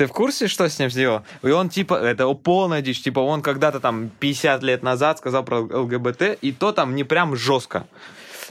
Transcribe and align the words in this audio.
Ты 0.00 0.06
в 0.06 0.12
курсе, 0.12 0.48
что 0.48 0.66
с 0.66 0.78
ним 0.78 0.88
сделал? 0.88 1.24
И 1.42 1.50
он 1.50 1.68
типа, 1.68 1.92
это 1.92 2.26
полная 2.32 2.80
дичь, 2.80 3.02
типа 3.02 3.20
он 3.20 3.42
когда-то 3.42 3.80
там 3.80 4.08
50 4.08 4.62
лет 4.62 4.82
назад 4.82 5.18
сказал 5.18 5.44
про 5.44 5.58
ЛГБТ, 5.60 6.38
и 6.40 6.52
то 6.52 6.72
там 6.72 6.94
не 6.94 7.04
прям 7.04 7.36
жестко. 7.36 7.86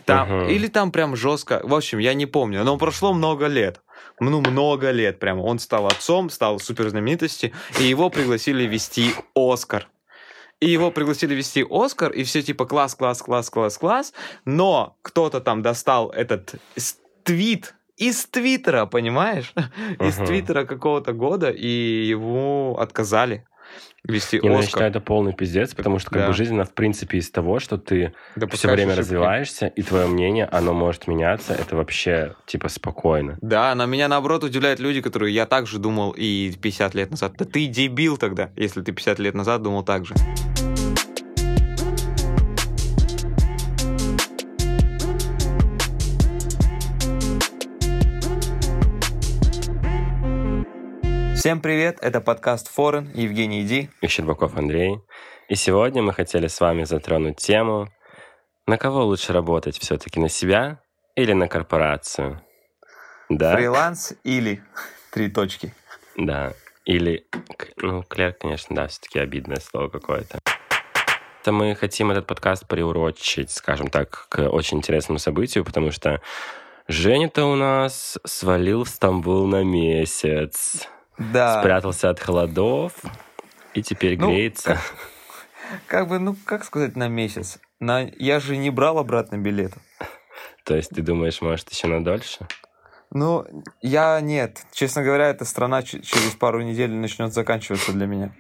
Там, 0.05 0.29
uh-huh. 0.29 0.51
Или 0.51 0.67
там 0.67 0.91
прям 0.91 1.15
жестко. 1.15 1.59
В 1.63 1.73
общем, 1.73 1.97
я 1.97 2.13
не 2.13 2.27
помню. 2.27 2.63
Но 2.63 2.77
прошло 2.77 3.13
много 3.13 3.47
лет. 3.47 3.81
Ну, 4.19 4.41
много 4.41 4.91
лет 4.91 5.17
прямо. 5.17 5.41
Он 5.41 5.57
стал 5.57 5.87
отцом, 5.87 6.29
стал 6.29 6.59
суперзнаменитостью, 6.59 7.51
и 7.79 7.83
его 7.83 8.11
пригласили 8.11 8.67
вести 8.67 9.15
Оскар. 9.33 9.87
И 10.59 10.69
его 10.69 10.91
пригласили 10.91 11.33
вести 11.33 11.65
Оскар, 11.67 12.11
и 12.11 12.23
все 12.25 12.43
типа 12.43 12.67
класс, 12.67 12.93
класс, 12.93 13.23
класс, 13.23 13.49
класс, 13.49 13.79
класс. 13.79 14.13
Но 14.45 14.97
кто-то 15.01 15.41
там 15.41 15.63
достал 15.63 16.11
этот 16.11 16.53
твит 17.23 17.73
из 17.99 18.25
Твиттера, 18.25 18.85
понимаешь? 18.85 19.53
Uh-huh. 19.55 20.07
Из 20.07 20.15
Твиттера 20.15 20.65
какого-то 20.65 21.13
года, 21.13 21.49
и 21.49 21.67
его 22.07 22.77
отказали 22.79 23.45
вести 24.07 24.37
Оскар. 24.37 24.51
Я 24.51 24.61
считаю, 24.61 24.89
это 24.89 25.01
полный 25.01 25.33
пиздец, 25.33 25.73
потому 25.75 25.99
что 25.99 26.09
как 26.09 26.21
да. 26.21 26.27
бы 26.27 26.33
жизнь, 26.33 26.53
она 26.53 26.63
в 26.63 26.73
принципе 26.73 27.17
из 27.17 27.29
того, 27.29 27.59
что 27.59 27.77
ты 27.77 28.13
да 28.35 28.47
все 28.47 28.69
время 28.69 28.93
ошибки. 28.93 28.99
развиваешься, 28.99 29.67
и 29.67 29.81
твое 29.81 30.07
мнение, 30.07 30.45
оно 30.45 30.73
может 30.73 31.07
меняться, 31.07 31.53
это 31.53 31.75
вообще 31.75 32.35
типа 32.45 32.69
спокойно. 32.69 33.37
Да, 33.41 33.75
но 33.75 33.85
меня 33.85 34.07
наоборот 34.07 34.43
удивляют 34.43 34.79
люди, 34.79 35.01
которые 35.01 35.33
я 35.33 35.45
также 35.45 35.79
думал 35.79 36.11
и 36.11 36.53
50 36.61 36.95
лет 36.95 37.11
назад. 37.11 37.33
Да 37.37 37.45
ты 37.45 37.67
дебил 37.67 38.17
тогда, 38.17 38.49
если 38.55 38.81
ты 38.81 38.91
50 38.91 39.19
лет 39.19 39.35
назад 39.35 39.61
думал 39.61 39.83
так 39.83 40.05
же. 40.05 40.15
Всем 51.39 51.61
привет, 51.61 51.99
это 52.01 52.19
подкаст 52.19 52.67
Форен, 52.67 53.09
Евгений 53.13 53.63
Ди 53.63 53.89
и 54.01 54.07
Щербаков 54.07 54.57
Андрей. 54.57 54.99
И 55.47 55.55
сегодня 55.55 56.03
мы 56.03 56.11
хотели 56.11 56.47
с 56.47 56.59
вами 56.59 56.83
затронуть 56.83 57.37
тему, 57.37 57.87
на 58.67 58.77
кого 58.77 59.05
лучше 59.05 59.31
работать 59.31 59.79
все-таки, 59.79 60.19
на 60.19 60.27
себя 60.27 60.81
или 61.15 61.31
на 61.31 61.47
корпорацию? 61.47 62.41
Да? 63.29 63.55
Фриланс 63.55 64.15
или 64.25 64.61
три 65.13 65.29
точки. 65.29 65.73
Да, 66.17 66.51
или, 66.83 67.25
ну, 67.77 68.03
клерк, 68.03 68.39
конечно, 68.39 68.75
да, 68.75 68.87
все-таки 68.87 69.19
обидное 69.19 69.61
слово 69.61 69.87
какое-то. 69.87 70.39
Это 71.41 71.53
мы 71.53 71.73
хотим 71.73 72.11
этот 72.11 72.27
подкаст 72.27 72.67
приурочить, 72.67 73.49
скажем 73.51 73.87
так, 73.87 74.27
к 74.27 74.41
очень 74.41 74.79
интересному 74.79 75.19
событию, 75.19 75.63
потому 75.63 75.91
что 75.91 76.19
Женя-то 76.89 77.45
у 77.45 77.55
нас 77.55 78.19
свалил 78.25 78.83
в 78.83 78.89
Стамбул 78.89 79.47
на 79.47 79.63
месяц 79.63 80.89
да. 81.19 81.59
спрятался 81.59 82.09
от 82.09 82.19
холодов 82.19 82.93
и 83.73 83.83
теперь 83.83 84.17
ну, 84.17 84.31
греется. 84.31 84.73
Как, 84.73 84.81
как 85.87 86.07
бы, 86.07 86.19
ну, 86.19 86.35
как 86.45 86.63
сказать, 86.63 86.95
на 86.95 87.07
месяц? 87.07 87.59
На... 87.79 88.09
Я 88.17 88.39
же 88.39 88.57
не 88.57 88.69
брал 88.69 88.97
обратно 88.97 89.37
билет. 89.37 89.73
То 90.63 90.75
есть 90.75 90.89
ты 90.89 91.01
думаешь, 91.01 91.41
может, 91.41 91.69
еще 91.71 91.87
на 91.87 92.03
дольше? 92.03 92.47
Ну, 93.11 93.45
я 93.81 94.19
нет. 94.21 94.63
Честно 94.71 95.03
говоря, 95.03 95.27
эта 95.27 95.45
страна 95.45 95.81
через 95.83 96.35
пару 96.35 96.61
недель 96.61 96.91
начнет 96.91 97.33
заканчиваться 97.33 97.91
для 97.91 98.05
меня 98.05 98.33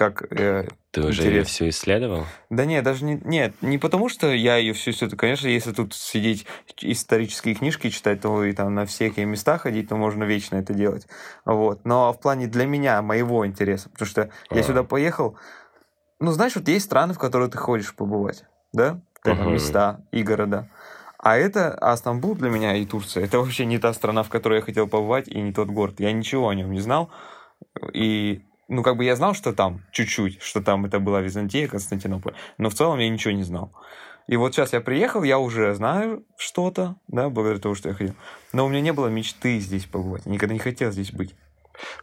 как 0.00 0.32
э, 0.32 0.66
Ты 0.92 1.02
уже 1.02 1.20
интерес. 1.20 1.34
ее 1.34 1.44
все 1.44 1.68
исследовал? 1.68 2.24
Да 2.48 2.64
нет, 2.64 2.82
даже 2.82 3.04
не, 3.04 3.20
нет, 3.22 3.52
не 3.60 3.76
потому 3.76 4.08
что 4.08 4.32
я 4.32 4.56
ее 4.56 4.72
всю 4.72 4.92
исследую. 4.92 5.18
Конечно, 5.18 5.46
если 5.46 5.72
тут 5.72 5.92
сидеть 5.92 6.46
исторические 6.80 7.54
книжки 7.54 7.90
читать, 7.90 8.22
то 8.22 8.42
и 8.42 8.54
там 8.54 8.74
на 8.74 8.86
всякие 8.86 9.26
места 9.26 9.58
ходить, 9.58 9.90
то 9.90 9.96
можно 9.96 10.24
вечно 10.24 10.56
это 10.56 10.72
делать. 10.72 11.06
Вот. 11.44 11.84
Но 11.84 12.14
в 12.14 12.18
плане 12.18 12.46
для 12.46 12.64
меня, 12.64 13.02
моего 13.02 13.46
интереса, 13.46 13.90
потому 13.90 14.08
что 14.08 14.30
а. 14.48 14.56
я 14.56 14.62
сюда 14.62 14.84
поехал, 14.84 15.36
ну, 16.18 16.32
знаешь, 16.32 16.56
вот 16.56 16.66
есть 16.66 16.86
страны, 16.86 17.12
в 17.12 17.18
которые 17.18 17.50
ты 17.50 17.58
хочешь 17.58 17.94
побывать, 17.94 18.44
да? 18.72 19.02
Там 19.22 19.38
ага. 19.38 19.50
места 19.50 20.00
и 20.12 20.22
города. 20.22 20.70
А 21.18 21.36
это, 21.36 21.74
а 21.74 21.94
Стамбул 21.98 22.34
для 22.36 22.48
меня 22.48 22.74
и 22.74 22.86
Турция, 22.86 23.26
это 23.26 23.38
вообще 23.38 23.66
не 23.66 23.76
та 23.76 23.92
страна, 23.92 24.22
в 24.22 24.30
которой 24.30 24.60
я 24.60 24.64
хотел 24.64 24.88
побывать, 24.88 25.28
и 25.28 25.38
не 25.42 25.52
тот 25.52 25.68
город. 25.68 25.96
Я 26.00 26.10
ничего 26.12 26.48
о 26.48 26.54
нем 26.54 26.72
не 26.72 26.80
знал. 26.80 27.10
И 27.92 28.46
ну, 28.70 28.82
как 28.82 28.96
бы 28.96 29.04
я 29.04 29.16
знал, 29.16 29.34
что 29.34 29.52
там 29.52 29.82
чуть-чуть, 29.90 30.40
что 30.40 30.62
там 30.62 30.86
это 30.86 31.00
была 31.00 31.20
Византия, 31.20 31.66
Константинополь, 31.68 32.34
но 32.56 32.70
в 32.70 32.74
целом 32.74 32.98
я 33.00 33.08
ничего 33.08 33.32
не 33.32 33.42
знал. 33.42 33.72
И 34.28 34.36
вот 34.36 34.54
сейчас 34.54 34.72
я 34.72 34.80
приехал, 34.80 35.24
я 35.24 35.38
уже 35.40 35.74
знаю 35.74 36.24
что-то, 36.36 36.94
да, 37.08 37.28
благодаря 37.28 37.58
тому, 37.58 37.74
что 37.74 37.88
я 37.88 37.94
ходил. 37.96 38.14
Но 38.52 38.64
у 38.64 38.68
меня 38.68 38.80
не 38.80 38.92
было 38.92 39.08
мечты 39.08 39.58
здесь 39.58 39.86
побывать. 39.86 40.22
Я 40.24 40.32
никогда 40.32 40.54
не 40.54 40.60
хотел 40.60 40.92
здесь 40.92 41.12
быть. 41.12 41.34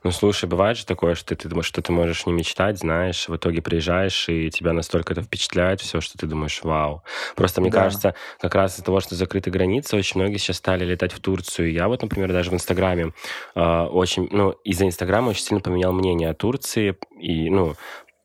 Ну, 0.03 0.11
слушай, 0.11 0.45
бывает 0.45 0.77
же 0.77 0.85
такое, 0.85 1.15
что 1.15 1.35
ты 1.35 1.47
думаешь, 1.49 1.65
что 1.65 1.81
ты 1.81 1.91
можешь 1.91 2.25
не 2.25 2.33
мечтать, 2.33 2.79
знаешь, 2.79 3.27
в 3.27 3.35
итоге 3.35 3.61
приезжаешь, 3.61 4.29
и 4.29 4.49
тебя 4.49 4.73
настолько 4.73 5.13
это 5.13 5.21
впечатляет 5.21 5.81
все, 5.81 6.01
что 6.01 6.17
ты 6.17 6.27
думаешь, 6.27 6.61
вау. 6.63 7.03
Просто 7.35 7.61
мне 7.61 7.69
да. 7.69 7.83
кажется, 7.83 8.15
как 8.39 8.55
раз 8.55 8.73
из-за 8.73 8.83
того, 8.83 8.99
что 8.99 9.15
закрыты 9.15 9.51
границы, 9.51 9.95
очень 9.95 10.19
многие 10.19 10.38
сейчас 10.38 10.57
стали 10.57 10.85
летать 10.85 11.13
в 11.13 11.19
Турцию. 11.19 11.71
Я 11.71 11.88
вот, 11.88 12.01
например, 12.01 12.31
даже 12.31 12.51
в 12.51 12.53
Инстаграме 12.53 13.13
э, 13.55 13.61
очень, 13.61 14.27
ну, 14.31 14.51
из-за 14.63 14.85
Инстаграма 14.85 15.29
очень 15.29 15.43
сильно 15.43 15.61
поменял 15.61 15.94
мнение 15.94 16.29
о 16.29 16.33
Турции, 16.33 16.95
и, 17.19 17.49
ну, 17.49 17.75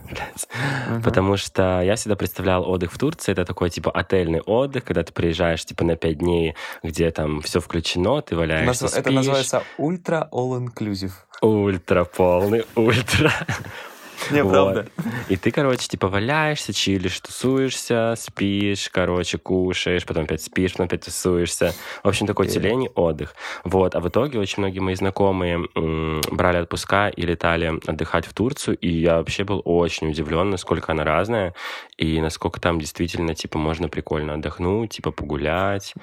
Uh-huh. 0.88 1.04
Потому 1.04 1.38
что 1.38 1.82
я 1.82 1.96
всегда 1.96 2.16
представлял 2.16 2.68
отдых 2.68 2.94
в 2.94 2.98
Турции, 2.98 3.32
это 3.32 3.44
такой 3.44 3.70
типа 3.70 3.92
отельный 3.92 4.42
отдых, 4.42 4.84
когда 4.84 5.04
ты 5.04 5.12
приезжаешь 5.12 5.66
типа 5.66 5.84
на 5.84 5.96
пять 5.96 6.20
дней, 6.20 6.56
где 6.84 7.12
там 7.12 7.42
все 7.42 7.60
включено, 7.60 8.22
ты 8.22 8.36
валяешься, 8.36 8.86
Это 8.86 9.02
спишь. 9.02 9.14
называется 9.14 9.64
ультра 9.78 10.30
all 10.32 10.58
inclusive. 10.66 11.12
Ультра 11.42 12.06
полный, 12.06 12.66
ультра. 12.76 13.32
Не, 14.32 14.44
вот. 14.44 14.52
правда. 14.52 14.88
И 15.30 15.36
ты, 15.36 15.52
короче, 15.52 15.88
типа 15.88 16.08
валяешься, 16.08 16.74
чилишь, 16.74 17.20
тусуешься, 17.20 18.16
спишь, 18.18 18.90
короче, 18.90 19.38
кушаешь, 19.38 20.06
потом 20.06 20.24
опять 20.24 20.42
спишь, 20.42 20.74
потом 20.74 20.88
опять 20.88 21.06
тусуешься. 21.06 21.74
В 22.04 22.08
общем, 22.08 22.28
такой 22.28 22.48
тюлень 22.48 22.90
отдых. 22.96 23.36
Вот. 23.64 23.96
А 23.96 24.00
в 24.00 24.08
итоге 24.10 24.40
очень 24.40 24.62
многие 24.64 24.80
мои 24.80 24.96
знакомые 24.96 25.68
м, 25.76 26.22
брали 26.32 26.58
отпуска 26.58 27.10
и 27.10 27.22
летали 27.22 27.80
отдыхать 27.88 28.26
в 28.26 28.34
Турцию, 28.34 28.78
и 28.78 28.90
я 28.90 29.18
вообще 29.18 29.44
был 29.44 29.62
очень 29.66 30.10
удивлен, 30.10 30.50
насколько 30.50 30.92
она 30.92 31.04
разная, 31.04 31.54
и 31.98 32.20
насколько 32.22 32.60
там 32.60 32.80
действительно, 32.80 33.36
типа, 33.36 33.58
можно 33.58 33.90
прикольно 33.90 34.34
отдохнуть, 34.34 34.92
типа, 34.92 35.12
погулять. 35.12 35.94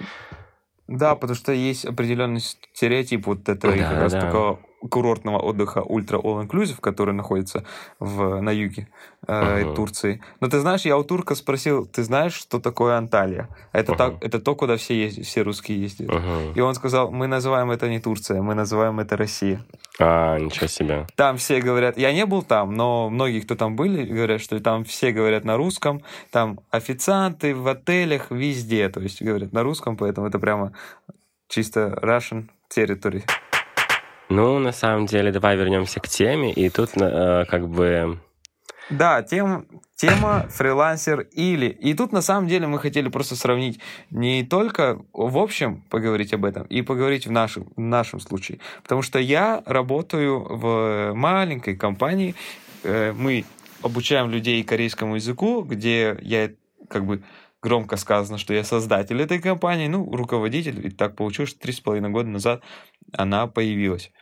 Да, 0.86 1.14
потому 1.14 1.34
что 1.34 1.52
есть 1.52 1.84
определенный 1.86 2.40
стереотип 2.40 3.26
вот 3.26 3.48
этого 3.48 3.74
да, 3.74 3.90
как 3.90 3.98
раз 4.00 4.12
да. 4.12 4.20
такого 4.20 4.60
курортного 4.90 5.38
отдыха 5.38 5.82
Ультра 5.82 6.18
All 6.18 6.46
Inclusive, 6.46 6.80
который 6.80 7.14
находится 7.14 7.64
в, 7.98 8.40
на 8.40 8.50
юге 8.50 8.88
э, 9.26 9.62
uh-huh. 9.62 9.74
Турции. 9.74 10.20
Но 10.40 10.48
ты 10.48 10.60
знаешь, 10.60 10.82
я 10.82 10.96
у 10.96 11.04
турка 11.04 11.34
спросил, 11.34 11.86
ты 11.86 12.02
знаешь, 12.02 12.34
что 12.34 12.60
такое 12.60 12.96
Анталия? 12.96 13.48
Это, 13.72 13.92
uh-huh. 13.92 13.96
так, 13.96 14.14
это 14.20 14.40
то, 14.40 14.54
куда 14.54 14.76
все, 14.76 14.94
ездят, 14.94 15.26
все 15.26 15.42
русские 15.42 15.82
ездят. 15.82 16.08
Uh-huh. 16.08 16.54
И 16.54 16.60
он 16.60 16.74
сказал, 16.74 17.10
мы 17.10 17.26
называем 17.26 17.70
это 17.70 17.88
не 17.88 18.00
Турция, 18.00 18.42
мы 18.42 18.54
называем 18.54 19.00
это 19.00 19.16
Россия. 19.16 19.64
А, 19.98 20.38
ничего 20.38 20.66
себе. 20.66 21.06
Там 21.16 21.36
все 21.36 21.60
говорят, 21.60 21.96
я 21.98 22.12
не 22.12 22.26
был 22.26 22.42
там, 22.42 22.74
но 22.74 23.08
многие, 23.10 23.40
кто 23.40 23.54
там 23.54 23.76
были, 23.76 24.04
говорят, 24.04 24.40
что 24.40 24.58
там 24.60 24.84
все 24.84 25.12
говорят 25.12 25.44
на 25.44 25.56
русском, 25.56 26.02
там 26.30 26.60
официанты 26.70 27.54
в 27.54 27.66
отелях, 27.68 28.30
везде, 28.30 28.88
то 28.88 29.00
есть 29.00 29.22
говорят 29.22 29.52
на 29.52 29.62
русском, 29.62 29.96
поэтому 29.96 30.26
это 30.26 30.38
прямо 30.38 30.72
чисто 31.48 31.98
Russian 32.02 32.48
territory. 32.74 33.22
Ну, 34.28 34.58
на 34.58 34.72
самом 34.72 35.06
деле, 35.06 35.32
давай 35.32 35.56
вернемся 35.56 36.00
к 36.00 36.08
теме, 36.08 36.52
и 36.52 36.70
тут 36.70 36.90
э, 36.96 37.44
как 37.48 37.68
бы... 37.68 38.18
Да, 38.90 39.22
тем, 39.22 39.66
тема 39.96 40.46
фрилансер 40.50 41.20
или. 41.32 41.66
И 41.66 41.94
тут 41.94 42.12
на 42.12 42.22
самом 42.22 42.48
деле 42.48 42.66
мы 42.66 42.78
хотели 42.78 43.08
просто 43.08 43.36
сравнить 43.36 43.80
не 44.10 44.44
только 44.44 44.98
в 45.12 45.38
общем 45.38 45.82
поговорить 45.90 46.34
об 46.34 46.44
этом, 46.44 46.64
и 46.64 46.82
поговорить 46.82 47.26
в 47.26 47.30
нашем, 47.30 47.68
в 47.76 47.80
нашем 47.80 48.20
случае. 48.20 48.60
Потому 48.82 49.02
что 49.02 49.18
я 49.18 49.62
работаю 49.66 50.40
в 50.40 51.12
маленькой 51.14 51.76
компании, 51.76 52.34
э, 52.82 53.12
мы 53.12 53.44
обучаем 53.82 54.30
людей 54.30 54.62
корейскому 54.64 55.16
языку, 55.16 55.62
где 55.62 56.16
я 56.22 56.50
как 56.88 57.04
бы 57.04 57.22
громко 57.64 57.96
сказано, 57.96 58.36
что 58.36 58.52
я 58.52 58.62
создатель 58.62 59.20
этой 59.22 59.40
компании, 59.40 59.88
ну, 59.88 60.14
руководитель, 60.14 60.86
и 60.86 60.90
так 60.90 61.16
получилось, 61.16 61.50
что 61.50 61.60
три 61.60 61.72
с 61.72 61.80
половиной 61.80 62.10
года 62.10 62.28
назад 62.28 62.62
она 63.12 63.46
появилась. 63.46 64.12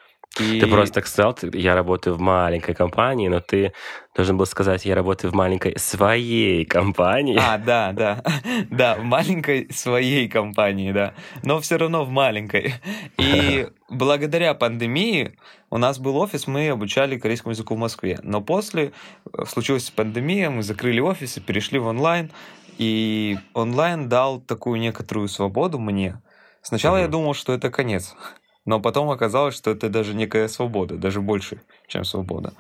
И... 0.41 0.61
Ты 0.61 0.67
просто 0.67 0.95
так 0.95 1.07
сказал, 1.07 1.37
я 1.53 1.75
работаю 1.75 2.17
в 2.17 2.21
маленькой 2.21 2.75
компании, 2.75 3.29
но 3.29 3.41
ты 3.41 3.73
должен 4.15 4.39
был 4.39 4.47
сказать, 4.47 4.87
я 4.87 4.95
работаю 4.95 5.31
в 5.31 5.35
маленькой 5.35 5.79
своей 5.79 6.65
компании. 6.65 7.37
А, 7.39 7.59
да, 7.59 7.93
да, 7.93 8.23
да, 8.71 8.95
в 8.95 9.03
маленькой 9.03 9.69
своей 9.71 10.29
компании, 10.29 10.93
да, 10.93 11.15
но 11.43 11.61
все 11.61 11.77
равно 11.77 12.05
в 12.05 12.11
маленькой. 12.11 12.75
И 13.19 13.69
благодаря 13.91 14.55
пандемии 14.55 15.37
у 15.69 15.77
нас 15.77 15.99
был 15.99 16.17
офис, 16.17 16.47
мы 16.47 16.71
обучали 16.71 17.19
корейскому 17.19 17.53
языку 17.53 17.75
в 17.75 17.79
Москве, 17.79 18.19
но 18.23 18.41
после 18.41 18.93
э, 19.33 19.45
случилась 19.47 19.91
пандемия, 19.91 20.49
мы 20.49 20.63
закрыли 20.63 21.01
офис 21.01 21.37
и 21.37 21.41
перешли 21.41 21.79
в 21.79 21.87
онлайн, 21.87 22.31
и 22.79 23.39
онлайн 23.55 24.09
дал 24.09 24.41
такую 24.41 24.81
некоторую 24.81 25.29
свободу 25.29 25.79
мне. 25.79 26.21
Сначала 26.63 26.97
угу. 26.97 27.03
я 27.03 27.09
думал, 27.09 27.35
что 27.35 27.53
это 27.53 27.71
конец 27.71 28.15
Но 28.65 28.81
потом 28.81 29.11
оказалось, 29.11 29.57
что 29.57 29.71
это 29.71 29.89
даже 29.89 30.15
некая 30.15 30.49
свобода, 30.49 30.97
даже 30.97 31.21
больше, 31.21 31.61
чем 31.89 32.05
свобода. 32.05 32.55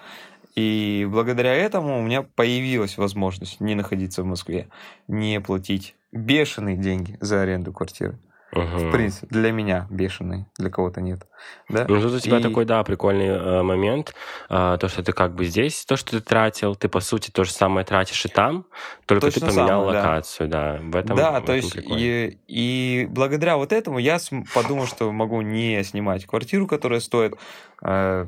И 0.54 1.08
благодаря 1.10 1.54
этому 1.54 1.98
у 1.98 2.02
меня 2.02 2.22
появилась 2.22 2.98
возможность 2.98 3.60
не 3.60 3.74
находиться 3.74 4.22
в 4.22 4.26
Москве, 4.26 4.68
не 5.08 5.40
платить 5.40 5.94
бешеные 6.12 6.76
деньги 6.76 7.16
за 7.20 7.42
аренду 7.42 7.72
квартиры. 7.72 8.18
Угу. 8.54 8.64
В 8.64 8.92
принципе, 8.92 9.26
для 9.30 9.50
меня 9.50 9.86
бешеный, 9.88 10.44
для 10.58 10.68
кого-то 10.68 11.00
нет. 11.00 11.26
Да? 11.70 11.86
Ну, 11.88 12.02
тут 12.02 12.12
у 12.12 12.18
тебя 12.18 12.38
и... 12.38 12.42
такой, 12.42 12.66
да, 12.66 12.84
прикольный 12.84 13.28
э, 13.28 13.62
момент. 13.62 14.14
Э, 14.50 14.76
то, 14.78 14.88
что 14.88 15.02
ты 15.02 15.12
как 15.12 15.34
бы 15.34 15.46
здесь, 15.46 15.86
то, 15.86 15.96
что 15.96 16.12
ты 16.12 16.20
тратил, 16.20 16.74
ты, 16.74 16.90
по 16.90 17.00
сути, 17.00 17.30
то 17.30 17.44
же 17.44 17.50
самое 17.50 17.86
тратишь 17.86 18.26
и 18.26 18.28
там, 18.28 18.66
только 19.06 19.28
Точно 19.28 19.40
ты 19.40 19.46
поменял 19.46 19.84
самое, 19.84 19.98
локацию, 19.98 20.48
да. 20.50 20.74
да. 20.74 20.80
В 20.82 20.96
этом, 20.96 21.16
да, 21.16 21.40
в 21.40 21.44
то 21.46 21.54
есть, 21.54 21.76
и, 21.76 22.38
и 22.46 23.06
благодаря 23.08 23.56
вот 23.56 23.72
этому 23.72 23.98
я 23.98 24.18
подумал, 24.54 24.86
что 24.86 25.10
могу 25.12 25.40
не 25.40 25.82
снимать 25.82 26.26
квартиру, 26.26 26.66
которая 26.66 27.00
стоит... 27.00 27.34
Э, 27.82 28.26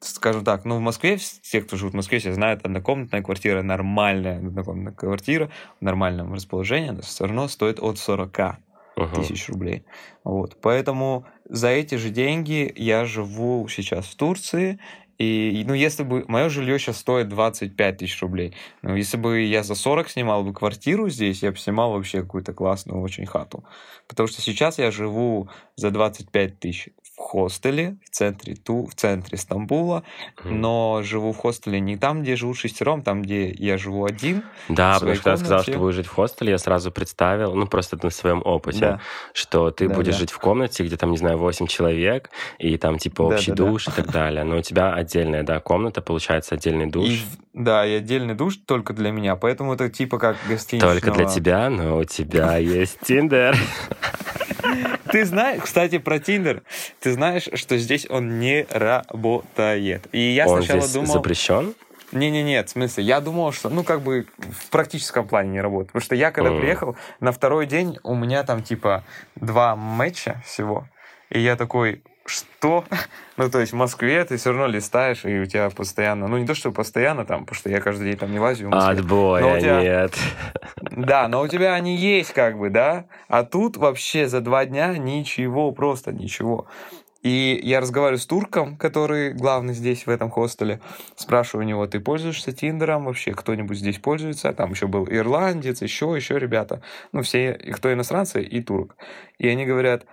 скажем 0.00 0.44
так, 0.44 0.64
ну, 0.64 0.78
в 0.78 0.80
Москве, 0.80 1.16
все, 1.16 1.62
кто 1.62 1.76
живут 1.76 1.92
в 1.92 1.96
Москве, 1.96 2.18
все 2.18 2.32
знают, 2.32 2.64
однокомнатная 2.64 3.22
квартира, 3.22 3.62
нормальная 3.62 4.38
однокомнатная 4.38 4.92
квартира 4.92 5.50
в 5.80 5.84
нормальном 5.84 6.34
расположении, 6.34 6.88
она 6.88 7.02
все 7.02 7.26
равно 7.26 7.46
стоит 7.46 7.78
от 7.80 7.98
40 8.00 8.58
uh-huh. 8.96 9.14
тысяч 9.14 9.48
рублей. 9.48 9.84
Вот. 10.24 10.56
Поэтому 10.60 11.26
за 11.48 11.68
эти 11.68 11.96
же 11.96 12.10
деньги 12.10 12.72
я 12.76 13.04
живу 13.04 13.66
сейчас 13.68 14.06
в 14.06 14.16
Турции, 14.16 14.78
и, 15.18 15.62
ну, 15.68 15.74
если 15.74 16.02
бы... 16.02 16.24
Мое 16.26 16.48
жилье 16.48 16.78
сейчас 16.80 16.96
стоит 16.96 17.28
25 17.28 17.96
тысяч 17.98 18.20
рублей. 18.22 18.54
Ну, 18.82 18.96
если 18.96 19.16
бы 19.16 19.42
я 19.42 19.62
за 19.62 19.76
40 19.76 20.08
снимал 20.08 20.42
бы 20.42 20.52
квартиру 20.52 21.08
здесь, 21.10 21.42
я 21.42 21.52
бы 21.52 21.58
снимал 21.58 21.92
вообще 21.92 22.22
какую-то 22.22 22.52
классную 22.52 23.00
очень 23.00 23.26
хату. 23.26 23.62
Потому 24.08 24.26
что 24.26 24.42
сейчас 24.42 24.78
я 24.78 24.90
живу 24.90 25.48
за 25.76 25.90
25 25.90 26.58
тысяч 26.58 26.88
хостеле 27.22 27.96
в 28.04 28.10
центре, 28.10 28.54
ту, 28.54 28.86
в 28.86 28.94
центре 28.94 29.38
Стамбула, 29.38 30.02
но 30.44 31.00
живу 31.02 31.32
в 31.32 31.36
хостеле 31.36 31.80
не 31.80 31.96
там, 31.96 32.22
где 32.22 32.36
живу 32.36 32.54
шестером, 32.54 33.02
там, 33.02 33.22
где 33.22 33.50
я 33.50 33.78
живу 33.78 34.04
один. 34.04 34.42
Да, 34.68 34.94
потому 34.94 35.14
что 35.14 35.30
я 35.30 35.36
сказал, 35.36 35.62
что 35.62 35.78
будешь 35.78 35.96
жить 35.96 36.06
в 36.06 36.12
хостеле, 36.12 36.52
я 36.52 36.58
сразу 36.58 36.90
представил, 36.92 37.54
ну, 37.54 37.66
просто 37.66 37.98
на 38.02 38.10
своем 38.10 38.42
опыте, 38.44 38.80
да. 38.80 39.00
что 39.32 39.70
ты 39.70 39.88
да, 39.88 39.94
будешь 39.94 40.14
да. 40.14 40.20
жить 40.20 40.30
в 40.30 40.38
комнате, 40.38 40.84
где 40.84 40.96
там, 40.96 41.10
не 41.10 41.16
знаю, 41.16 41.38
8 41.38 41.66
человек, 41.66 42.30
и 42.58 42.76
там, 42.76 42.98
типа, 42.98 43.22
общий 43.22 43.52
да, 43.52 43.56
душ 43.56 43.86
да. 43.86 43.92
и 43.92 43.94
так 43.94 44.10
далее. 44.10 44.44
Но 44.44 44.58
у 44.58 44.62
тебя 44.62 44.92
отдельная, 44.92 45.42
да, 45.42 45.60
комната, 45.60 46.02
получается, 46.02 46.56
отдельный 46.56 46.86
душ. 46.86 47.08
И, 47.08 47.22
да, 47.54 47.86
и 47.86 47.94
отдельный 47.94 48.34
душ 48.34 48.56
только 48.56 48.92
для 48.92 49.10
меня, 49.10 49.36
поэтому 49.36 49.74
это 49.74 49.88
типа 49.88 50.18
как 50.18 50.36
гостиничного... 50.48 50.94
Только 50.94 51.12
для 51.12 51.26
тебя, 51.26 51.70
но 51.70 51.98
у 51.98 52.04
тебя 52.04 52.56
есть 52.58 52.98
Тиндер. 53.00 53.56
Ты 55.12 55.26
знаешь, 55.26 55.60
кстати, 55.62 55.98
про 55.98 56.18
Тиндер. 56.18 56.62
Ты 57.00 57.12
знаешь, 57.12 57.46
что 57.52 57.76
здесь 57.76 58.06
он 58.08 58.40
не 58.40 58.66
работает. 58.70 60.06
И 60.10 60.18
я 60.18 60.46
он 60.46 60.62
сначала 60.62 60.80
здесь 60.80 60.94
думал... 60.94 61.12
запрещен? 61.12 61.74
Не-не-не, 62.12 62.62
в 62.62 62.68
смысле, 62.70 63.04
я 63.04 63.20
думал, 63.20 63.52
что, 63.52 63.68
ну, 63.68 63.84
как 63.84 64.00
бы 64.00 64.26
в 64.38 64.70
практическом 64.70 65.28
плане 65.28 65.50
не 65.50 65.60
работает. 65.60 65.88
Потому 65.88 66.02
что 66.02 66.14
я, 66.14 66.30
когда 66.30 66.50
mm. 66.50 66.60
приехал, 66.60 66.96
на 67.20 67.30
второй 67.30 67.66
день 67.66 67.98
у 68.02 68.14
меня 68.14 68.42
там, 68.42 68.62
типа, 68.62 69.04
два 69.34 69.76
матча 69.76 70.42
всего. 70.46 70.88
И 71.28 71.40
я 71.40 71.56
такой, 71.56 72.02
что? 72.24 72.84
ну, 73.36 73.50
то 73.50 73.60
есть 73.60 73.72
в 73.72 73.76
Москве 73.76 74.24
ты 74.24 74.36
все 74.36 74.50
равно 74.50 74.66
листаешь, 74.66 75.24
и 75.24 75.40
у 75.40 75.46
тебя 75.46 75.70
постоянно, 75.70 76.28
ну, 76.28 76.38
не 76.38 76.46
то, 76.46 76.54
что 76.54 76.72
постоянно 76.72 77.24
там, 77.24 77.44
потому 77.44 77.56
что 77.56 77.70
я 77.70 77.80
каждый 77.80 78.10
день 78.10 78.18
там 78.18 78.30
не 78.30 78.38
лазю 78.38 78.66
в 78.66 78.70
Москве. 78.70 79.00
Отбоя 79.00 79.60
тебя, 79.60 79.82
нет. 79.82 80.14
Да, 80.90 81.28
но 81.28 81.42
у 81.42 81.48
тебя 81.48 81.74
они 81.74 81.96
есть 81.96 82.32
как 82.32 82.58
бы, 82.58 82.70
да? 82.70 83.04
А 83.28 83.44
тут 83.44 83.76
вообще 83.76 84.28
за 84.28 84.40
два 84.40 84.64
дня 84.64 84.96
ничего, 84.96 85.72
просто 85.72 86.12
ничего. 86.12 86.66
И 87.22 87.60
я 87.62 87.80
разговариваю 87.80 88.18
с 88.18 88.26
турком, 88.26 88.76
который 88.76 89.32
главный 89.32 89.74
здесь, 89.74 90.06
в 90.06 90.10
этом 90.10 90.28
хостеле. 90.28 90.80
Спрашиваю 91.14 91.64
у 91.64 91.68
него, 91.68 91.86
ты 91.86 92.00
пользуешься 92.00 92.50
Тиндером 92.50 93.04
вообще? 93.04 93.32
Кто-нибудь 93.32 93.78
здесь 93.78 93.98
пользуется? 93.98 94.52
Там 94.52 94.72
еще 94.72 94.88
был 94.88 95.06
ирландец, 95.08 95.82
еще, 95.82 96.12
еще 96.16 96.38
ребята. 96.40 96.82
Ну, 97.12 97.22
все, 97.22 97.52
кто 97.52 97.92
иностранцы 97.92 98.42
и 98.42 98.60
турок. 98.60 98.96
И 99.38 99.46
они 99.48 99.64
говорят, 99.64 100.04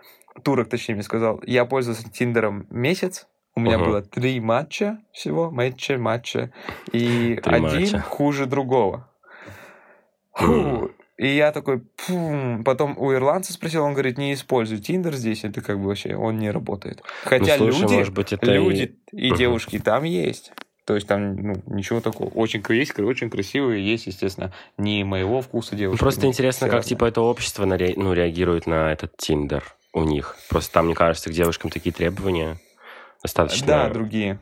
турок, 0.43 0.69
точнее, 0.69 0.95
мне 0.95 1.03
сказал, 1.03 1.41
я 1.45 1.65
пользовался 1.65 2.09
Тиндером 2.09 2.67
месяц, 2.69 3.27
у 3.55 3.61
меня 3.61 3.75
uh-huh. 3.75 3.85
было 3.85 4.01
три 4.01 4.39
матча 4.39 4.99
всего, 5.11 5.51
матча, 5.51 5.97
матча, 5.97 6.51
и 6.91 7.39
три 7.43 7.55
один 7.55 7.61
матча. 7.61 7.99
хуже 7.99 8.45
другого. 8.45 9.09
Фу. 10.33 10.91
И 11.17 11.27
я 11.27 11.51
такой, 11.51 11.81
Пум. 12.07 12.63
потом 12.63 12.97
у 12.97 13.13
ирландца 13.13 13.51
спросил, 13.51 13.83
он 13.83 13.91
говорит, 13.91 14.17
не 14.17 14.33
используй 14.33 14.77
Тиндер 14.77 15.13
здесь, 15.15 15.43
это 15.43 15.59
как 15.59 15.77
бы 15.77 15.87
вообще, 15.87 16.15
он 16.15 16.39
не 16.39 16.49
работает. 16.49 17.03
Хотя 17.25 17.57
ну, 17.57 17.65
слушай, 17.65 17.81
люди, 17.81 17.93
может 17.95 18.13
быть, 18.13 18.31
это 18.31 18.53
люди 18.53 18.95
и, 19.11 19.27
и 19.27 19.35
девушки 19.35 19.79
там 19.79 20.05
есть. 20.05 20.53
То 20.85 20.95
есть 20.95 21.07
там 21.07 21.35
ну, 21.35 21.55
ничего 21.67 21.99
такого. 21.99 22.29
Очень 22.29 22.63
есть, 22.69 22.97
очень 22.97 23.29
красивые, 23.29 23.85
есть, 23.85 24.07
естественно, 24.07 24.53
не 24.77 25.03
моего 25.03 25.41
вкуса 25.41 25.75
девушки. 25.75 25.99
Просто 25.99 26.25
интересно, 26.25 26.67
как 26.67 26.75
разные. 26.77 26.89
типа 26.89 27.05
это 27.05 27.19
общество 27.19 27.65
на, 27.65 27.77
ну, 27.77 28.13
реагирует 28.13 28.65
на 28.65 28.93
этот 28.93 29.17
Тиндер 29.17 29.75
у 29.93 30.03
них. 30.03 30.35
Просто 30.49 30.73
там, 30.73 30.85
мне 30.85 30.95
кажется, 30.95 31.29
к 31.29 31.33
девушкам 31.33 31.71
такие 31.71 31.93
требования 31.93 32.57
достаточно... 33.23 33.67
Да, 33.67 33.89
другие. 33.89 34.39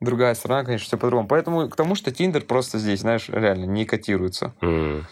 Другая 0.00 0.34
страна, 0.34 0.64
конечно, 0.64 0.86
все 0.86 0.98
по-другому. 0.98 1.28
Поэтому 1.28 1.68
к 1.68 1.76
тому, 1.76 1.94
что 1.94 2.12
Тиндер 2.12 2.42
просто 2.42 2.78
здесь, 2.78 3.00
знаешь, 3.00 3.28
реально 3.28 3.64
не 3.64 3.86
котируется. 3.86 4.54
Mm. 4.60 5.04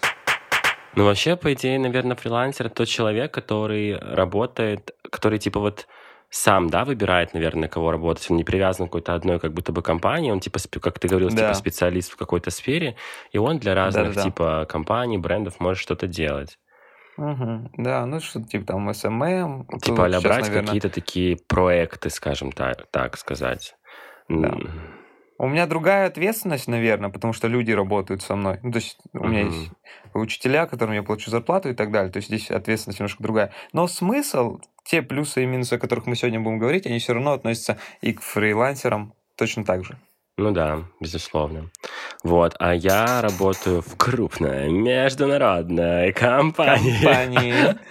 Ну, 0.96 1.04
вообще, 1.04 1.36
по 1.36 1.52
идее, 1.52 1.78
наверное, 1.78 2.16
фрилансер— 2.16 2.66
это 2.66 2.76
тот 2.76 2.88
человек, 2.88 3.32
который 3.32 3.98
работает, 3.98 4.94
который, 5.10 5.38
типа, 5.38 5.58
вот 5.58 5.88
сам, 6.30 6.68
да, 6.68 6.84
выбирает, 6.84 7.32
наверное, 7.32 7.68
кого 7.68 7.90
работать. 7.92 8.30
Он 8.30 8.36
не 8.36 8.44
привязан 8.44 8.86
к 8.86 8.90
какой-то 8.90 9.14
одной 9.14 9.40
как 9.40 9.52
будто 9.54 9.72
бы 9.72 9.82
компании. 9.82 10.30
Он, 10.30 10.40
типа, 10.40 10.58
как 10.80 10.98
ты 10.98 11.08
говорил, 11.08 11.30
да. 11.30 11.36
типа, 11.36 11.54
специалист 11.54 12.12
в 12.12 12.16
какой-то 12.16 12.50
сфере. 12.50 12.96
И 13.32 13.38
он 13.38 13.58
для 13.58 13.74
разных, 13.74 14.08
Да-да-да. 14.08 14.22
типа, 14.22 14.66
компаний, 14.68 15.16
брендов 15.16 15.60
может 15.60 15.80
что-то 15.80 16.06
делать. 16.06 16.58
Угу. 17.16 17.70
Да, 17.78 18.06
ну 18.06 18.20
что-то 18.20 18.46
типа 18.46 18.66
там 18.66 18.92
SMM. 18.92 19.66
Типа 19.82 20.06
а 20.06 20.20
брать 20.20 20.42
наверное... 20.42 20.62
какие-то 20.62 20.90
такие 20.90 21.36
проекты, 21.48 22.10
скажем 22.10 22.52
так, 22.52 22.86
так 22.90 23.16
сказать. 23.16 23.76
Да. 24.28 24.56
У 25.36 25.48
меня 25.48 25.66
другая 25.66 26.06
ответственность, 26.06 26.68
наверное, 26.68 27.10
потому 27.10 27.32
что 27.32 27.48
люди 27.48 27.72
работают 27.72 28.22
со 28.22 28.36
мной. 28.36 28.60
Ну, 28.62 28.70
то 28.70 28.78
есть 28.78 28.98
у 29.12 29.18
uh-huh. 29.18 29.28
меня 29.28 29.40
есть 29.42 29.70
учителя, 30.14 30.66
которым 30.66 30.94
я 30.94 31.02
плачу 31.02 31.30
зарплату 31.30 31.70
и 31.70 31.74
так 31.74 31.90
далее. 31.90 32.12
То 32.12 32.18
есть 32.18 32.28
здесь 32.28 32.50
ответственность 32.50 33.00
немножко 33.00 33.22
другая. 33.22 33.52
Но 33.72 33.88
смысл, 33.88 34.60
те 34.84 35.02
плюсы 35.02 35.42
и 35.42 35.46
минусы, 35.46 35.74
о 35.74 35.78
которых 35.78 36.06
мы 36.06 36.14
сегодня 36.14 36.40
будем 36.40 36.58
говорить, 36.58 36.86
они 36.86 37.00
все 37.00 37.14
равно 37.14 37.32
относятся 37.32 37.78
и 38.00 38.12
к 38.12 38.22
фрилансерам 38.22 39.14
точно 39.36 39.64
так 39.64 39.84
же. 39.84 39.98
Ну 40.36 40.50
да, 40.50 40.84
безусловно. 41.00 41.70
Вот, 42.24 42.56
а 42.58 42.74
я 42.74 43.22
работаю 43.22 43.82
в 43.82 43.96
крупной 43.96 44.68
международной 44.68 46.12
компании. 46.12 46.94
Компании. 46.94 47.54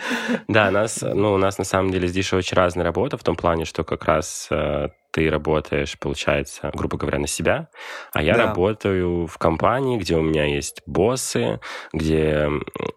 Да, 0.47 0.71
нас, 0.71 1.01
ну, 1.01 1.33
у 1.33 1.37
нас 1.37 1.57
на 1.57 1.63
самом 1.63 1.91
деле 1.91 2.07
здесь 2.07 2.31
очень 2.33 2.55
разная 2.55 2.83
работа 2.83 3.17
в 3.17 3.23
том 3.23 3.35
плане, 3.35 3.65
что 3.65 3.83
как 3.83 4.05
раз 4.05 4.47
э, 4.51 4.89
ты 5.11 5.29
работаешь, 5.29 5.97
получается, 5.99 6.71
грубо 6.73 6.97
говоря, 6.97 7.19
на 7.19 7.27
себя, 7.27 7.69
а 8.13 8.21
я 8.21 8.35
да. 8.35 8.47
работаю 8.47 9.27
в 9.27 9.37
компании, 9.37 9.97
где 9.97 10.15
у 10.15 10.21
меня 10.21 10.45
есть 10.45 10.81
боссы, 10.85 11.59
где 11.93 12.49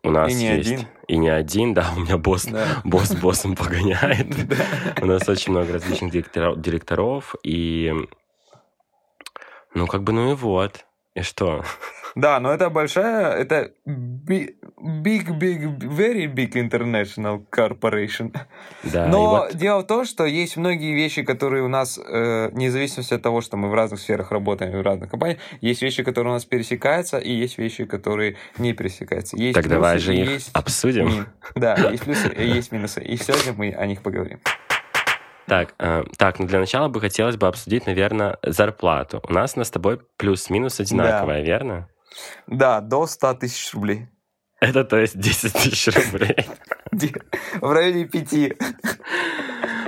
у 0.03 0.11
нас 0.11 0.33
и 0.33 0.35
не 0.35 0.57
есть... 0.57 0.73
Один. 0.73 0.87
И 1.09 1.17
не 1.19 1.29
один, 1.29 1.73
да, 1.73 1.93
у 1.97 2.00
меня 2.00 2.19
босс, 2.19 2.47
да. 2.47 2.65
босс 2.85 3.15
боссом 3.15 3.55
погоняет. 3.55 4.26
У 5.00 5.07
нас 5.07 5.29
очень 5.29 5.53
много 5.53 5.75
различных 5.75 6.11
директоров, 6.11 7.37
и 7.45 7.95
ну, 9.76 9.87
как 9.87 10.02
бы, 10.02 10.12
ну 10.12 10.33
и 10.33 10.35
вот. 10.35 10.87
И 11.14 11.21
что? 11.23 11.62
Да, 12.14 12.40
но 12.40 12.50
это 12.50 12.71
большая, 12.71 13.37
это 13.37 13.73
big, 13.87 14.54
big, 14.80 15.78
very 15.78 16.26
big 16.26 16.52
international 16.54 17.45
corporation. 17.54 18.35
Да, 18.85 19.06
но 19.06 19.30
вот... 19.30 19.54
дело 19.54 19.80
в 19.80 19.87
том, 19.87 20.06
что 20.06 20.25
есть 20.25 20.56
многие 20.56 20.95
вещи, 20.95 21.23
которые 21.23 21.62
у 21.62 21.68
нас, 21.68 21.99
э, 21.99 22.49
вне 22.52 22.71
зависимости 22.71 23.12
от 23.12 23.21
того, 23.21 23.42
что 23.42 23.59
мы 23.59 23.68
в 23.68 23.75
разных 23.75 24.00
сферах 24.00 24.33
работаем, 24.33 24.78
в 24.78 24.80
разных 24.80 25.11
компаниях, 25.11 25.40
есть 25.61 25.83
вещи, 25.83 26.02
которые 26.02 26.30
у 26.30 26.35
нас 26.35 26.47
пересекаются, 26.47 27.18
и 27.18 27.33
есть 27.33 27.59
вещи, 27.59 27.85
которые 27.85 28.37
не 28.56 28.73
пересекаются. 28.73 29.37
Есть 29.37 29.54
так 29.54 29.64
плюсы, 29.64 29.75
давай 29.75 29.99
же 29.99 30.16
их 30.16 30.30
есть 30.30 30.50
обсудим. 30.54 31.26
Да, 31.54 31.75
есть 31.90 32.04
плюсы 32.04 32.28
есть 32.38 32.73
минусы. 32.73 33.02
И 33.02 33.18
сегодня 33.18 33.52
мы 33.52 33.73
о 33.73 33.87
них 33.87 34.00
поговорим. 34.00 34.40
Так, 35.47 35.75
э, 35.79 36.05
так, 36.19 36.38
ну 36.38 36.47
для 36.47 36.59
начала 36.59 36.88
бы 36.88 37.00
хотелось 37.00 37.37
бы 37.37 37.47
обсудить, 37.47 37.87
наверное, 37.87 38.38
зарплату. 38.43 39.23
У 39.29 39.33
нас 39.33 39.57
она 39.57 39.65
с 39.65 39.71
тобой 39.71 40.00
плюс-минус 40.17 40.81
одинаковая, 40.81 41.41
да. 41.41 41.47
верно? 41.47 41.88
Да, 42.47 42.81
до 42.81 43.07
100 43.07 43.35
тысяч 43.35 43.73
рублей. 43.75 44.09
Это 44.61 44.85
то 44.85 44.97
есть 44.99 45.19
10 45.19 45.53
тысяч 45.53 45.95
рублей. 45.95 46.37
В 47.61 47.73
районе 47.73 48.07
5. 48.07 48.57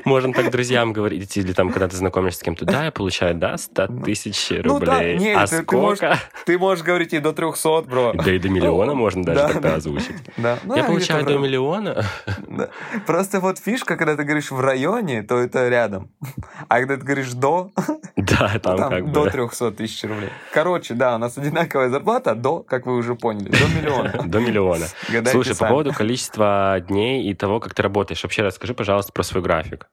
Можно 0.09 0.33
так 0.33 0.51
друзьям 0.51 0.95
говорить, 0.95 1.37
или 1.37 1.53
там, 1.53 1.71
когда 1.71 1.87
ты 1.87 1.97
знакомишься 1.97 2.41
с 2.41 2.43
кем-то, 2.43 2.65
да, 2.65 2.87
я 2.87 2.91
получаю, 2.91 3.35
да, 3.35 3.59
100 3.59 3.87
ну, 3.89 4.03
тысяч 4.03 4.51
рублей. 4.51 4.65
Ну, 4.65 4.81
да, 4.81 5.05
нет, 5.15 5.37
а 5.37 5.47
ты, 5.47 5.63
сколько? 5.63 5.99
Ты 5.99 6.07
можешь, 6.07 6.29
ты 6.47 6.59
можешь 6.59 6.85
говорить 6.85 7.13
и 7.13 7.19
до 7.19 7.33
300, 7.33 7.83
бро. 7.83 8.13
Да 8.25 8.33
и 8.33 8.39
до 8.39 8.49
миллиона 8.49 8.95
можно 8.95 9.23
даже 9.23 9.41
да, 9.41 9.49
тогда 9.49 9.75
озвучить. 9.75 10.17
Да. 10.39 10.59
Ну, 10.65 10.77
я 10.77 10.85
получаю 10.85 11.27
до 11.27 11.37
миллиона. 11.37 12.07
Да. 12.49 12.71
Просто 13.07 13.41
вот 13.41 13.59
фишка, 13.59 13.97
когда 13.97 14.17
ты 14.17 14.25
говоришь 14.25 14.51
в 14.51 14.61
районе, 14.61 15.23
то 15.23 15.37
это 15.39 15.69
рядом. 15.69 16.11
А 16.69 16.79
когда 16.79 16.97
ты 16.97 17.03
говоришь 17.03 17.33
до, 17.33 17.71
да, 18.17 18.59
там, 18.63 18.79
там 18.79 18.91
как 18.91 19.13
до 19.13 19.25
бы. 19.25 19.31
300 19.31 19.73
тысяч 19.73 20.05
рублей. 20.05 20.31
Короче, 20.53 20.95
да, 20.95 21.17
у 21.17 21.19
нас 21.19 21.37
одинаковая 21.37 21.91
зарплата 21.91 22.35
до, 22.35 22.61
как 22.61 22.87
вы 22.87 22.97
уже 22.97 23.15
поняли, 23.15 23.51
до 23.51 23.69
миллиона. 23.77 24.23
До 24.25 24.41
миллиона. 24.41 24.87
Слушай, 25.27 25.55
по 25.57 25.67
поводу 25.67 25.93
количества 25.93 26.83
дней 26.89 27.31
и 27.31 27.35
того, 27.35 27.61
как 27.61 27.75
ты 27.75 27.83
работаешь, 27.83 28.23
вообще 28.23 28.43
расскажи, 28.43 28.75
пожалуйста, 28.75 29.13
про 29.13 29.23
свой 29.23 29.43
график. 29.43 29.89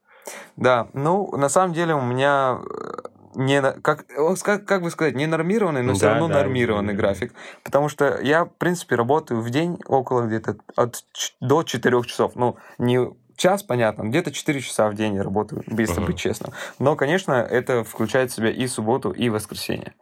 Да, 0.55 0.87
ну, 0.93 1.35
на 1.35 1.49
самом 1.49 1.73
деле 1.73 1.93
у 1.93 2.01
меня 2.01 2.59
э, 2.59 3.07
не, 3.35 3.61
как, 3.61 4.05
как, 4.43 4.65
как 4.65 4.81
бы 4.81 4.89
сказать, 4.89 5.15
не 5.15 5.27
нормированный, 5.27 5.81
но 5.81 5.89
да, 5.89 5.95
все 5.95 6.07
равно 6.07 6.27
да, 6.27 6.35
нормированный 6.35 6.93
да, 6.93 6.99
график. 6.99 7.33
Потому 7.63 7.89
что 7.89 8.19
я, 8.21 8.45
в 8.45 8.49
принципе, 8.49 8.95
работаю 8.95 9.41
в 9.41 9.49
день 9.49 9.79
около 9.87 10.21
где-то 10.21 10.57
от 10.75 11.03
до 11.39 11.63
4 11.63 12.03
часов. 12.03 12.35
Ну, 12.35 12.57
не 12.77 12.99
час, 13.35 13.63
понятно, 13.63 14.03
где-то 14.03 14.31
4 14.31 14.61
часа 14.61 14.89
в 14.89 14.95
день 14.95 15.15
я 15.15 15.23
работаю, 15.23 15.63
если 15.67 16.01
uh-huh. 16.01 16.05
быть 16.05 16.17
честным. 16.17 16.53
Но, 16.79 16.95
конечно, 16.95 17.33
это 17.33 17.83
включает 17.83 18.31
в 18.31 18.35
себя 18.35 18.49
и 18.49 18.67
субботу, 18.67 19.11
и 19.11 19.29
воскресенье. 19.29 19.93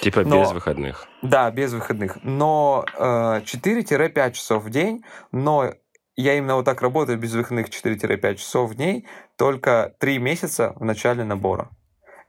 Типа 0.00 0.22
Но, 0.22 0.42
без 0.42 0.52
выходных. 0.52 1.06
Да, 1.22 1.50
без 1.50 1.72
выходных. 1.72 2.18
Но 2.22 2.84
э, 2.96 3.40
4-5 3.40 4.32
часов 4.32 4.64
в 4.64 4.70
день, 4.70 5.04
но 5.32 5.72
я 6.16 6.36
именно 6.36 6.56
вот 6.56 6.64
так 6.64 6.80
работаю 6.80 7.18
без 7.18 7.32
выходных 7.32 7.68
4-5 7.68 8.36
часов 8.36 8.70
в 8.70 8.74
день, 8.74 9.04
только 9.36 9.94
3 9.98 10.18
месяца 10.18 10.72
в 10.76 10.84
начале 10.84 11.24
набора. 11.24 11.70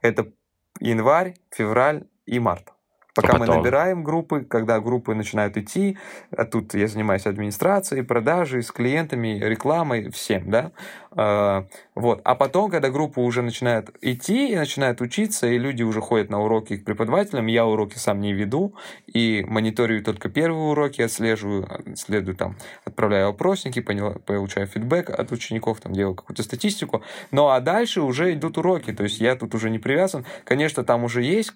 Это 0.02 0.32
январь, 0.80 1.36
февраль 1.50 2.08
и 2.26 2.38
март. 2.38 2.72
Пока 3.16 3.32
а 3.32 3.38
мы 3.38 3.46
набираем 3.46 4.04
группы, 4.04 4.42
когда 4.42 4.78
группы 4.78 5.14
начинают 5.14 5.56
идти, 5.56 5.96
а 6.30 6.44
тут 6.44 6.74
я 6.74 6.86
занимаюсь 6.86 7.26
администрацией, 7.26 8.02
продажей, 8.02 8.62
с 8.62 8.70
клиентами, 8.70 9.38
рекламой, 9.42 10.10
всем, 10.10 10.50
да. 10.50 10.72
А, 11.12 11.64
вот. 11.94 12.20
А 12.24 12.34
потом, 12.34 12.70
когда 12.70 12.90
группа 12.90 13.20
уже 13.20 13.40
начинает 13.40 13.88
идти 14.02 14.52
и 14.52 14.56
начинает 14.56 15.00
учиться, 15.00 15.46
и 15.46 15.56
люди 15.56 15.82
уже 15.82 16.02
ходят 16.02 16.28
на 16.28 16.42
уроки 16.42 16.76
к 16.76 16.84
преподавателям, 16.84 17.46
я 17.46 17.64
уроки 17.64 17.96
сам 17.96 18.20
не 18.20 18.34
веду, 18.34 18.74
и 19.06 19.44
мониторю 19.48 20.04
только 20.04 20.28
первые 20.28 20.72
уроки, 20.72 21.00
отслеживаю, 21.00 21.66
следую 21.94 22.36
там, 22.36 22.56
отправляю 22.84 23.28
опросники, 23.28 23.80
получаю 23.80 24.66
фидбэк 24.66 25.08
от 25.08 25.32
учеников, 25.32 25.80
там 25.80 25.94
делаю 25.94 26.14
какую-то 26.14 26.42
статистику. 26.42 27.02
Ну 27.30 27.48
а 27.48 27.60
дальше 27.60 28.02
уже 28.02 28.34
идут 28.34 28.58
уроки, 28.58 28.92
то 28.92 29.04
есть 29.04 29.20
я 29.20 29.36
тут 29.36 29.54
уже 29.54 29.70
не 29.70 29.78
привязан. 29.78 30.26
Конечно, 30.44 30.84
там 30.84 31.04
уже 31.04 31.22
есть 31.22 31.54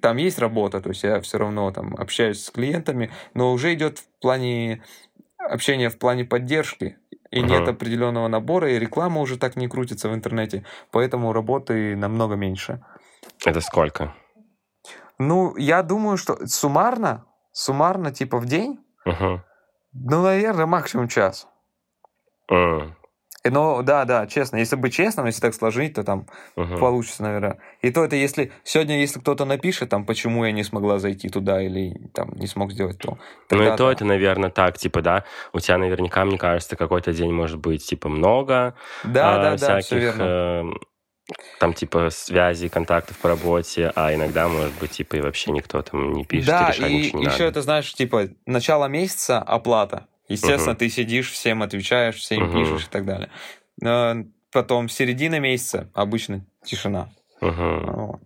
там 0.00 0.16
есть 0.16 0.38
работа, 0.38 0.80
то 0.80 0.90
есть 0.90 1.02
я 1.02 1.20
все 1.20 1.38
равно 1.38 1.70
там 1.70 1.94
общаюсь 1.96 2.44
с 2.44 2.50
клиентами, 2.50 3.10
но 3.34 3.52
уже 3.52 3.74
идет 3.74 3.98
в 3.98 4.20
плане 4.20 4.82
общения 5.38 5.90
в 5.90 5.98
плане 5.98 6.24
поддержки, 6.24 6.96
и 7.30 7.40
uh-huh. 7.40 7.46
нет 7.46 7.68
определенного 7.68 8.28
набора, 8.28 8.70
и 8.70 8.78
реклама 8.78 9.20
уже 9.20 9.38
так 9.38 9.56
не 9.56 9.68
крутится 9.68 10.08
в 10.08 10.14
интернете, 10.14 10.64
поэтому 10.90 11.32
работы 11.32 11.96
намного 11.96 12.34
меньше. 12.34 12.84
Это 13.44 13.60
сколько? 13.60 14.14
Ну, 15.18 15.56
я 15.56 15.82
думаю, 15.82 16.16
что 16.16 16.46
суммарно, 16.46 17.26
суммарно 17.52 18.12
типа 18.12 18.38
в 18.38 18.46
день, 18.46 18.80
uh-huh. 19.06 19.40
ну, 19.92 20.22
наверное, 20.22 20.66
максимум 20.66 21.08
час. 21.08 21.48
Uh. 22.50 22.92
Но 23.50 23.82
да, 23.82 24.04
да, 24.04 24.26
честно, 24.26 24.56
если 24.56 24.76
быть 24.76 24.94
честным, 24.94 25.26
если 25.26 25.40
так 25.40 25.54
сложить, 25.54 25.94
то 25.94 26.04
там 26.04 26.26
угу. 26.56 26.76
получится, 26.78 27.22
наверное. 27.22 27.58
И 27.82 27.90
то 27.90 28.04
это 28.04 28.16
если 28.16 28.52
сегодня, 28.64 29.00
если 29.00 29.20
кто-то 29.20 29.44
напишет, 29.44 29.88
там, 29.90 30.04
почему 30.04 30.44
я 30.44 30.52
не 30.52 30.64
смогла 30.64 30.98
зайти 30.98 31.28
туда 31.28 31.62
или 31.62 31.94
там 32.14 32.32
не 32.36 32.46
смог 32.46 32.72
сделать 32.72 32.98
то. 32.98 33.18
Ну 33.50 33.62
и 33.62 33.76
то 33.76 33.90
это, 33.90 34.04
наверное, 34.04 34.50
так, 34.50 34.78
типа, 34.78 35.02
да, 35.02 35.24
у 35.52 35.60
тебя 35.60 35.78
наверняка, 35.78 36.24
мне 36.24 36.38
кажется, 36.38 36.76
какой-то 36.76 37.12
день 37.12 37.32
может 37.32 37.58
быть, 37.58 37.86
типа, 37.86 38.08
много. 38.08 38.74
Да, 39.04 39.36
а, 39.36 39.42
да, 39.42 39.56
всяких, 39.56 39.68
да, 39.68 39.80
все 39.80 39.98
верно. 39.98 40.22
Э, 40.22 40.64
там 41.58 41.74
типа 41.74 42.10
связи, 42.10 42.68
контактов 42.68 43.18
по 43.18 43.28
работе, 43.28 43.92
а 43.94 44.14
иногда, 44.14 44.48
может 44.48 44.74
быть, 44.78 44.92
типа 44.92 45.16
и 45.16 45.20
вообще 45.20 45.50
никто 45.50 45.82
там 45.82 46.12
не 46.12 46.24
пишет, 46.24 46.48
да, 46.48 46.70
и, 46.70 46.84
и 46.84 47.06
еще 47.06 47.22
надо. 47.22 47.44
это, 47.44 47.62
знаешь, 47.62 47.92
типа, 47.92 48.28
начало 48.46 48.86
месяца 48.86 49.38
оплата. 49.38 50.06
Естественно, 50.28 50.74
uh-huh. 50.74 50.78
ты 50.78 50.88
сидишь, 50.88 51.30
всем 51.30 51.62
отвечаешь, 51.62 52.16
всем 52.16 52.44
uh-huh. 52.44 52.52
пишешь 52.52 52.86
и 52.86 52.90
так 52.90 53.04
далее. 53.04 53.30
Но 53.80 54.24
потом 54.52 54.88
середина 54.88 55.38
месяца 55.38 55.90
обычно 55.94 56.46
тишина. 56.64 57.10
Uh-huh. 57.40 57.90
Вот. 57.90 58.20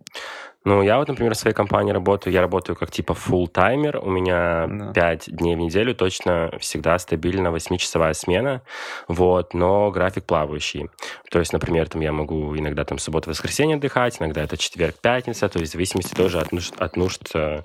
Ну, 0.65 0.83
я 0.83 0.99
вот, 0.99 1.09
например, 1.09 1.33
в 1.35 1.39
своей 1.39 1.55
компании 1.55 1.91
работаю, 1.91 2.35
я 2.35 2.43
работаю 2.43 2.77
как 2.77 2.91
типа 2.91 3.13
full 3.13 3.49
таймер 3.49 3.97
у 3.97 4.11
меня 4.11 4.67
да. 4.69 4.93
5 4.93 5.35
дней 5.35 5.57
в 5.57 5.59
неделю, 5.59 5.95
точно 5.95 6.53
всегда 6.61 6.99
стабильно 6.99 7.49
8-часовая 7.49 8.13
смена, 8.13 8.61
вот, 9.09 9.55
но 9.55 9.91
график 9.91 10.25
плавающий. 10.25 10.91
То 11.31 11.39
есть, 11.39 11.55
например, 11.55 11.89
там 11.89 12.03
я 12.03 12.13
могу 12.13 12.55
иногда 12.59 12.85
там 12.85 12.99
суббота-воскресенье 12.99 13.77
отдыхать, 13.77 14.21
иногда 14.21 14.43
это 14.43 14.59
четверг-пятница, 14.59 15.49
то 15.49 15.61
есть 15.61 15.73
в 15.73 15.75
зависимости 15.75 16.15
тоже 16.15 16.39
от 16.39 16.53
нужд, 16.53 16.75
от 16.79 16.95
нужд 16.95 17.23
э, 17.35 17.63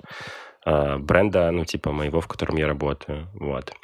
э 0.64 0.96
бренда, 0.96 1.50
ну, 1.50 1.66
типа 1.66 1.92
моего, 1.92 2.22
в 2.22 2.28
котором 2.28 2.56
я 2.56 2.66
работаю, 2.66 3.28
вот. 3.34 3.74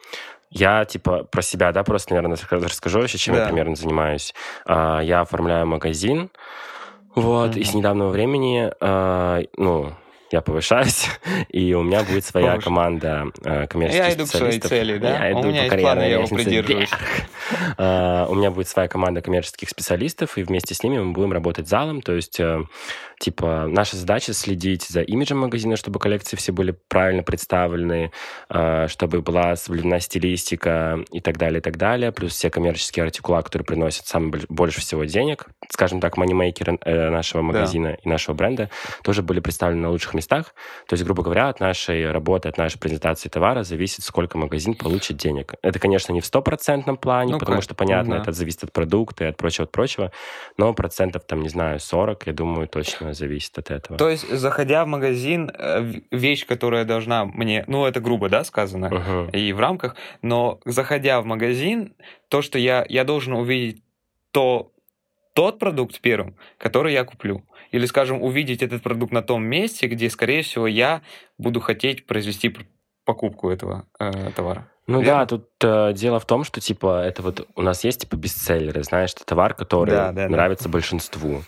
Я, 0.52 0.84
типа, 0.84 1.24
про 1.24 1.40
себя, 1.42 1.72
да, 1.72 1.82
просто, 1.82 2.14
наверное, 2.14 2.36
расскажу 2.50 3.00
вообще, 3.00 3.18
чем 3.18 3.34
да. 3.34 3.42
я 3.42 3.46
примерно 3.46 3.74
занимаюсь. 3.74 4.34
А, 4.66 5.00
я 5.00 5.22
оформляю 5.22 5.66
магазин, 5.66 6.30
вот, 7.14 7.56
mm-hmm. 7.56 7.60
и 7.60 7.64
с 7.64 7.74
недавнего 7.74 8.08
времени, 8.08 8.70
а, 8.80 9.40
ну, 9.56 9.92
я 10.30 10.40
повышаюсь, 10.40 11.08
и 11.50 11.74
у 11.74 11.82
меня 11.82 12.02
будет 12.04 12.24
своя 12.24 12.52
Повыш... 12.52 12.64
команда 12.64 13.26
э, 13.44 13.66
коммерческих 13.66 14.06
я 14.06 14.12
специалистов. 14.12 14.40
Я 14.40 14.48
иду 14.48 14.60
к 14.60 14.60
своей 14.60 14.60
цели, 14.60 14.98
да? 14.98 15.26
Я 15.26 15.32
иду 15.32 15.40
у 15.40 15.44
меня 15.44 15.68
по 15.68 15.74
есть 15.74 15.82
планы, 15.82 16.00
я 16.00 16.06
его 16.08 16.26
придерживаюсь. 16.26 16.90
uh, 17.76 18.26
у 18.30 18.34
меня 18.34 18.50
будет 18.50 18.68
своя 18.68 18.88
команда 18.88 19.20
коммерческих 19.20 19.68
специалистов, 19.68 20.38
и 20.38 20.42
вместе 20.42 20.74
с 20.74 20.82
ними 20.82 20.98
мы 20.98 21.12
будем 21.12 21.32
работать 21.32 21.68
залом, 21.68 22.00
то 22.00 22.12
есть 22.12 22.40
uh, 22.40 22.66
Типа, 23.22 23.66
наша 23.68 23.96
задача 23.96 24.32
следить 24.32 24.88
за 24.88 25.00
имиджем 25.00 25.38
магазина, 25.38 25.76
чтобы 25.76 26.00
коллекции 26.00 26.36
все 26.36 26.50
были 26.50 26.76
правильно 26.88 27.22
представлены, 27.22 28.10
а, 28.48 28.88
чтобы 28.88 29.22
была 29.22 29.54
соблюдена 29.54 30.00
стилистика 30.00 30.98
и 31.12 31.20
так 31.20 31.38
далее, 31.38 31.60
и 31.60 31.62
так 31.62 31.76
далее. 31.76 32.10
Плюс 32.10 32.32
все 32.32 32.50
коммерческие 32.50 33.04
артикула, 33.04 33.42
которые 33.42 33.64
приносят 33.64 34.08
самое 34.08 34.42
больше 34.48 34.80
всего 34.80 35.04
денег, 35.04 35.46
скажем 35.68 36.00
так, 36.00 36.16
манимейкеры 36.16 36.80
э, 36.84 37.10
нашего 37.10 37.42
магазина 37.42 37.90
да. 37.90 37.94
и 38.02 38.08
нашего 38.08 38.34
бренда, 38.34 38.70
тоже 39.04 39.22
были 39.22 39.38
представлены 39.38 39.82
на 39.82 39.90
лучших 39.90 40.14
местах. 40.14 40.56
То 40.88 40.94
есть, 40.94 41.04
грубо 41.04 41.22
говоря, 41.22 41.48
от 41.48 41.60
нашей 41.60 42.10
работы, 42.10 42.48
от 42.48 42.58
нашей 42.58 42.80
презентации 42.80 43.28
товара 43.28 43.62
зависит, 43.62 44.02
сколько 44.02 44.36
магазин 44.36 44.74
получит 44.74 45.16
денег. 45.16 45.54
Это, 45.62 45.78
конечно, 45.78 46.12
не 46.12 46.20
в 46.20 46.26
стопроцентном 46.26 46.96
плане, 46.96 47.34
ну, 47.34 47.38
потому 47.38 47.58
как? 47.58 47.64
что, 47.64 47.76
понятно, 47.76 48.16
да. 48.16 48.22
это 48.22 48.32
зависит 48.32 48.64
от 48.64 48.72
продукта 48.72 49.26
и 49.26 49.28
от 49.28 49.36
прочего, 49.36 49.62
от 49.62 49.70
прочего, 49.70 50.10
но 50.56 50.74
процентов, 50.74 51.22
там, 51.24 51.42
не 51.42 51.50
знаю, 51.50 51.78
40, 51.78 52.26
я 52.26 52.32
думаю, 52.32 52.66
точно 52.66 53.11
зависит 53.14 53.58
от 53.58 53.70
этого. 53.70 53.98
То 53.98 54.08
есть, 54.08 54.28
заходя 54.28 54.84
в 54.84 54.88
магазин, 54.88 55.50
э, 55.56 55.92
вещь, 56.10 56.46
которая 56.46 56.84
должна 56.84 57.24
мне... 57.24 57.64
Ну, 57.66 57.86
это 57.86 58.00
грубо, 58.00 58.28
да, 58.28 58.44
сказано, 58.44 58.86
uh-huh. 58.86 59.30
и 59.32 59.52
в 59.52 59.60
рамках, 59.60 59.96
но 60.22 60.60
заходя 60.64 61.20
в 61.20 61.24
магазин, 61.24 61.94
то, 62.28 62.42
что 62.42 62.58
я, 62.58 62.84
я 62.88 63.04
должен 63.04 63.34
увидеть 63.34 63.82
то, 64.30 64.72
тот 65.34 65.58
продукт 65.58 66.00
первым, 66.00 66.36
который 66.58 66.92
я 66.92 67.04
куплю. 67.04 67.44
Или, 67.70 67.86
скажем, 67.86 68.22
увидеть 68.22 68.62
этот 68.62 68.82
продукт 68.82 69.12
на 69.12 69.22
том 69.22 69.44
месте, 69.44 69.86
где, 69.86 70.10
скорее 70.10 70.42
всего, 70.42 70.66
я 70.66 71.02
буду 71.38 71.60
хотеть 71.60 72.06
произвести 72.06 72.54
покупку 73.04 73.50
этого 73.50 73.86
э, 73.98 74.30
товара. 74.36 74.68
Ну 74.86 75.00
Верно? 75.00 75.20
да, 75.20 75.26
тут 75.26 75.48
э, 75.62 75.92
дело 75.94 76.18
в 76.18 76.26
том, 76.26 76.42
что 76.42 76.60
типа 76.60 77.02
это 77.04 77.22
вот 77.22 77.46
у 77.54 77.62
нас 77.62 77.84
есть 77.84 78.00
типа 78.00 78.16
бестселлеры, 78.16 78.82
знаешь, 78.82 79.12
это 79.14 79.24
товар, 79.24 79.54
который 79.54 79.90
да, 79.90 80.12
да, 80.12 80.28
нравится 80.28 80.64
да. 80.64 80.70
большинству. 80.70 81.42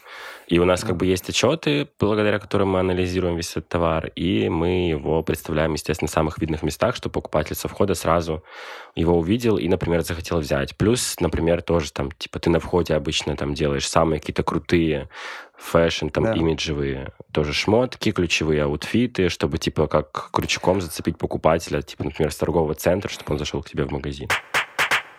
И 0.46 0.58
у 0.58 0.64
нас 0.64 0.84
как 0.84 0.96
бы 0.96 1.06
есть 1.06 1.28
отчеты, 1.28 1.88
благодаря 1.98 2.38
которым 2.38 2.70
мы 2.70 2.80
анализируем 2.80 3.36
весь 3.36 3.50
этот 3.52 3.68
товар, 3.68 4.08
и 4.14 4.48
мы 4.48 4.88
его 4.88 5.22
представляем, 5.22 5.72
естественно, 5.72 6.08
в 6.08 6.12
самых 6.12 6.38
видных 6.38 6.62
местах, 6.62 6.96
чтобы 6.96 7.14
покупатель 7.14 7.56
со 7.56 7.68
входа 7.68 7.94
сразу 7.94 8.42
его 8.94 9.18
увидел 9.18 9.56
и, 9.56 9.68
например, 9.68 10.02
захотел 10.02 10.38
взять. 10.40 10.76
Плюс, 10.76 11.16
например, 11.20 11.62
тоже 11.62 11.92
там, 11.92 12.10
типа, 12.12 12.38
ты 12.38 12.50
на 12.50 12.60
входе 12.60 12.94
обычно 12.94 13.36
там 13.36 13.54
делаешь 13.54 13.88
самые 13.88 14.20
какие-то 14.20 14.42
крутые 14.42 15.08
fashion, 15.56 16.08
там, 16.08 16.24
да. 16.24 16.34
имиджевые 16.34 17.12
тоже 17.32 17.52
шмотки, 17.52 18.12
ключевые 18.12 18.64
аутфиты, 18.64 19.28
чтобы, 19.28 19.58
типа, 19.58 19.86
как 19.86 20.30
крючком 20.32 20.80
зацепить 20.80 21.16
покупателя, 21.16 21.80
типа, 21.80 22.04
например, 22.04 22.32
с 22.32 22.36
торгового 22.36 22.74
центра, 22.74 23.08
чтобы 23.08 23.32
он 23.32 23.38
зашел 23.38 23.62
к 23.62 23.70
тебе 23.70 23.84
в 23.84 23.90
магазин. 23.90 24.28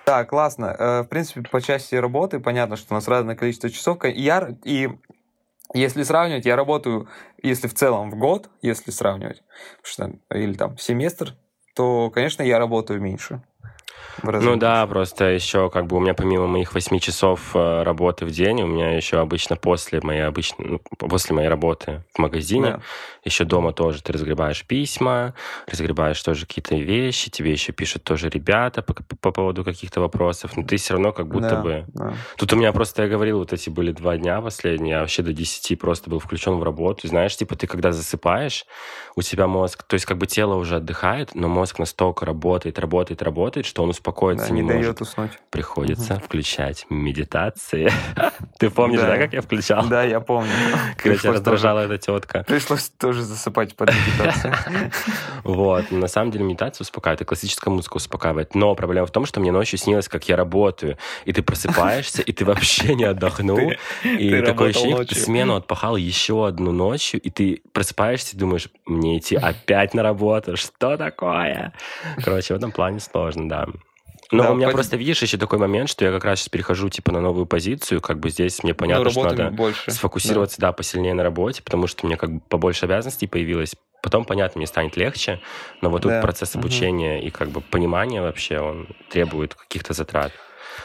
Да, 0.05 0.24
классно. 0.24 0.75
Э, 0.77 1.01
в 1.01 1.08
принципе, 1.08 1.41
по 1.41 1.62
части 1.62 1.96
работы 1.96 2.39
понятно, 2.39 2.75
что 2.75 2.94
у 2.94 2.96
нас 2.96 3.08
разное 3.08 3.36
количество 3.36 3.70
часов. 3.72 3.98
Я, 4.03 4.55
и 4.63 4.89
если 5.74 6.03
сравнивать, 6.03 6.45
я 6.45 6.55
работаю, 6.55 7.07
если 7.41 7.67
в 7.67 7.74
целом 7.74 8.12
в 8.12 8.15
год, 8.15 8.50
если 8.62 8.91
сравнивать, 8.91 9.43
что, 9.81 10.12
или 10.29 10.53
там 10.53 10.77
семестр, 10.77 11.36
то, 11.75 12.10
конечно, 12.10 12.43
я 12.43 12.60
работаю 12.60 13.01
меньше. 13.01 13.41
Ну 14.23 14.55
да, 14.55 14.85
просто 14.87 15.25
еще 15.25 15.69
как 15.69 15.87
бы 15.87 15.97
у 15.97 15.99
меня 15.99 16.13
помимо 16.13 16.47
моих 16.47 16.73
8 16.73 16.99
часов 16.99 17.55
э, 17.55 17.83
работы 17.83 18.25
в 18.25 18.31
день, 18.31 18.61
у 18.61 18.67
меня 18.67 18.95
еще 18.95 19.19
обычно 19.19 19.55
после 19.55 20.01
моей 20.01 20.25
обычно 20.25 20.55
ну, 20.57 20.79
после 20.97 21.35
моей 21.35 21.47
работы 21.47 22.03
в 22.13 22.19
магазине, 22.19 22.71
да. 22.71 22.81
еще 23.23 23.43
дома 23.43 23.73
тоже 23.73 24.01
ты 24.01 24.13
разгребаешь 24.13 24.65
письма, 24.65 25.33
разгребаешь 25.67 26.21
тоже 26.21 26.45
какие-то 26.45 26.75
вещи, 26.75 27.29
тебе 27.29 27.51
еще 27.51 27.71
пишут 27.71 28.03
тоже 28.03 28.29
ребята 28.29 28.81
по, 28.81 28.93
по 28.93 29.31
поводу 29.31 29.63
каких-то 29.63 30.01
вопросов, 30.01 30.55
но 30.55 30.63
ты 30.63 30.77
все 30.77 30.93
равно 30.93 31.11
как 31.11 31.27
будто 31.27 31.49
да, 31.49 31.61
бы... 31.61 31.85
Да. 31.87 32.13
Тут 32.37 32.53
у 32.53 32.55
меня 32.55 32.71
просто, 32.71 33.03
я 33.03 33.09
говорил, 33.09 33.39
вот 33.39 33.53
эти 33.53 33.69
были 33.69 33.91
два 33.91 34.17
дня 34.17 34.41
последние, 34.41 34.93
я 34.93 34.99
вообще 35.01 35.21
до 35.21 35.33
10 35.33 35.79
просто 35.79 36.09
был 36.09 36.19
включен 36.19 36.55
в 36.55 36.63
работу. 36.63 37.07
Знаешь, 37.07 37.35
типа 37.35 37.55
ты 37.55 37.67
когда 37.67 37.91
засыпаешь, 37.91 38.65
у 39.15 39.21
тебя 39.21 39.47
мозг, 39.47 39.83
то 39.83 39.93
есть 39.95 40.05
как 40.05 40.17
бы 40.17 40.25
тело 40.25 40.55
уже 40.55 40.77
отдыхает, 40.77 41.35
но 41.35 41.47
мозг 41.47 41.79
настолько 41.79 42.25
работает, 42.25 42.79
работает, 42.79 43.21
работает, 43.21 43.65
что 43.65 43.83
он 43.86 43.92
успокоиться 43.92 44.48
да, 44.48 44.54
не, 44.54 44.62
не 44.62 44.63
может. 44.63 44.82
дает 44.82 45.01
уснуть. 45.01 45.32
Приходится 45.50 46.15
угу. 46.15 46.24
включать 46.24 46.86
медитации. 46.89 47.92
Ты 48.60 48.70
помнишь, 48.70 49.00
да. 49.00 49.08
да, 49.08 49.18
как 49.18 49.34
я 49.34 49.42
включал? 49.42 49.88
Да, 49.88 50.04
я 50.04 50.20
помню. 50.20 50.51
Когда 50.98 51.18
тебя 51.18 51.32
раздражала 51.34 51.80
эта 51.82 51.98
тетка. 51.98 52.44
Пришлось 52.48 52.89
тоже 52.89 53.24
засыпать 53.24 53.75
под 53.75 53.92
медитацию. 53.92 54.54
Вот. 55.44 55.92
На 55.92 56.08
самом 56.08 56.32
деле 56.32 56.44
медитация 56.44 56.84
успокаивает, 56.84 57.22
и 57.22 57.25
классическая 57.25 57.70
музыка 57.70 57.98
успокаивает. 57.98 58.56
Но 58.56 58.74
проблема 58.74 59.06
в 59.06 59.12
том, 59.12 59.27
что 59.27 59.39
мне 59.39 59.51
ночью 59.51 59.77
снилось, 59.77 60.08
как 60.08 60.27
я 60.27 60.36
работаю, 60.36 60.98
и 61.25 61.34
ты 61.34 61.44
просыпаешься, 61.44 62.24
и 62.24 62.32
ты 62.32 62.46
вообще 62.46 62.96
не 62.96 63.04
отдохнул. 63.04 63.72
И 64.04 64.42
такое 64.42 64.70
ощущение, 64.70 64.96
что 64.96 65.13
ты 65.13 65.15
смену 65.15 65.56
отпахал 65.56 65.98
еще 65.98 66.48
одну 66.48 66.72
ночью, 66.72 67.22
и 67.22 67.30
ты 67.30 67.62
просыпаешься 67.74 68.36
и 68.36 68.39
думаешь, 68.39 68.70
мне 68.86 69.20
идти 69.20 69.36
опять 69.36 69.94
на 69.94 70.01
работу, 70.01 70.58
что 70.58 70.98
такое? 70.98 71.74
Короче, 72.24 72.56
в 72.56 72.58
этом 72.58 72.72
плане 72.72 73.00
сложно, 73.00 73.48
да. 73.48 73.68
Но 74.32 74.44
да, 74.44 74.51
у 74.51 74.55
меня 74.55 74.67
по... 74.67 74.74
просто, 74.74 74.98
видишь, 74.98 75.22
еще 75.22 75.38
такой 75.38 75.60
момент, 75.60 75.89
что 75.89 76.05
я 76.05 76.12
как 76.12 76.25
раз 76.25 76.39
сейчас 76.39 76.50
перехожу, 76.50 76.89
типа, 76.89 77.12
на 77.12 77.22
новую 77.22 77.46
позицию, 77.46 78.01
как 78.01 78.20
бы 78.20 78.29
здесь 78.29 78.63
мне 78.63 78.74
понятно, 78.74 79.05
ну, 79.05 79.10
что 79.12 79.24
надо 79.24 79.50
больше. 79.51 79.91
сфокусироваться, 79.91 80.60
да. 80.60 80.67
да, 80.67 80.74
посильнее 80.74 81.13
на 81.13 81.24
работе, 81.24 81.62
потому 81.62 81.88
что 81.88 82.05
у 82.05 82.08
меня 82.08 82.17
как 82.17 82.32
бы 82.32 82.39
побольше 82.39 82.86
обязанностей 82.86 83.27
появилось. 83.27 83.75
Потом, 84.01 84.25
понятно, 84.25 84.60
мне 84.60 84.67
станет 84.67 84.98
легче, 84.98 85.41
но 85.82 85.89
вот 85.89 86.03
тут 86.03 86.12
да. 86.12 86.22
процесс 86.22 86.55
обучения 86.55 87.17
угу. 87.17 87.27
и 87.27 87.29
как 87.29 87.50
бы 87.50 87.62
понимания 87.62 88.22
вообще, 88.22 88.60
он 88.60 88.88
требует 89.10 89.55
каких-то 89.55 89.94
затрат. 89.94 90.32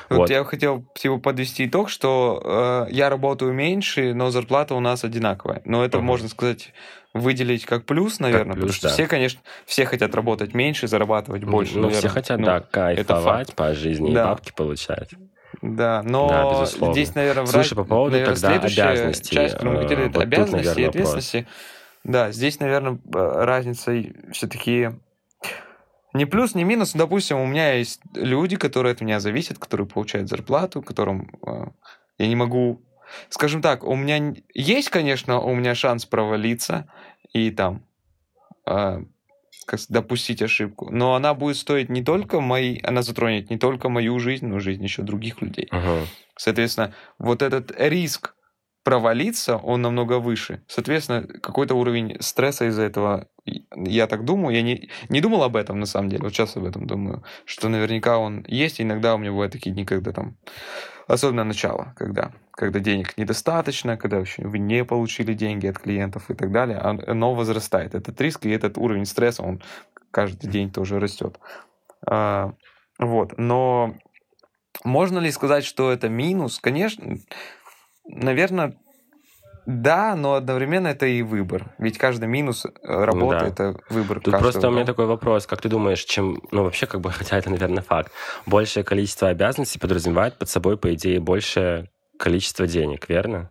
Вот, 0.08 0.18
вот 0.18 0.30
я 0.30 0.44
хотел 0.44 0.84
типа 0.94 1.18
подвести 1.18 1.66
итог, 1.66 1.88
что 1.88 2.86
э, 2.88 2.92
я 2.92 3.08
работаю 3.08 3.52
меньше, 3.52 4.14
но 4.14 4.30
зарплата 4.30 4.74
у 4.74 4.80
нас 4.80 5.04
одинаковая. 5.04 5.62
Но 5.64 5.84
это 5.84 5.98
угу. 5.98 6.06
можно 6.06 6.28
сказать 6.28 6.72
выделить 7.12 7.66
как 7.66 7.86
плюс, 7.86 8.20
наверное, 8.20 8.54
как 8.54 8.62
плюс, 8.62 8.76
потому 8.76 8.78
что 8.78 8.88
да. 8.88 8.94
все, 8.94 9.06
конечно, 9.06 9.40
все 9.66 9.84
хотят 9.84 10.14
работать 10.14 10.54
меньше, 10.54 10.86
зарабатывать 10.86 11.44
больше. 11.44 11.74
Ну, 11.74 11.82
наверное. 11.82 12.00
все 12.00 12.08
хотят, 12.08 12.38
ну, 12.38 12.46
да, 12.46 12.60
кайфовать 12.60 13.54
по 13.54 13.74
жизни 13.74 14.14
да. 14.14 14.22
и 14.22 14.24
бабки 14.26 14.52
получать. 14.54 15.10
Да, 15.62 16.02
но 16.04 16.28
да, 16.28 16.92
здесь, 16.92 17.14
наверное, 17.14 17.46
Слушай, 17.46 17.74
по 17.74 17.84
поводу 17.84 18.12
наверное, 18.12 18.34
тогда 18.34 18.54
обязанностей. 18.54 19.34
Часть, 19.34 19.54
которую 19.54 19.76
мы 19.76 19.82
хотели, 19.82 20.06
это 20.06 20.18
вот 20.18 20.22
обязанности 20.22 20.56
тут, 20.56 20.76
наверное, 20.76 20.84
и 20.84 20.88
ответственности. 20.88 21.36
Вопрос. 21.36 21.54
Да, 22.04 22.32
здесь, 22.32 22.60
наверное, 22.60 22.98
разница 23.12 23.92
все-таки 24.32 24.90
не 26.12 26.26
плюс, 26.26 26.54
не 26.54 26.64
минус. 26.64 26.92
Допустим, 26.92 27.38
у 27.38 27.46
меня 27.46 27.74
есть 27.74 28.00
люди, 28.14 28.56
которые 28.56 28.92
от 28.92 29.00
меня 29.00 29.20
зависят, 29.20 29.58
которые 29.58 29.86
получают 29.86 30.28
зарплату, 30.28 30.82
которым 30.82 31.30
э, 31.46 31.66
я 32.18 32.26
не 32.28 32.36
могу... 32.36 32.82
Скажем 33.28 33.62
так, 33.62 33.84
у 33.84 33.94
меня 33.96 34.34
есть, 34.54 34.90
конечно, 34.90 35.40
у 35.40 35.54
меня 35.54 35.74
шанс 35.74 36.06
провалиться 36.06 36.90
и 37.32 37.50
там 37.50 37.84
э, 38.66 39.02
как, 39.66 39.80
допустить 39.88 40.42
ошибку, 40.42 40.90
но 40.90 41.14
она 41.14 41.34
будет 41.34 41.56
стоить 41.56 41.88
не 41.88 42.02
только 42.02 42.40
мои, 42.40 42.80
она 42.82 43.02
затронет 43.02 43.50
не 43.50 43.58
только 43.58 43.88
мою 43.88 44.18
жизнь, 44.18 44.46
но 44.46 44.56
и 44.56 44.60
жизнь 44.60 44.82
еще 44.82 45.02
других 45.02 45.42
людей. 45.42 45.68
Ага. 45.70 46.06
Соответственно, 46.36 46.94
вот 47.18 47.42
этот 47.42 47.72
риск 47.76 48.34
провалиться, 48.82 49.56
он 49.56 49.82
намного 49.82 50.18
выше. 50.18 50.62
Соответственно, 50.66 51.22
какой-то 51.22 51.74
уровень 51.74 52.16
стресса 52.20 52.66
из-за 52.66 52.82
этого, 52.82 53.28
я 53.74 54.06
так 54.06 54.24
думаю, 54.24 54.54
я 54.54 54.62
не, 54.62 54.90
не 55.08 55.20
думал 55.20 55.42
об 55.42 55.56
этом 55.56 55.80
на 55.80 55.86
самом 55.86 56.08
деле, 56.08 56.24
вот 56.24 56.32
сейчас 56.32 56.56
об 56.56 56.64
этом 56.64 56.86
думаю, 56.86 57.22
что 57.44 57.68
наверняка 57.68 58.18
он 58.18 58.44
есть, 58.48 58.80
иногда 58.80 59.14
у 59.14 59.18
меня 59.18 59.30
бывают 59.30 59.52
такие 59.52 59.74
дни, 59.74 59.84
когда 59.84 60.12
там, 60.12 60.36
особенно 61.06 61.44
начало, 61.44 61.94
когда, 61.96 62.32
когда 62.52 62.80
денег 62.80 63.16
недостаточно, 63.16 63.96
когда 63.96 64.18
еще 64.18 64.42
вы 64.42 64.58
не 64.58 64.84
получили 64.84 65.34
деньги 65.34 65.66
от 65.66 65.78
клиентов 65.78 66.30
и 66.30 66.34
так 66.34 66.52
далее, 66.52 66.78
оно 66.78 67.34
возрастает. 67.34 67.94
Этот 67.94 68.20
риск 68.20 68.46
и 68.46 68.50
этот 68.50 68.78
уровень 68.78 69.06
стресса, 69.06 69.42
он 69.42 69.62
каждый 70.10 70.48
день 70.48 70.70
тоже 70.70 71.00
растет. 71.00 71.38
А, 72.06 72.54
вот, 72.98 73.38
но 73.38 73.96
можно 74.84 75.18
ли 75.18 75.30
сказать, 75.30 75.64
что 75.64 75.90
это 75.90 76.08
минус? 76.08 76.58
Конечно, 76.58 77.16
наверное, 78.04 78.76
да, 79.70 80.16
но 80.16 80.34
одновременно 80.34 80.88
это 80.88 81.06
и 81.06 81.22
выбор. 81.22 81.74
Ведь 81.78 81.96
каждый 81.96 82.28
минус 82.28 82.66
э, 82.66 82.70
работы 82.82 83.38
да. 83.38 83.46
это 83.46 83.76
выбор. 83.88 84.20
Тут 84.20 84.32
каждого, 84.32 84.50
просто 84.50 84.68
у 84.68 84.72
меня 84.72 84.84
такой 84.84 85.06
вопрос. 85.06 85.46
Как 85.46 85.60
ты 85.60 85.68
думаешь, 85.68 86.02
чем, 86.04 86.42
ну 86.50 86.64
вообще, 86.64 86.86
как 86.86 87.00
бы, 87.00 87.10
хотя 87.12 87.38
это, 87.38 87.50
наверное, 87.50 87.82
факт, 87.82 88.10
большее 88.46 88.82
количество 88.82 89.28
обязанностей 89.28 89.78
подразумевает 89.78 90.38
под 90.38 90.48
собой, 90.48 90.76
по 90.76 90.92
идее, 90.92 91.20
большее 91.20 91.88
количество 92.18 92.66
денег, 92.66 93.08
верно? 93.08 93.50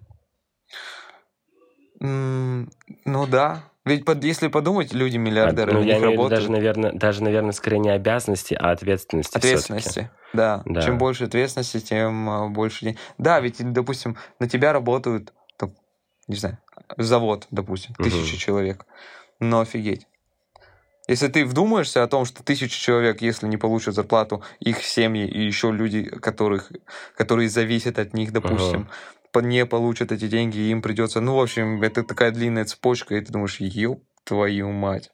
Mm, 2.02 2.70
ну 3.06 3.28
да. 3.28 3.64
Ведь 3.86 4.06
под, 4.06 4.24
если 4.24 4.50
подумать, 4.50 4.94
люди 4.94 5.18
миллиардеры, 5.18 5.72
а, 5.72 5.76
ну, 5.76 5.82
я 5.82 5.98
имею 5.98 6.12
работают... 6.12 6.32
даже, 6.32 6.52
наверное, 6.52 6.92
даже, 6.92 7.24
наверное, 7.24 7.54
скорее 7.54 7.80
не 7.80 7.90
обязанности, 7.90 8.54
а 8.54 8.72
ответственности. 8.72 9.38
Ответственности. 9.38 10.12
Да. 10.34 10.62
да. 10.66 10.82
Чем 10.82 10.98
больше 10.98 11.24
ответственности, 11.24 11.80
тем 11.80 12.30
а, 12.30 12.48
больше 12.50 12.86
денег. 12.86 12.98
Да, 13.18 13.40
ведь, 13.40 13.58
допустим, 13.74 14.18
на 14.40 14.48
тебя 14.48 14.74
работают, 14.74 15.34
не 16.30 16.36
знаю, 16.36 16.60
завод, 16.98 17.48
допустим, 17.52 17.96
тысяча 17.96 18.34
угу. 18.34 18.40
человек. 18.40 18.86
Но 19.40 19.62
офигеть. 19.62 20.08
Если 21.08 21.28
ты 21.28 21.44
вдумаешься 21.44 22.04
о 22.04 22.08
том, 22.08 22.26
что 22.26 22.44
тысяча 22.44 22.80
человек, 22.80 23.22
если 23.22 23.48
не 23.48 23.58
получат 23.58 23.96
зарплату, 23.96 24.44
их 24.60 24.84
семьи 24.84 25.28
и 25.28 25.42
еще 25.44 25.72
люди, 25.72 26.04
которых, 26.04 26.72
которые 27.18 27.50
зависят 27.50 27.98
от 27.98 28.14
них, 28.14 28.32
допустим, 28.32 28.90
ага. 29.34 29.48
не 29.48 29.66
получат 29.66 30.12
эти 30.12 30.28
деньги, 30.28 30.60
им 30.70 30.84
придется... 30.84 31.20
Ну, 31.20 31.36
в 31.36 31.42
общем, 31.42 31.82
это 31.82 32.04
такая 32.04 32.30
длинная 32.30 32.66
цепочка, 32.66 33.16
и 33.16 33.22
ты 33.22 33.34
думаешь, 33.34 33.60
ёб 33.60 34.04
твою 34.24 34.72
мать. 34.72 35.10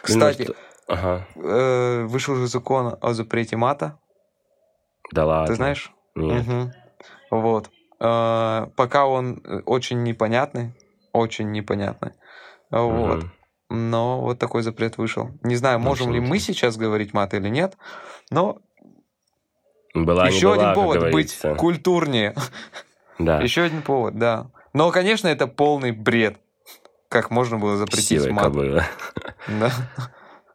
Кстати, 0.00 0.48
ну, 0.48 0.54
ага. 0.88 1.26
э, 1.36 2.04
вышел 2.04 2.34
же 2.36 2.46
закон 2.46 2.96
о 2.98 3.12
запрете 3.12 3.58
мата. 3.58 3.98
Да 5.12 5.26
ладно. 5.26 5.48
Ты 5.48 5.54
знаешь? 5.56 5.92
Нет. 6.14 6.48
Угу. 6.48 6.72
Вот. 7.32 7.70
Э, 8.02 8.66
пока 8.74 9.06
он 9.06 9.40
э, 9.44 9.60
очень 9.64 10.02
непонятный, 10.02 10.74
очень 11.12 11.52
непонятный. 11.52 12.12
Вот. 12.70 13.24
Но 13.70 14.20
вот 14.20 14.38
такой 14.40 14.62
запрет 14.62 14.98
вышел. 14.98 15.30
Не 15.42 15.54
знаю, 15.54 15.78
можем 15.78 16.08
Абсолютно. 16.08 16.24
ли 16.24 16.30
мы 16.30 16.38
сейчас 16.40 16.76
говорить 16.76 17.14
мат 17.14 17.32
или 17.32 17.48
нет, 17.48 17.76
но 18.30 18.60
была, 19.94 20.26
еще 20.26 20.54
была, 20.54 20.70
один 20.70 20.74
повод 20.74 21.12
быть 21.12 21.38
культурнее. 21.56 22.34
Да. 23.18 23.40
Еще 23.40 23.62
один 23.62 23.82
повод, 23.82 24.18
да. 24.18 24.50
Но, 24.72 24.90
конечно, 24.90 25.28
это 25.28 25.46
полный 25.46 25.92
бред. 25.92 26.38
Как 27.08 27.30
можно 27.30 27.58
было 27.58 27.76
запретить 27.76 28.08
Силой 28.08 28.32
мат? 28.32 28.52
Да. 28.52 29.70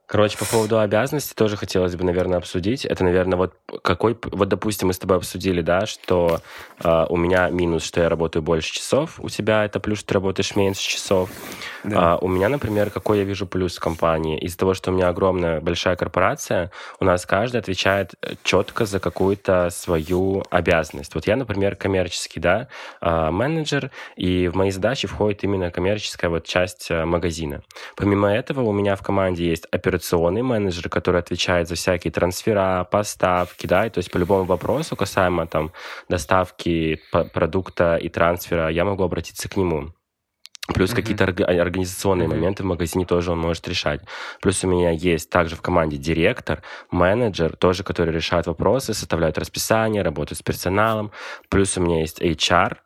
Короче, 0.07 0.37
по 0.37 0.45
поводу 0.45 0.79
обязанностей 0.79 1.35
тоже 1.35 1.57
хотелось 1.57 1.97
бы, 1.97 2.05
наверное, 2.05 2.37
обсудить. 2.37 2.85
Это, 2.85 3.03
наверное, 3.03 3.37
вот 3.37 3.53
какой... 3.81 4.17
Вот, 4.23 4.47
допустим, 4.47 4.87
мы 4.87 4.93
с 4.93 4.99
тобой 4.99 5.17
обсудили, 5.17 5.61
да, 5.61 5.85
что 5.85 6.39
э, 6.81 7.05
у 7.09 7.17
меня 7.17 7.49
минус, 7.49 7.83
что 7.83 7.99
я 7.99 8.07
работаю 8.07 8.41
больше 8.41 8.73
часов, 8.73 9.19
у 9.19 9.27
тебя 9.27 9.65
это 9.65 9.81
плюс, 9.81 9.99
что 9.99 10.07
ты 10.07 10.13
работаешь 10.13 10.55
меньше 10.55 10.81
часов. 10.81 11.29
Да. 11.87 12.13
А, 12.13 12.17
у 12.17 12.27
меня, 12.27 12.49
например, 12.49 12.89
какой 12.89 13.19
я 13.19 13.23
вижу 13.23 13.47
плюс 13.47 13.79
компании? 13.79 14.37
Из-за 14.39 14.57
того, 14.57 14.73
что 14.73 14.91
у 14.91 14.93
меня 14.93 15.07
огромная, 15.07 15.61
большая 15.61 15.95
корпорация, 15.95 16.69
у 16.99 17.05
нас 17.05 17.25
каждый 17.25 17.61
отвечает 17.61 18.13
э, 18.21 18.33
четко 18.43 18.85
за 18.85 18.99
какую-то 18.99 19.69
свою 19.69 20.43
обязанность. 20.49 21.15
Вот 21.15 21.27
я, 21.27 21.37
например, 21.37 21.77
коммерческий, 21.77 22.41
да, 22.41 22.67
э, 23.01 23.31
менеджер, 23.31 23.91
и 24.17 24.49
в 24.49 24.55
мои 24.55 24.71
задачи 24.71 25.07
входит 25.07 25.45
именно 25.45 25.71
коммерческая 25.71 26.29
вот 26.29 26.45
часть 26.45 26.91
э, 26.91 27.05
магазина. 27.05 27.61
Помимо 27.95 28.33
этого, 28.33 28.61
у 28.63 28.73
меня 28.73 28.97
в 28.97 29.01
команде 29.01 29.47
есть 29.47 29.65
операционный 29.71 30.41
менеджер, 30.41 30.89
который 30.89 31.21
отвечает 31.21 31.69
за 31.69 31.75
всякие 31.75 32.11
трансфера, 32.11 32.85
поставки, 32.91 33.65
да, 33.65 33.85
и 33.85 33.89
то 33.89 33.99
есть 33.99 34.11
по 34.11 34.17
любому 34.17 34.43
вопросу 34.43 34.97
касаемо 34.97 35.47
там 35.47 35.71
доставки 36.09 36.99
продукта 37.33 37.95
и 37.95 38.09
трансфера, 38.09 38.67
я 38.69 38.83
могу 38.83 39.03
обратиться 39.03 39.47
к 39.47 39.55
нему. 39.55 39.93
Плюс 40.73 40.91
mm-hmm. 40.91 40.95
какие-то 40.95 41.23
организационные 41.23 42.27
mm-hmm. 42.27 42.31
моменты 42.31 42.63
в 42.63 42.65
магазине 42.65 43.05
тоже 43.05 43.31
он 43.31 43.39
может 43.39 43.67
решать. 43.67 44.01
Плюс 44.41 44.63
у 44.63 44.67
меня 44.67 44.91
есть 44.91 45.29
также 45.29 45.55
в 45.55 45.61
команде 45.61 45.97
директор, 45.97 46.61
менеджер, 46.91 47.55
тоже, 47.55 47.83
который 47.83 48.13
решает 48.13 48.47
вопросы, 48.47 48.93
составляет 48.93 49.37
расписание, 49.37 50.01
работает 50.01 50.39
с 50.39 50.43
персоналом. 50.43 51.11
Плюс 51.49 51.77
у 51.77 51.81
меня 51.81 52.01
есть 52.01 52.21
HR, 52.21 52.77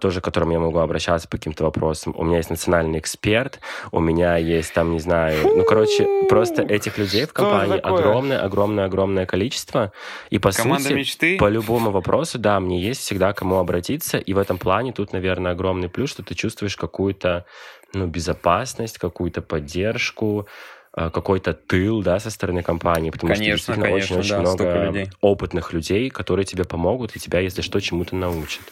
тоже 0.00 0.20
к 0.20 0.24
которому 0.24 0.52
я 0.52 0.58
могу 0.58 0.78
обращаться 0.78 1.28
по 1.28 1.36
каким-то 1.36 1.64
вопросам. 1.64 2.14
У 2.16 2.24
меня 2.24 2.38
есть 2.38 2.50
национальный 2.50 2.98
эксперт, 2.98 3.60
у 3.92 4.00
меня 4.00 4.36
есть 4.36 4.74
там, 4.74 4.92
не 4.92 5.00
знаю, 5.00 5.36
ну, 5.56 5.64
короче, 5.64 6.06
просто 6.28 6.62
этих 6.62 6.98
людей 6.98 7.24
в 7.26 7.32
компании 7.32 7.78
огромное, 7.78 8.40
огромное, 8.40 8.84
огромное 8.86 9.26
количество. 9.26 9.92
И 10.30 10.38
по 10.38 10.50
Команда 10.50 10.84
сути, 10.84 10.94
мечты? 10.94 11.36
по 11.38 11.48
любому 11.48 11.90
вопросу, 11.90 12.38
да, 12.38 12.58
мне 12.60 12.80
есть 12.80 13.00
всегда 13.00 13.32
кому 13.32 13.58
обратиться. 13.58 14.18
И 14.18 14.32
в 14.32 14.38
этом 14.38 14.58
плане 14.58 14.92
тут, 14.92 15.12
наверное, 15.12 15.52
огромный 15.52 15.88
плюс, 15.88 16.10
что 16.10 16.22
ты 16.22 16.34
чувствуешь 16.34 16.76
какую-то 16.76 17.44
ну, 17.92 18.06
безопасность, 18.06 18.98
какую-то 18.98 19.42
поддержку, 19.42 20.46
какой-то 20.92 21.54
тыл, 21.54 22.02
да, 22.02 22.18
со 22.18 22.30
стороны 22.30 22.62
компании, 22.62 23.10
потому 23.10 23.32
конечно, 23.32 23.56
что 23.56 23.72
действительно 23.72 23.94
очень-очень 23.94 24.30
да, 24.30 24.40
много 24.40 24.84
людей. 24.86 25.10
опытных 25.20 25.72
людей, 25.72 26.10
которые 26.10 26.44
тебе 26.44 26.64
помогут 26.64 27.14
и 27.14 27.20
тебя, 27.20 27.38
если 27.38 27.62
что, 27.62 27.80
чему-то 27.80 28.16
научат. 28.16 28.64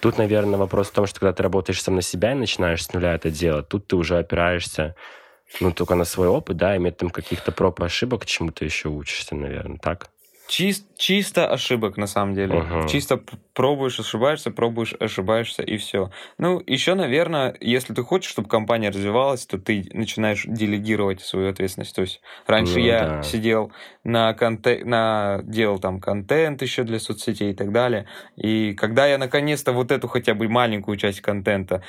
Тут, 0.00 0.16
наверное, 0.16 0.58
вопрос 0.58 0.88
в 0.88 0.92
том, 0.92 1.06
что 1.06 1.20
когда 1.20 1.34
ты 1.34 1.42
работаешь 1.42 1.82
сам 1.82 1.96
на 1.96 2.02
себя 2.02 2.32
и 2.32 2.34
начинаешь 2.34 2.84
с 2.84 2.92
нуля 2.94 3.14
это 3.14 3.30
делать, 3.30 3.68
тут 3.68 3.86
ты 3.86 3.96
уже 3.96 4.18
опираешься 4.18 4.94
ну, 5.60 5.70
только 5.70 5.94
на 5.94 6.04
свой 6.04 6.28
опыт, 6.28 6.56
да, 6.56 6.76
и 6.76 6.90
там 6.90 7.10
каких-то 7.10 7.52
проб 7.52 7.80
и 7.80 7.84
ошибок 7.84 8.26
чему-то 8.26 8.64
еще 8.64 8.88
учишься, 8.88 9.34
наверное, 9.34 9.78
так? 9.78 10.08
Чист, 10.48 10.86
чисто 10.96 11.50
ошибок, 11.50 11.96
на 11.96 12.06
самом 12.06 12.34
деле. 12.34 12.58
Uh-huh. 12.60 12.88
Чисто 12.88 13.20
пробуешь, 13.52 13.98
ошибаешься, 13.98 14.50
пробуешь, 14.50 14.94
ошибаешься, 15.00 15.62
и 15.62 15.76
все. 15.76 16.10
Ну, 16.38 16.62
еще, 16.66 16.94
наверное, 16.94 17.56
если 17.60 17.94
ты 17.94 18.02
хочешь, 18.02 18.30
чтобы 18.30 18.48
компания 18.48 18.90
развивалась, 18.90 19.44
то 19.46 19.58
ты 19.58 19.88
начинаешь 19.92 20.44
делегировать 20.46 21.20
свою 21.20 21.50
ответственность. 21.50 21.96
То 21.96 22.02
есть 22.02 22.20
раньше 22.46 22.78
ну, 22.78 22.84
я 22.84 23.00
да. 23.00 23.22
сидел 23.22 23.72
на 24.04 24.34
контент, 24.34 24.84
на 24.84 25.40
делал 25.42 25.78
там 25.78 26.00
контент 26.00 26.62
еще 26.62 26.84
для 26.84 27.00
соцсетей 27.00 27.50
и 27.50 27.54
так 27.54 27.72
далее. 27.72 28.06
И 28.36 28.74
когда 28.74 29.06
я 29.06 29.18
наконец-то 29.18 29.72
вот 29.72 29.90
эту 29.90 30.06
хотя 30.06 30.34
бы 30.34 30.48
маленькую 30.48 30.96
часть 30.96 31.22
контента 31.22 31.82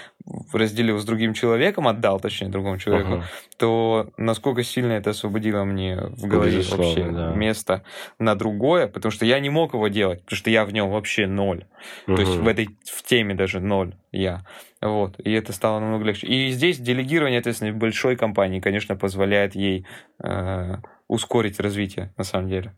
разделил 0.52 0.98
с 0.98 1.06
другим 1.06 1.34
человеком, 1.34 1.88
отдал, 1.88 2.20
точнее, 2.20 2.48
другому 2.48 2.80
человеку, 2.80 3.12
uh-huh. 3.12 3.24
то 3.58 4.10
насколько 4.18 4.64
сильно 4.64 4.94
это 4.94 5.12
освободило 5.12 5.64
мне 5.64 5.98
в 5.98 6.26
голове 6.28 6.58
Безусловно, 6.58 6.86
вообще 6.86 7.12
да. 7.12 7.34
место 7.34 7.84
на 8.18 8.34
другом 8.36 8.47
другое, 8.48 8.88
потому 8.88 9.12
что 9.12 9.26
я 9.26 9.40
не 9.40 9.50
мог 9.50 9.74
его 9.74 9.88
делать, 9.88 10.24
потому 10.24 10.38
что 10.38 10.50
я 10.50 10.66
в 10.66 10.72
нем 10.72 10.90
вообще 10.90 11.28
ноль. 11.28 11.66
Угу. 12.08 12.16
То 12.16 12.22
есть 12.22 12.36
в 12.36 12.48
этой 12.48 12.70
в 12.86 13.04
теме 13.04 13.36
даже 13.36 13.60
ноль 13.60 13.96
я. 14.12 14.42
Вот. 14.82 15.20
И 15.20 15.32
это 15.32 15.54
стало 15.54 15.80
намного 15.80 16.06
легче. 16.06 16.28
И 16.28 16.52
здесь 16.52 16.80
делегирование 16.80 17.40
ответственности 17.40 17.78
большой 17.78 18.16
компании, 18.16 18.60
конечно, 18.60 18.96
позволяет 18.96 19.56
ей 19.56 19.86
э, 20.24 20.76
ускорить 21.08 21.60
развитие, 21.60 22.14
на 22.18 22.24
самом 22.24 22.50
деле. 22.50 22.74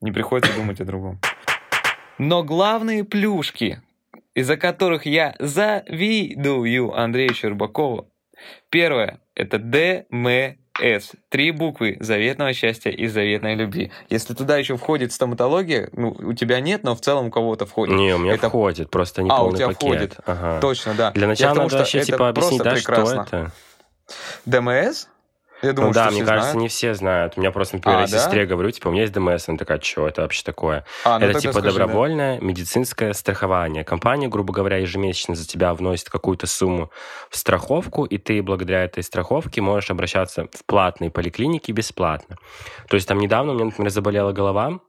Не 0.00 0.12
приходится 0.12 0.54
думать 0.54 0.80
о 0.80 0.84
другом. 0.84 1.20
Но 2.18 2.42
главные 2.42 3.04
плюшки, 3.04 3.80
из-за 4.34 4.56
которых 4.56 5.06
я 5.06 5.34
завидую 5.38 6.92
Андрею 6.94 7.34
Щербакову, 7.34 8.10
первое– 8.68 9.20
это 9.34 9.58
ДМ 9.58 10.61
с. 10.80 11.12
Три 11.28 11.50
буквы 11.50 11.96
заветного 12.00 12.52
счастья 12.52 12.90
и 12.90 13.06
заветной 13.06 13.54
любви. 13.54 13.90
Если 14.08 14.34
туда 14.34 14.56
еще 14.56 14.76
входит 14.76 15.12
стоматология, 15.12 15.90
ну, 15.92 16.16
у 16.18 16.32
тебя 16.32 16.60
нет, 16.60 16.82
но 16.82 16.94
в 16.94 17.00
целом 17.00 17.26
у 17.26 17.30
кого-то 17.30 17.66
входит. 17.66 17.94
Не, 17.94 18.14
у 18.14 18.18
меня 18.18 18.34
это... 18.34 18.48
входит, 18.48 18.90
просто 18.90 19.22
не 19.22 19.30
а, 19.30 19.36
полный 19.36 19.52
у 19.52 19.56
тебя 19.56 19.66
пакет. 19.68 19.80
входит. 19.80 20.16
Ага. 20.26 20.60
Точно, 20.60 20.94
да. 20.94 21.10
Для 21.12 21.26
начала 21.26 21.54
надо 21.54 21.78
вообще 21.78 22.02
типа 22.02 22.28
объяснить, 22.28 22.62
да, 22.62 22.74
прекрасно. 22.74 23.26
что 23.26 23.36
это. 23.36 23.52
ДМС? 24.46 25.06
Я 25.62 25.72
думаю, 25.72 25.90
ну 25.90 25.94
да, 25.94 26.10
мне 26.10 26.24
кажется, 26.24 26.52
знают. 26.52 26.62
не 26.62 26.68
все 26.68 26.94
знают. 26.94 27.34
У 27.36 27.40
меня 27.40 27.52
просто, 27.52 27.76
например, 27.76 27.98
а, 27.98 28.02
я 28.02 28.08
да? 28.08 28.18
сестре 28.18 28.46
говорю, 28.46 28.70
типа, 28.72 28.88
у 28.88 28.90
меня 28.90 29.02
есть 29.02 29.12
ДМС, 29.12 29.48
она 29.48 29.56
такая, 29.56 29.80
что 29.80 30.08
это 30.08 30.22
вообще 30.22 30.42
такое? 30.42 30.84
А, 31.04 31.20
ну 31.20 31.26
это 31.26 31.40
типа 31.40 31.52
скажи, 31.52 31.68
добровольное 31.68 32.38
да. 32.38 32.44
медицинское 32.44 33.12
страхование. 33.12 33.84
Компания, 33.84 34.28
грубо 34.28 34.52
говоря, 34.52 34.78
ежемесячно 34.78 35.36
за 35.36 35.46
тебя 35.46 35.72
вносит 35.72 36.10
какую-то 36.10 36.48
сумму 36.48 36.90
в 37.30 37.36
страховку, 37.36 38.04
и 38.04 38.18
ты 38.18 38.42
благодаря 38.42 38.84
этой 38.84 39.04
страховке 39.04 39.60
можешь 39.60 39.90
обращаться 39.90 40.48
в 40.52 40.64
платные 40.66 41.10
поликлиники 41.10 41.70
бесплатно. 41.70 42.36
То 42.88 42.96
есть 42.96 43.06
там 43.06 43.18
недавно 43.18 43.52
у 43.52 43.54
меня, 43.54 43.66
например, 43.66 43.90
заболела 43.90 44.32
голова, 44.32 44.80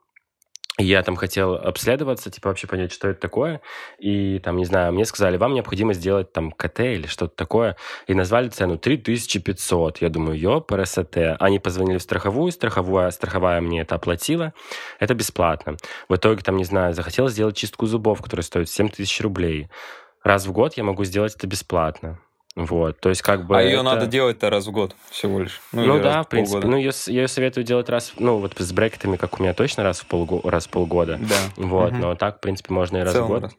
я 0.80 1.04
там 1.04 1.16
хотел 1.16 1.54
обследоваться, 1.54 2.32
типа 2.32 2.50
вообще 2.50 2.66
понять, 2.66 2.92
что 2.92 3.08
это 3.08 3.20
такое. 3.20 3.62
И 4.00 4.40
там, 4.40 4.58
не 4.58 4.66
знаю, 4.66 4.92
мне 4.92 5.06
сказали, 5.06 5.38
вам 5.38 5.54
необходимо 5.54 5.94
сделать 5.94 6.34
там 6.34 6.52
КТ 6.52 6.80
или 6.80 7.06
что-то 7.06 7.36
такое. 7.36 7.78
И 8.08 8.16
назвали 8.16 8.50
цену 8.50 8.80
3500. 8.80 10.02
Я 10.02 10.10
думаю, 10.10 10.40
ё, 10.40 10.62
ПРСТ. 10.62 11.18
Они 11.40 11.60
позвонили 11.60 12.00
в 12.00 12.02
страховую, 12.02 12.52
страховая, 12.52 13.12
страховая 13.12 13.62
мне 13.62 13.82
это 13.82 13.96
оплатила. 13.96 14.54
Это 15.00 15.14
бесплатно. 15.14 15.78
В 16.10 16.16
итоге 16.16 16.42
там, 16.42 16.58
не 16.58 16.66
знаю, 16.66 16.94
захотел 16.94 17.30
сделать 17.30 17.56
чистку 17.56 17.86
зубов, 17.86 18.24
которая 18.24 18.44
стоит 18.44 18.68
7000 18.68 19.22
рублей. 19.22 19.70
Раз 20.24 20.48
в 20.48 20.52
год 20.54 20.76
я 20.76 20.84
могу 20.84 21.04
сделать 21.04 21.36
это 21.36 21.46
бесплатно. 21.46 22.20
Вот, 22.56 23.00
то 23.00 23.10
есть 23.10 23.24
как 23.24 23.48
бы... 23.48 23.58
А 23.58 23.62
это... 23.62 23.70
ее 23.70 23.82
надо 23.82 24.06
делать-то 24.06 24.50
раз 24.52 24.68
в 24.68 24.72
год 24.72 24.96
всего 25.10 25.40
лишь. 25.40 25.60
Ну, 25.72 25.86
ну 25.86 26.00
да, 26.00 26.22
в 26.22 26.30
принципе. 26.30 26.62
Полгода. 26.62 26.72
Ну, 26.72 26.78
ее, 26.78 26.92
ее 27.08 27.28
советую 27.28 27.64
делать 27.64 27.90
раз, 27.90 28.14
ну, 28.20 28.38
вот 28.38 28.54
с 28.58 28.72
брекетами, 28.72 29.18
как 29.18 29.40
у 29.40 29.44
меня, 29.44 29.56
точно 29.56 29.84
раз 29.84 30.02
в, 30.02 30.06
полго... 30.06 30.48
раз 30.48 30.68
в 30.68 30.70
полгода. 30.70 31.18
Да. 31.20 31.36
Вот, 31.56 31.92
угу. 31.92 31.98
но 31.98 32.16
так, 32.16 32.38
в 32.38 32.40
принципе, 32.42 32.74
можно 32.74 32.98
и 32.98 33.02
раз 33.02 33.16
в 33.16 33.26
год. 33.26 33.44
Раз. 33.44 33.56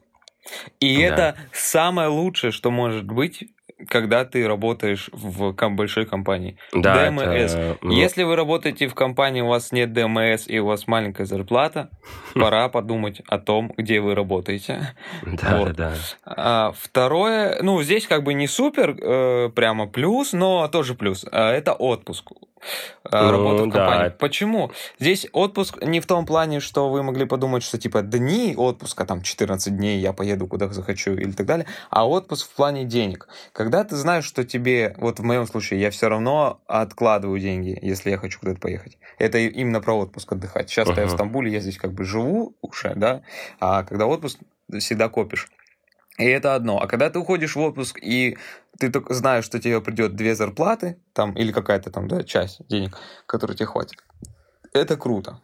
И 0.79 0.95
да. 0.97 1.01
это 1.03 1.35
самое 1.51 2.07
лучшее, 2.07 2.51
что 2.51 2.71
может 2.71 3.03
быть 3.03 3.43
когда 3.87 4.23
ты 4.25 4.47
работаешь 4.47 5.09
в 5.11 5.53
большой 5.53 6.05
компании. 6.05 6.57
Да, 6.73 7.09
ДМС. 7.09 7.21
Это... 7.53 7.77
Если 7.83 8.23
вы 8.23 8.35
работаете 8.35 8.87
в 8.87 8.95
компании, 8.95 9.41
у 9.41 9.47
вас 9.47 9.71
нет 9.71 9.93
ДМС 9.93 10.47
и 10.47 10.59
у 10.59 10.65
вас 10.65 10.87
маленькая 10.87 11.25
зарплата, 11.25 11.89
пора 12.33 12.69
подумать 12.69 13.21
о 13.27 13.37
том, 13.37 13.73
где 13.77 13.99
вы 13.99 14.15
работаете. 14.15 14.95
Да, 15.23 15.57
вот. 15.57 15.73
да. 15.73 15.93
А, 16.25 16.73
второе, 16.77 17.61
ну, 17.61 17.81
здесь 17.83 18.07
как 18.07 18.23
бы 18.23 18.33
не 18.33 18.47
супер 18.47 18.95
э, 18.97 19.49
прямо 19.49 19.87
плюс, 19.87 20.33
но 20.33 20.67
тоже 20.67 20.95
плюс. 20.95 21.25
А, 21.31 21.51
это 21.51 21.73
отпуск. 21.73 22.31
Э, 23.11 23.21
ну, 23.21 23.31
работа 23.31 23.63
в 23.63 23.69
компании. 23.69 24.09
Да. 24.09 24.15
Почему? 24.17 24.71
Здесь 24.99 25.27
отпуск 25.31 25.81
не 25.83 25.99
в 25.99 26.05
том 26.05 26.25
плане, 26.25 26.59
что 26.59 26.89
вы 26.89 27.03
могли 27.03 27.25
подумать, 27.25 27.63
что 27.63 27.77
типа 27.77 28.01
дни 28.01 28.55
отпуска, 28.57 29.05
там 29.05 29.21
14 29.21 29.75
дней 29.75 29.99
я 29.99 30.13
поеду 30.13 30.47
куда 30.47 30.67
захочу 30.69 31.13
или 31.13 31.31
так 31.31 31.45
далее, 31.45 31.67
а 31.89 32.07
отпуск 32.07 32.49
в 32.49 32.55
плане 32.55 32.85
денег. 32.85 33.27
Когда 33.65 33.83
ты 33.83 33.95
знаешь, 33.95 34.25
что 34.25 34.43
тебе, 34.43 34.93
вот 34.99 35.17
в 35.17 35.23
моем 35.23 35.47
случае, 35.47 35.81
я 35.81 35.89
все 35.89 36.07
равно 36.07 36.61
откладываю 36.67 37.39
деньги, 37.39 37.75
если 37.81 38.11
я 38.11 38.19
хочу 38.19 38.39
куда-то 38.39 38.59
поехать. 38.59 38.99
Это 39.17 39.39
именно 39.39 39.81
про 39.81 39.97
отпуск 39.97 40.33
отдыхать. 40.33 40.69
Сейчас 40.69 40.87
uh-huh. 40.87 40.99
я 40.99 41.07
в 41.07 41.09
Стамбуле, 41.09 41.51
я 41.51 41.59
здесь 41.59 41.79
как 41.79 41.91
бы 41.91 42.03
живу 42.03 42.55
уже, 42.61 42.93
да, 42.95 43.23
а 43.59 43.81
когда 43.81 44.05
отпуск, 44.05 44.37
всегда 44.77 45.09
копишь. 45.09 45.47
И 46.19 46.25
это 46.25 46.53
одно. 46.53 46.79
А 46.79 46.85
когда 46.85 47.09
ты 47.09 47.17
уходишь 47.17 47.55
в 47.55 47.59
отпуск, 47.59 47.97
и 47.99 48.37
ты 48.77 48.91
только 48.91 49.15
знаешь, 49.15 49.45
что 49.45 49.59
тебе 49.59 49.81
придет 49.81 50.15
две 50.15 50.35
зарплаты, 50.35 50.99
там, 51.13 51.33
или 51.33 51.51
какая-то 51.51 51.89
там, 51.89 52.07
да, 52.07 52.23
часть 52.23 52.61
денег, 52.67 52.95
которая 53.25 53.57
тебе 53.57 53.65
хватит, 53.65 53.97
это 54.73 54.95
круто. 54.95 55.41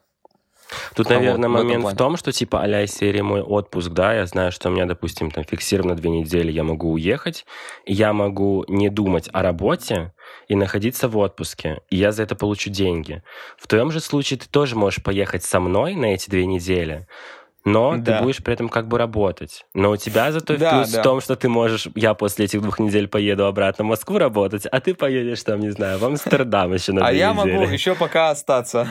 Тут, 0.95 1.09
а 1.11 1.15
наверное, 1.15 1.49
момент 1.49 1.85
в, 1.85 1.89
в 1.89 1.95
том, 1.95 2.17
что 2.17 2.31
типа 2.31 2.61
а 2.61 2.87
серии 2.87 3.21
мой 3.21 3.41
отпуск, 3.41 3.89
да, 3.89 4.13
я 4.13 4.25
знаю, 4.25 4.51
что 4.51 4.69
у 4.69 4.71
меня, 4.71 4.85
допустим, 4.85 5.31
там 5.31 5.43
фиксировано 5.43 5.95
две 5.95 6.09
недели, 6.09 6.51
я 6.51 6.63
могу 6.63 6.91
уехать, 6.91 7.45
я 7.85 8.13
могу 8.13 8.65
не 8.67 8.89
думать 8.89 9.29
о 9.33 9.41
работе 9.41 10.13
и 10.47 10.55
находиться 10.55 11.07
в 11.07 11.17
отпуске, 11.17 11.81
и 11.89 11.97
я 11.97 12.11
за 12.11 12.23
это 12.23 12.35
получу 12.35 12.69
деньги. 12.69 13.23
В 13.57 13.67
твоем 13.67 13.91
же 13.91 13.99
случае 13.99 14.39
ты 14.39 14.47
тоже 14.49 14.75
можешь 14.75 15.03
поехать 15.03 15.43
со 15.43 15.59
мной 15.59 15.95
на 15.95 16.05
эти 16.05 16.29
две 16.29 16.45
недели, 16.45 17.07
но 17.63 17.97
да. 17.97 18.17
ты 18.17 18.23
будешь 18.23 18.43
при 18.43 18.53
этом 18.53 18.69
как 18.69 18.87
бы 18.87 18.97
работать. 18.97 19.65
Но 19.73 19.91
у 19.91 19.97
тебя 19.97 20.31
зато 20.31 20.57
да, 20.57 20.71
плюс 20.71 20.91
да. 20.91 21.01
в 21.01 21.03
том, 21.03 21.21
что 21.21 21.35
ты 21.35 21.49
можешь, 21.49 21.87
я 21.95 22.13
после 22.13 22.45
этих 22.45 22.61
двух 22.61 22.79
недель 22.79 23.07
поеду 23.07 23.45
обратно 23.45 23.83
в 23.83 23.87
Москву 23.87 24.17
работать, 24.17 24.65
а 24.65 24.79
ты 24.79 24.93
поедешь 24.95 25.43
там, 25.43 25.59
не 25.59 25.69
знаю, 25.69 25.99
в 25.99 26.05
Амстердам 26.05 26.73
еще 26.73 26.93
на 26.93 27.07
А 27.07 27.11
я 27.11 27.33
могу 27.33 27.63
еще 27.63 27.95
пока 27.95 28.31
остаться. 28.31 28.87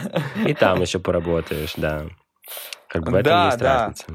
И 0.47 0.55
там 0.55 0.81
еще 0.81 0.99
поработаешь, 0.99 1.75
да. 1.77 2.05
Как 2.89 3.05
бы 3.05 3.13
в 3.13 3.15
этом 3.15 3.47
есть 3.47 3.61
разница. 3.61 4.07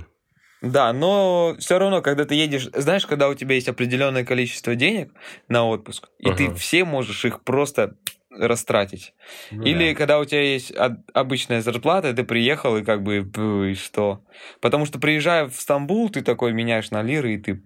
Да, 0.61 0.93
но 0.93 1.55
все 1.59 1.77
равно, 1.77 2.01
когда 2.01 2.25
ты 2.25 2.33
едешь, 2.33 2.69
знаешь, 2.73 3.05
когда 3.05 3.29
у 3.29 3.35
тебя 3.35 3.55
есть 3.55 3.67
определенное 3.67 4.23
количество 4.23 4.73
денег 4.73 5.11
на 5.47 5.67
отпуск, 5.67 6.09
и 6.17 6.29
uh-huh. 6.29 6.35
ты 6.35 6.53
все 6.55 6.85
можешь 6.85 7.23
их 7.23 7.43
просто 7.43 7.95
растратить. 8.37 9.13
Ну, 9.51 9.63
Или 9.63 9.91
да. 9.93 9.97
когда 9.97 10.19
у 10.19 10.25
тебя 10.25 10.41
есть 10.41 10.73
обычная 11.13 11.61
зарплата, 11.61 12.13
ты 12.13 12.23
приехал 12.23 12.77
и 12.77 12.83
как 12.83 13.03
бы 13.03 13.25
и 13.71 13.73
что? 13.75 14.23
Потому 14.61 14.85
что 14.85 14.99
приезжая 14.99 15.47
в 15.47 15.55
Стамбул, 15.55 16.09
ты 16.09 16.21
такой 16.21 16.53
меняешь 16.53 16.91
на 16.91 17.01
лиры, 17.01 17.35
и 17.35 17.37
ты 17.37 17.61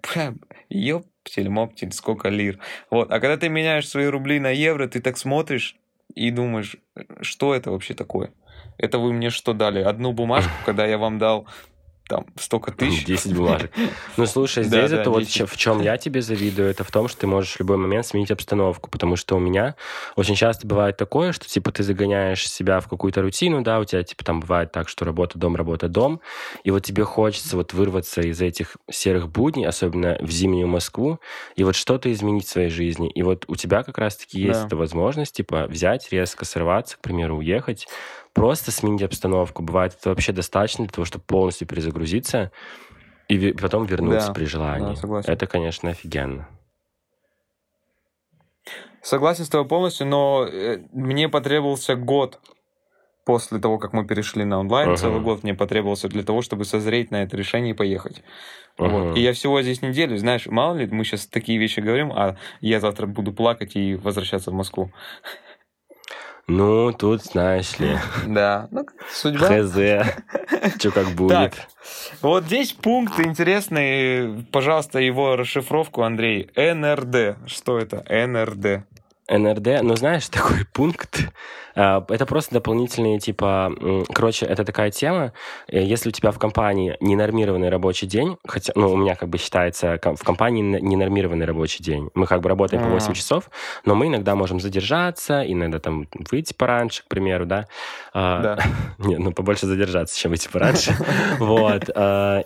ёптель, 0.70 1.50
моптель, 1.50 1.92
сколько 1.92 2.30
лир. 2.30 2.60
Вот. 2.90 3.12
А 3.12 3.20
когда 3.20 3.38
ты 3.38 3.50
меняешь 3.50 3.88
свои 3.88 4.06
рубли 4.06 4.40
на 4.40 4.50
евро, 4.50 4.88
ты 4.88 5.02
так 5.02 5.18
смотришь 5.18 5.76
и 6.14 6.32
думаешь, 6.32 6.78
что 7.22 7.56
это 7.56 7.72
вообще 7.72 7.94
такое? 7.94 8.32
Это 8.78 8.98
вы 8.98 9.14
мне 9.14 9.30
что 9.30 9.54
дали? 9.54 9.82
Одну 9.82 10.14
бумажку, 10.14 10.52
когда 10.66 10.86
я 10.86 10.98
вам 10.98 11.18
дал 11.18 11.48
там 12.10 12.26
столько 12.38 12.72
тысяч. 12.72 13.06
10 13.06 13.36
бумажек. 13.36 13.72
Ну, 14.18 14.26
слушай, 14.26 14.64
здесь 14.64 14.92
это 14.92 15.10
вот 15.12 15.24
в 15.24 15.58
чем 15.58 15.82
я 15.82 15.98
тебе 15.98 16.22
завидую, 16.22 16.70
это 16.70 16.84
в 16.84 16.92
том, 16.92 17.08
что 17.08 17.22
ты 17.22 17.28
можешь 17.28 17.54
в 17.54 17.60
любой 17.60 17.78
момент 17.78 18.06
сменить 18.06 18.32
обстановку, 18.32 18.90
потому 18.90 19.16
что 19.16 19.36
у 19.36 19.40
меня 19.40 19.76
очень 20.16 20.36
часто 20.36 20.68
бывает 20.68 20.98
такое, 20.98 21.32
что, 21.32 21.48
типа, 21.48 21.72
ты 21.72 21.84
загоняешь 21.84 22.50
себя 22.50 22.80
в 22.80 22.88
какую-то 22.88 23.22
рутину, 23.22 23.62
да, 23.62 23.80
у 23.80 23.86
тебя, 23.86 24.04
типа, 24.04 24.26
там 24.26 24.40
бывает 24.40 24.72
так, 24.72 24.90
что 24.90 25.06
работа, 25.06 25.38
дом, 25.38 25.56
работа, 25.56 25.88
дом, 25.88 26.20
и 26.64 26.72
вот 26.72 26.84
тебе 26.84 27.04
хочется 27.04 27.56
вот 27.56 27.74
вырваться 27.74 28.22
из 28.22 28.42
этих 28.42 28.78
серых 28.90 29.30
будней, 29.30 29.66
особенно 29.66 30.18
в 30.20 30.32
зимнюю 30.32 30.68
Москву, 30.68 31.20
и 31.56 31.64
вот 31.64 31.76
что-то 31.76 32.12
изменить 32.12 32.48
в 32.48 32.50
своей 32.50 32.70
жизни. 32.70 33.10
И 33.12 33.22
вот 33.22 33.46
у 33.48 33.56
тебя 33.56 33.84
как 33.84 33.98
раз-таки 33.98 34.42
есть 34.42 34.66
эта 34.66 34.76
возможность, 34.76 35.36
типа, 35.36 35.68
взять, 35.68 36.12
резко 36.12 36.44
сорваться, 36.44 36.98
к 36.98 37.02
примеру, 37.02 37.38
уехать, 37.38 37.88
просто 38.34 38.72
сменить 38.72 39.02
обстановку. 39.02 39.64
Бывает 39.64 39.96
это 40.00 40.10
вообще 40.10 40.32
достаточно 40.32 40.86
для 40.86 40.94
того, 40.94 41.06
чтобы 41.06 41.24
полностью 41.26 41.68
перезагрузиться 41.68 42.52
и 43.28 43.54
потом 43.54 43.86
вернуться 43.86 44.28
да, 44.28 44.34
при 44.34 44.46
желании. 44.46 44.90
Да, 44.90 44.96
согласен. 44.96 45.32
Это, 45.32 45.48
конечно, 45.48 45.90
офигенно. 45.90 46.48
Согласен 49.02 49.46
с 49.46 49.50
тобой 49.50 49.68
полностью, 49.68 50.08
но 50.08 50.46
э, 50.46 50.80
мне 50.92 51.30
потребовался 51.30 51.96
год 51.96 52.40
после 53.26 53.60
того, 53.60 53.78
как 53.78 53.94
мы 53.94 54.06
перешли 54.06 54.44
на 54.44 54.60
онлайн, 54.60 54.90
uh-huh. 54.90 54.98
целый 54.98 55.22
год 55.22 55.44
мне 55.44 55.54
потребовался 55.54 56.08
для 56.08 56.24
того, 56.24 56.42
чтобы 56.42 56.66
созреть 56.66 57.12
на 57.12 57.24
это 57.24 57.38
решение 57.38 57.74
и 57.74 57.78
поехать. 57.78 58.24
Uh-huh. 58.78 58.90
Вот. 58.90 59.18
И 59.18 59.22
я 59.22 59.34
всего 59.34 59.62
здесь 59.62 59.84
неделю, 59.84 60.18
знаешь, 60.18 60.48
мало 60.48 60.76
ли, 60.76 60.88
мы 60.88 61.04
сейчас 61.04 61.28
такие 61.28 61.60
вещи 61.60 61.80
говорим, 61.80 62.12
а 62.12 62.38
я 62.60 62.80
завтра 62.80 63.06
буду 63.06 63.32
плакать 63.32 63.76
и 63.76 63.96
возвращаться 63.96 64.50
в 64.50 64.56
Москву. 64.56 64.92
Ну, 66.50 66.92
тут, 66.94 67.24
знаешь 67.24 67.78
ли. 67.78 68.00
Да, 68.26 68.68
ну, 68.72 68.84
судьба. 69.12 69.48
Хз. 69.48 70.80
Что 70.80 70.92
как 70.92 71.10
будет. 71.10 71.30
Так, 71.30 71.54
вот 72.22 72.46
здесь 72.46 72.74
пункт 72.74 73.20
интересный. 73.20 74.44
Пожалуйста, 74.52 74.98
его 75.00 75.36
расшифровку, 75.36 76.02
Андрей. 76.02 76.50
НРД. 76.56 77.38
Что 77.48 77.78
это? 77.78 78.04
НРД. 78.10 78.84
НРД, 79.30 79.84
ну 79.84 79.96
знаешь, 79.96 80.28
такой 80.30 80.66
пункт, 80.74 81.30
это 81.80 82.26
просто 82.26 82.56
дополнительные, 82.56 83.20
типа, 83.20 83.74
короче, 84.14 84.46
это 84.46 84.66
такая 84.66 84.92
тема, 84.92 85.32
э, 85.68 85.82
если 85.82 86.10
у 86.10 86.12
тебя 86.12 86.32
в 86.32 86.40
компании 86.40 86.98
ненормированный 87.00 87.70
рабочий 87.70 88.06
день, 88.06 88.38
хотя, 88.46 88.74
ну, 88.76 88.92
у 88.92 88.98
меня 88.98 89.16
как 89.16 89.30
бы 89.30 89.38
считается 89.38 89.98
в 90.04 90.24
компании 90.24 90.62
ненормированный 90.62 91.46
рабочий 91.46 91.84
день, 91.84 92.10
мы 92.16 92.26
как 92.26 92.42
бы 92.42 92.50
работаем 92.50 92.84
по 92.84 92.90
8 92.90 93.12
а. 93.12 93.16
часов, 93.16 93.50
но 93.86 93.96
мы 93.96 94.08
иногда 94.08 94.36
можем 94.36 94.60
задержаться, 94.60 95.42
иногда 95.42 95.80
там 95.80 96.08
выйти 96.30 96.54
пораньше, 96.54 97.04
к 97.04 97.08
примеру, 97.08 97.46
да? 97.46 97.68
А, 98.14 98.42
да. 98.42 98.60
Не, 98.98 99.18
ну, 99.18 99.32
побольше 99.32 99.66
задержаться, 99.66 100.20
чем 100.20 100.32
выйти 100.32 100.50
пораньше. 100.50 100.96
Вот. 101.40 101.90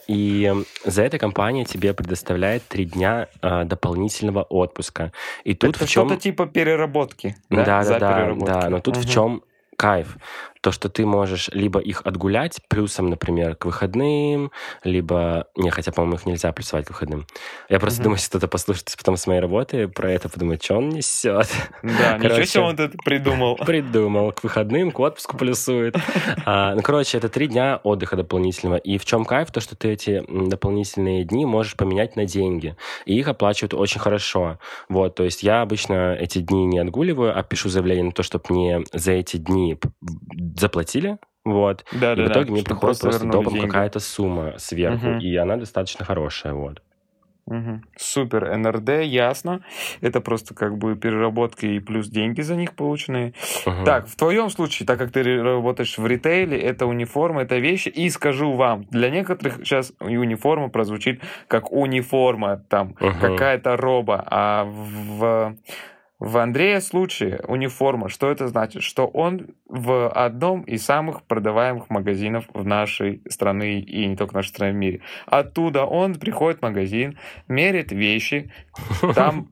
И 0.08 0.54
за 0.86 1.02
это 1.02 1.18
компания 1.18 1.66
тебе 1.66 1.94
предоставляет 1.94 2.64
3 2.68 2.86
дня 2.86 3.28
дополнительного 3.42 4.44
отпуска. 4.44 5.12
И 5.44 5.56
тут 5.56 5.78
в 5.78 5.88
чем... 5.88 6.08
что-то 6.08 6.22
типа 6.22 6.46
переработки? 6.46 7.36
Да, 7.50 7.84
да, 7.84 8.00
да, 8.00 8.36
да, 8.36 8.70
но 8.70 8.80
тут 8.80 8.98
в 8.98 9.10
чем 9.10 9.23
кайф 9.78 10.18
то, 10.64 10.72
что 10.72 10.88
ты 10.88 11.06
можешь 11.06 11.50
либо 11.50 11.82
их 11.82 12.02
отгулять 12.06 12.62
плюсом, 12.70 13.10
например, 13.10 13.56
к 13.56 13.66
выходным, 13.66 14.50
либо... 14.86 15.48
Не, 15.58 15.70
хотя, 15.72 15.92
по-моему, 15.92 16.16
их 16.16 16.26
нельзя 16.26 16.54
плюсовать 16.54 16.86
к 16.86 16.90
выходным. 16.90 17.28
Я 17.68 17.82
просто 17.82 18.00
mm-hmm. 18.00 18.04
думаю, 18.04 18.18
что 18.18 18.30
кто-то 18.30 18.48
послушает 18.48 18.96
потом 18.98 19.18
с 19.18 19.28
моей 19.28 19.42
работы 19.42 19.90
про 19.90 20.10
это, 20.10 20.30
подумает, 20.30 20.64
что 20.64 20.78
он 20.78 20.88
несет. 20.88 21.50
Да, 21.84 22.18
короче, 22.18 22.42
ничего 22.42 22.46
себе 22.46 22.64
он 22.64 22.76
это 22.76 22.98
придумал. 23.04 23.58
Придумал. 23.58 24.32
К 24.32 24.42
выходным, 24.42 24.92
к 24.92 25.00
отпуску 25.02 25.36
плюсует. 25.36 25.98
а, 26.46 26.76
ну, 26.76 26.82
короче, 26.82 27.18
это 27.18 27.28
три 27.28 27.48
дня 27.48 27.82
отдыха 27.84 28.16
дополнительного. 28.16 28.78
И 28.78 28.98
в 28.98 29.04
чем 29.04 29.26
кайф? 29.26 29.52
То, 29.52 29.60
что 29.60 29.76
ты 29.76 29.90
эти 29.90 30.24
дополнительные 30.30 31.26
дни 31.26 31.46
можешь 31.46 31.76
поменять 31.76 32.16
на 32.16 32.24
деньги. 32.24 32.78
И 33.06 33.20
их 33.20 33.28
оплачивают 33.28 33.74
очень 33.74 34.00
хорошо. 34.00 34.60
Вот, 34.88 35.16
то 35.16 35.26
есть 35.26 35.44
я 35.44 35.62
обычно 35.62 36.16
эти 36.18 36.40
дни 36.40 36.66
не 36.66 36.80
отгуливаю, 36.80 37.38
а 37.38 37.44
пишу 37.44 37.68
заявление 37.68 38.06
на 38.06 38.12
то, 38.14 38.24
чтобы 38.24 38.46
мне 38.48 38.84
за 38.94 39.12
эти 39.12 39.36
дни 39.36 39.78
заплатили, 40.56 41.18
вот. 41.46 41.86
Да, 41.92 42.14
и 42.14 42.16
да, 42.16 42.24
в 42.24 42.28
итоге 42.28 42.46
да, 42.46 42.52
мне 42.52 42.64
приходит 42.64 43.00
просто, 43.02 43.26
добом 43.26 43.60
какая-то 43.60 44.00
сумма 44.00 44.56
сверху, 44.58 45.08
угу. 45.08 45.20
и 45.20 45.36
она 45.36 45.58
достаточно 45.58 46.06
хорошая, 46.06 46.54
вот. 46.54 46.82
Угу. 47.46 47.82
Супер, 47.98 48.56
НРД, 48.58 49.04
ясно. 49.04 49.64
Это 50.00 50.22
просто 50.22 50.54
как 50.54 50.78
бы 50.78 50.96
переработки 50.96 51.66
и 51.66 51.80
плюс 51.80 52.08
деньги 52.08 52.42
за 52.42 52.56
них 52.56 52.74
полученные. 52.74 53.34
Угу. 53.66 53.84
Так, 53.84 54.08
в 54.08 54.16
твоем 54.16 54.50
случае, 54.50 54.88
так 54.88 54.98
как 54.98 55.12
ты 55.12 55.42
работаешь 55.42 55.98
в 55.98 56.08
ритейле, 56.08 56.58
это 56.58 56.86
униформа, 56.86 57.42
это 57.42 57.58
вещи. 57.58 57.90
И 57.90 58.10
скажу 58.10 58.54
вам, 58.54 58.86
для 58.92 59.10
некоторых 59.10 59.58
сейчас 59.58 59.92
униформа 60.00 60.70
прозвучит 60.70 61.22
как 61.50 61.72
униформа, 61.72 62.64
там 62.70 62.96
угу. 63.00 63.12
какая-то 63.20 63.76
роба, 63.76 64.24
а 64.26 64.64
в 64.64 65.58
в 66.24 66.38
Андрея 66.38 66.80
случае 66.80 67.42
униформа, 67.50 68.08
что 68.08 68.32
это 68.32 68.48
значит? 68.48 68.82
Что 68.82 69.08
он 69.08 69.48
в 69.68 70.08
одном 70.08 70.62
из 70.62 70.86
самых 70.86 71.24
продаваемых 71.24 71.90
магазинов 71.90 72.46
в 72.54 72.66
нашей 72.66 73.22
стране 73.28 73.82
и 73.82 74.06
не 74.06 74.16
только 74.16 74.32
в 74.32 74.36
нашей 74.36 74.48
стране, 74.48 74.72
в 74.72 74.76
мире. 74.78 75.02
Оттуда 75.26 75.84
он 75.84 76.16
приходит 76.16 76.60
в 76.60 76.62
магазин, 76.62 77.18
мерит 77.50 77.92
вещи, 77.92 78.54
там 79.16 79.50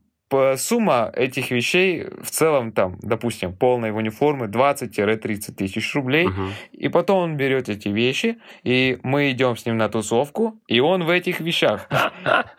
сумма 0.58 1.12
этих 1.16 1.52
вещей 1.52 2.06
в 2.22 2.30
целом, 2.30 2.72
там, 2.72 2.98
допустим, 3.02 3.54
полной 3.54 3.92
униформы 3.92 4.48
20-30 4.48 5.54
тысяч 5.54 5.94
рублей, 5.96 6.28
угу. 6.28 6.50
и 6.72 6.88
потом 6.88 7.24
он 7.24 7.38
берет 7.38 7.70
эти 7.70 7.90
вещи, 7.90 8.38
и 8.64 9.00
мы 9.04 9.32
идем 9.32 9.58
с 9.58 9.66
ним 9.66 9.78
на 9.78 9.90
тусовку, 9.90 10.60
и 10.68 10.80
он 10.80 11.04
в 11.04 11.10
этих 11.10 11.40
вещах. 11.40 11.88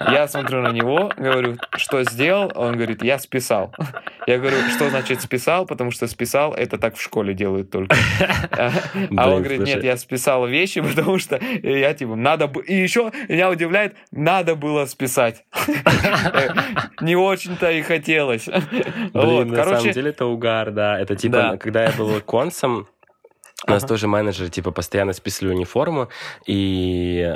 Я 0.01 0.29
смотрю 0.29 0.63
на 0.63 0.73
него, 0.73 1.13
говорю, 1.17 1.57
что 1.77 2.03
сделал? 2.05 2.53
Он 2.55 2.75
говорит, 2.75 3.03
я 3.03 3.19
списал. 3.19 3.75
Я 4.27 4.39
говорю, 4.39 4.57
что 4.75 4.91
значит 4.91 5.21
списал? 5.21 5.67
Потому 5.67 5.91
что 5.91 6.07
списал, 6.07 6.55
это 6.55 6.79
так 6.79 6.97
в 6.97 7.03
школе 7.03 7.35
делают 7.35 7.71
только. 7.71 7.97
А 9.17 9.31
он 9.31 9.43
говорит, 9.43 9.61
нет, 9.61 9.85
я 9.85 9.97
списал 9.97 10.47
вещи, 10.47 10.81
потому 10.81 11.19
что 11.19 11.41
я 11.63 11.95
типа, 11.95 12.17
надо... 12.17 12.51
И 12.67 12.75
еще 12.75 13.13
меня 13.29 13.51
удивляет, 13.51 13.97
надо 14.11 14.55
было 14.55 14.87
списать. 14.87 15.45
Не 17.01 17.17
очень 17.17 17.57
то 17.63 17.71
и 17.71 17.81
хотелось. 17.83 18.47
Блин, 18.47 19.11
вот, 19.13 19.47
на 19.47 19.57
короче... 19.57 19.79
самом 19.79 19.93
деле 19.93 20.11
это 20.11 20.27
угар, 20.27 20.73
да. 20.73 20.99
Это 20.99 21.15
типа, 21.15 21.37
да. 21.37 21.57
когда 21.57 21.85
я 21.85 21.93
был 21.93 22.21
консом, 22.21 22.89
у 23.69 23.71
нас 23.71 23.85
тоже 23.85 24.09
менеджеры 24.09 24.51
типа 24.51 24.73
постоянно 24.73 25.13
списывали 25.13 25.55
униформу, 25.55 26.09
и 26.45 27.33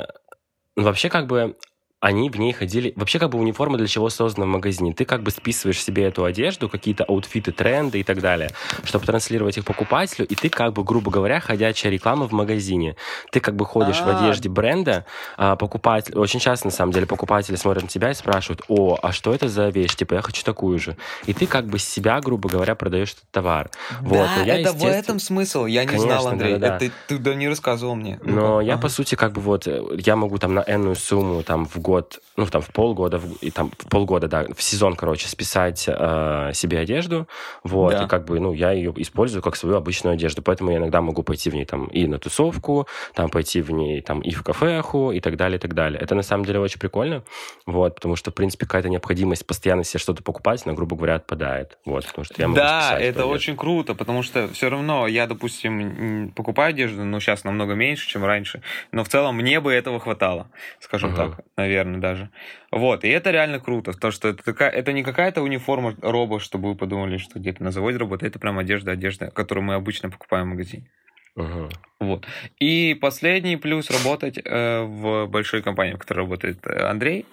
ну, 0.75 0.83
вообще 0.83 1.07
как 1.07 1.27
бы 1.27 1.55
они 1.99 2.29
в 2.29 2.37
ней 2.37 2.53
ходили... 2.53 2.93
Вообще, 2.95 3.17
как 3.17 3.31
бы 3.31 3.39
униформа 3.39 3.77
для 3.77 3.87
чего 3.87 4.09
создана 4.09 4.45
в 4.45 4.49
магазине? 4.49 4.93
Ты 4.93 5.03
как 5.05 5.23
бы 5.23 5.31
списываешь 5.31 5.83
себе 5.83 6.03
эту 6.03 6.25
одежду, 6.25 6.69
какие-то 6.69 7.03
аутфиты, 7.03 7.51
тренды 7.51 7.99
и 7.99 8.03
так 8.03 8.21
далее, 8.21 8.51
чтобы 8.83 9.05
транслировать 9.05 9.57
их 9.57 9.65
покупателю, 9.65 10.27
и 10.27 10.35
ты 10.35 10.49
как 10.49 10.73
бы, 10.73 10.83
грубо 10.83 11.09
говоря, 11.09 11.39
ходячая 11.39 11.91
реклама 11.91 12.27
в 12.27 12.33
магазине. 12.33 12.95
Ты 13.31 13.39
как 13.39 13.55
бы 13.55 13.65
ходишь 13.65 13.99
А-а-а. 13.99 14.13
в 14.13 14.15
а. 14.15 14.19
одежде 14.19 14.47
бренда, 14.47 15.05
а 15.37 15.55
покупатель... 15.55 16.15
Очень 16.15 16.39
часто, 16.39 16.67
на 16.67 16.71
самом 16.71 16.91
деле, 16.91 17.07
покупатели 17.07 17.55
смотрят 17.55 17.83
на 17.83 17.89
тебя 17.89 18.11
и 18.11 18.13
спрашивают, 18.13 18.61
о, 18.67 18.99
а 19.01 19.11
что 19.11 19.33
это 19.33 19.47
за 19.47 19.69
вещь? 19.69 19.95
Типа, 19.95 20.15
я 20.15 20.21
хочу 20.21 20.43
такую 20.43 20.77
же. 20.77 20.97
И 21.25 21.33
ты 21.33 21.47
как 21.47 21.65
бы 21.65 21.79
себя, 21.79 22.21
грубо 22.21 22.47
говоря, 22.47 22.75
продаешь 22.75 23.13
этот 23.13 23.29
товар. 23.31 23.71
Да, 23.89 23.97
вот. 24.01 24.29
Но 24.37 24.43
я, 24.43 24.59
это 24.59 24.69
естественно... 24.69 24.91
в 24.91 24.95
этом 24.95 25.19
смысл. 25.19 25.65
Я 25.65 25.81
не 25.81 25.87
Конечно, 25.87 26.09
знал, 26.09 26.27
Андрей. 26.27 26.57
Да, 26.57 26.59
да. 26.59 26.75
Это, 26.75 26.91
ты, 27.07 27.17
ты 27.17 27.35
не 27.35 27.47
рассказывал 27.47 27.95
мне. 27.95 28.19
Но 28.23 28.31
ну, 28.31 28.61
я, 28.61 28.73
ага. 28.73 28.83
по 28.83 28.89
сути, 28.89 29.15
как 29.15 29.31
бы 29.31 29.41
вот, 29.41 29.67
я 29.67 30.15
могу 30.15 30.37
там 30.37 30.53
на 30.53 30.63
энную 30.67 30.95
сумму 30.95 31.41
там 31.41 31.65
в 31.65 31.86
год, 31.87 32.19
ну, 32.35 32.45
там, 32.45 32.61
в 32.61 32.67
полгода, 32.67 33.17
в, 33.17 33.37
и 33.41 33.49
там, 33.49 33.71
в 33.77 33.87
полгода, 33.87 34.27
да, 34.27 34.45
в 34.53 34.61
сезон, 34.61 34.95
короче, 34.95 35.29
списать 35.29 35.85
э, 35.87 36.51
себе 36.53 36.79
одежду, 36.79 37.27
вот, 37.63 37.93
да. 37.93 38.03
и 38.03 38.07
как 38.07 38.25
бы, 38.25 38.41
ну, 38.41 38.51
я 38.51 38.73
ее 38.73 38.93
использую 38.97 39.41
как 39.41 39.55
свою 39.55 39.77
обычную 39.77 40.13
одежду, 40.15 40.41
поэтому 40.41 40.71
я 40.71 40.77
иногда 40.77 41.01
могу 41.01 41.23
пойти 41.23 41.49
в 41.49 41.55
ней 41.55 41.63
там 41.63 41.87
и 41.87 42.05
на 42.07 42.19
тусовку, 42.19 42.87
там, 43.13 43.29
пойти 43.29 43.61
в 43.61 43.71
ней 43.71 44.01
там 44.01 44.19
и 44.19 44.31
в 44.31 44.43
кафеху, 44.43 45.11
и 45.11 45.21
так 45.21 45.37
далее, 45.37 45.57
и 45.57 45.61
так 45.61 45.73
далее. 45.73 46.01
Это, 46.01 46.13
на 46.13 46.23
самом 46.23 46.43
деле, 46.43 46.59
очень 46.59 46.79
прикольно, 46.79 47.23
вот, 47.65 47.95
потому 47.95 48.17
что, 48.17 48.31
в 48.31 48.33
принципе, 48.33 48.65
какая-то 48.65 48.89
необходимость 48.89 49.47
постоянно 49.47 49.85
себе 49.85 50.01
что-то 50.01 50.23
покупать, 50.23 50.63
она, 50.65 50.75
грубо 50.75 50.97
говоря, 50.97 51.15
отпадает, 51.15 51.77
вот, 51.85 52.05
потому 52.05 52.25
что 52.25 52.35
я 52.37 52.49
могу 52.49 52.57
Да, 52.57 52.99
это 52.99 53.25
очень 53.25 53.55
круто, 53.55 53.95
потому 53.95 54.23
что 54.23 54.49
все 54.49 54.69
равно 54.69 55.07
я, 55.07 55.25
допустим, 55.25 56.33
покупаю 56.35 56.71
одежду, 56.71 57.05
ну, 57.05 57.21
сейчас 57.21 57.45
намного 57.45 57.75
меньше, 57.75 58.09
чем 58.09 58.25
раньше, 58.25 58.61
но 58.91 59.05
в 59.05 59.07
целом 59.07 59.37
мне 59.37 59.61
бы 59.61 59.71
этого 59.71 60.01
хватало, 60.01 60.49
скажем 60.81 61.11
uh-huh. 61.11 61.35
так, 61.35 61.45
наверное, 61.55 61.76
даже 61.99 62.17
даже. 62.17 62.29
Вот, 62.71 63.03
и 63.03 63.09
это 63.09 63.31
реально 63.31 63.59
круто, 63.59 63.93
то, 63.93 64.11
что 64.11 64.29
это, 64.29 64.43
такая, 64.43 64.69
это 64.69 64.93
не 64.93 65.03
какая-то 65.03 65.41
униформа 65.41 65.95
робо, 66.01 66.39
чтобы 66.39 66.69
вы 66.69 66.75
подумали, 66.75 67.17
что 67.17 67.39
где-то 67.39 67.63
на 67.63 67.71
заводе 67.71 67.97
работает, 67.97 68.31
это 68.31 68.39
прям 68.39 68.57
одежда, 68.59 68.91
одежда, 68.91 69.31
которую 69.31 69.65
мы 69.65 69.75
обычно 69.75 70.09
покупаем 70.09 70.47
в 70.47 70.49
магазине. 70.49 70.87
Угу. 71.35 71.69
Вот. 71.99 72.25
И 72.59 72.97
последний 72.99 73.57
плюс 73.57 73.91
работать 73.91 74.39
э, 74.43 74.81
в 74.81 75.27
большой 75.27 75.61
компании, 75.61 75.93
в 75.93 75.99
которой 75.99 76.19
работает 76.19 76.57
э, 76.65 76.89
Андрей, 76.89 77.25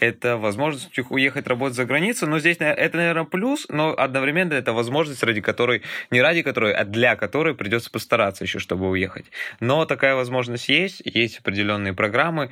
это 0.00 0.36
возможность 0.36 0.96
уехать 1.10 1.48
работать 1.48 1.74
за 1.74 1.84
границу. 1.84 2.28
Но 2.28 2.38
здесь 2.38 2.58
это, 2.60 2.96
наверное, 2.96 3.24
плюс, 3.24 3.66
но 3.68 3.92
одновременно 3.98 4.52
это 4.54 4.72
возможность, 4.72 5.24
ради 5.24 5.40
которой, 5.40 5.82
не 6.12 6.22
ради 6.22 6.42
которой, 6.42 6.72
а 6.72 6.84
для 6.84 7.16
которой 7.16 7.56
придется 7.56 7.90
постараться 7.90 8.44
еще, 8.44 8.60
чтобы 8.60 8.88
уехать. 8.88 9.26
Но 9.58 9.84
такая 9.86 10.14
возможность 10.14 10.68
есть, 10.68 11.02
есть 11.04 11.40
определенные 11.40 11.94
программы, 11.94 12.50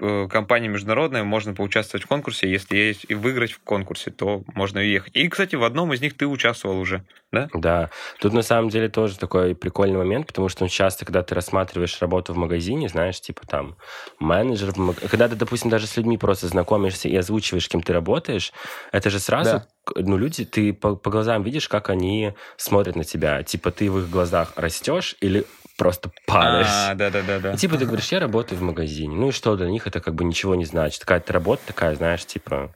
Э, 0.00 0.26
компания 0.28 0.68
международная, 0.68 1.22
можно 1.22 1.54
поучаствовать 1.54 2.04
в 2.04 2.08
конкурсе, 2.08 2.50
если 2.50 2.76
есть 2.76 3.06
и 3.08 3.14
выиграть 3.14 3.52
в 3.52 3.60
конкурсе, 3.60 4.10
то 4.10 4.42
можно 4.54 4.80
уехать. 4.80 5.14
И, 5.14 5.28
кстати, 5.28 5.54
в 5.54 5.62
одном 5.62 5.92
из 5.92 6.00
них 6.00 6.16
ты 6.16 6.26
участвовал 6.26 6.80
уже, 6.80 7.04
да? 7.30 7.48
Да. 7.54 7.90
Тут 8.18 8.32
на 8.32 8.42
самом 8.42 8.70
деле 8.70 8.88
тоже 8.88 9.16
такой 9.16 9.54
прикольный 9.54 9.98
момент, 9.98 10.26
потому 10.26 10.48
что 10.48 10.68
часто, 10.68 11.04
когда 11.04 11.22
ты 11.22 11.36
рассматриваешь 11.36 12.00
работу 12.00 12.34
в 12.34 12.36
магазине, 12.36 12.88
знаешь, 12.88 13.20
типа 13.20 13.46
там 13.46 13.76
менеджер, 14.18 14.72
в 14.72 14.76
маг... 14.78 14.96
когда 15.08 15.28
ты, 15.28 15.36
допустим, 15.36 15.70
даже 15.70 15.86
с 15.86 15.96
людьми 15.96 16.18
просто 16.18 16.48
знакомишься 16.48 17.08
и 17.08 17.14
озвучиваешь, 17.14 17.68
кем 17.68 17.80
ты 17.80 17.92
работаешь, 17.92 18.52
это 18.90 19.10
же 19.10 19.20
сразу 19.20 19.50
да 19.50 19.66
ну, 19.96 20.16
люди, 20.16 20.44
ты 20.44 20.72
по, 20.72 20.96
по 20.96 21.10
глазам 21.10 21.42
видишь, 21.42 21.68
как 21.68 21.90
они 21.90 22.32
смотрят 22.56 22.96
на 22.96 23.04
тебя. 23.04 23.42
Типа, 23.42 23.70
ты 23.70 23.90
в 23.90 23.98
их 23.98 24.08
глазах 24.08 24.54
растешь 24.56 25.14
или 25.20 25.44
просто 25.76 26.10
падаешь. 26.26 26.66
А, 26.68 26.94
да-да-да. 26.94 27.52
И 27.52 27.56
типа 27.56 27.76
ты 27.76 27.86
говоришь, 27.86 28.10
я 28.12 28.20
работаю 28.20 28.58
в 28.58 28.62
магазине. 28.62 29.16
Ну 29.16 29.28
и 29.28 29.32
что, 29.32 29.56
для 29.56 29.68
них 29.68 29.86
это 29.86 30.00
как 30.00 30.14
бы 30.14 30.24
ничего 30.24 30.54
не 30.54 30.64
значит. 30.64 31.00
Какая-то 31.00 31.32
работа 31.32 31.62
такая, 31.66 31.94
знаешь, 31.94 32.24
типа... 32.24 32.74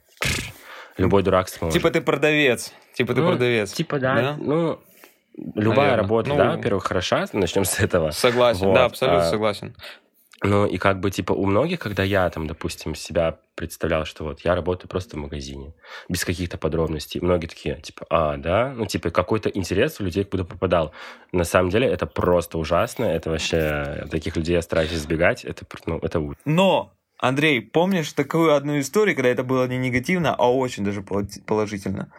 Любой 0.97 1.23
дурак 1.23 1.47
сможет. 1.47 1.73
Типа 1.73 1.91
ты 1.91 2.01
продавец. 2.01 2.73
Типа 2.93 3.13
ты 3.13 3.21
ну, 3.21 3.29
продавец. 3.29 3.71
Типа 3.71 3.99
да. 3.99 4.15
да? 4.15 4.37
Ну, 4.37 4.79
любая 5.55 5.91
Наверное. 5.91 5.95
работа, 5.95 6.29
ну, 6.29 6.35
да, 6.37 6.51
во-первых, 6.51 6.85
хороша. 6.85 7.25
Начнем 7.31 7.63
с 7.63 7.79
этого. 7.79 8.11
Согласен, 8.11 8.67
вот. 8.67 8.73
да, 8.73 8.85
абсолютно 8.85 9.27
а, 9.27 9.29
согласен. 9.29 9.75
Ну, 10.41 10.65
и 10.65 10.77
как 10.77 10.99
бы, 11.01 11.11
типа, 11.11 11.33
у 11.33 11.45
многих, 11.45 11.79
когда 11.79 12.03
я, 12.03 12.29
там, 12.29 12.47
допустим, 12.47 12.95
себя 12.95 13.39
представлял, 13.55 14.05
что 14.05 14.23
вот 14.23 14.39
я 14.41 14.55
работаю 14.55 14.87
просто 14.87 15.17
в 15.17 15.19
магазине, 15.19 15.73
без 16.07 16.23
каких-то 16.23 16.57
подробностей, 16.57 17.19
многие 17.19 17.47
такие, 17.47 17.81
типа, 17.81 18.05
а, 18.09 18.37
да? 18.37 18.73
Ну, 18.73 18.85
типа, 18.85 19.09
какой-то 19.09 19.49
интерес 19.49 19.99
у 19.99 20.05
людей 20.05 20.23
куда 20.23 20.45
попадал. 20.45 20.93
На 21.33 21.43
самом 21.43 21.69
деле, 21.69 21.87
это 21.87 22.05
просто 22.05 22.57
ужасно, 22.57 23.03
это 23.03 23.29
вообще... 23.29 24.07
Таких 24.09 24.37
людей 24.37 24.55
я 24.55 24.61
стараюсь 24.61 24.93
избегать, 24.93 25.43
это, 25.43 25.65
ну, 25.85 25.99
это... 25.99 26.23
Но 26.45 26.93
Андрей, 27.17 27.61
помнишь 27.61 28.13
такую 28.13 28.55
одну 28.55 28.79
историю, 28.79 29.15
когда 29.15 29.29
это 29.29 29.43
было 29.43 29.67
не 29.67 29.77
негативно, 29.77 30.33
а 30.35 30.49
очень 30.49 30.85
даже 30.85 31.01
положительно? 31.01 32.13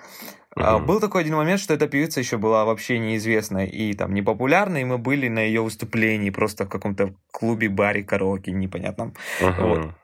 Uh-huh. 0.57 0.85
Был 0.85 1.01
такой 1.01 1.23
один 1.23 1.37
момент, 1.37 1.61
что 1.61 1.75
эта 1.75 1.87
певица 1.87 2.21
еще 2.21 2.37
была 2.37 2.65
вообще 2.65 2.99
неизвестная 2.99 3.67
и 3.67 3.95
там 3.95 4.13
не 4.13 4.23
популярной, 4.23 4.83
и 4.83 4.85
мы 4.85 4.99
были 4.99 5.29
на 5.29 5.41
ее 5.41 5.63
выступлении 5.63 6.31
просто 6.31 6.65
в 6.65 6.69
каком-то 6.69 7.15
клубе, 7.31 7.69
баре, 7.69 8.03
караоке 8.03 8.51
непонятном. 8.51 9.15
Uh-huh. 9.41 9.69
Вот. 9.69 9.95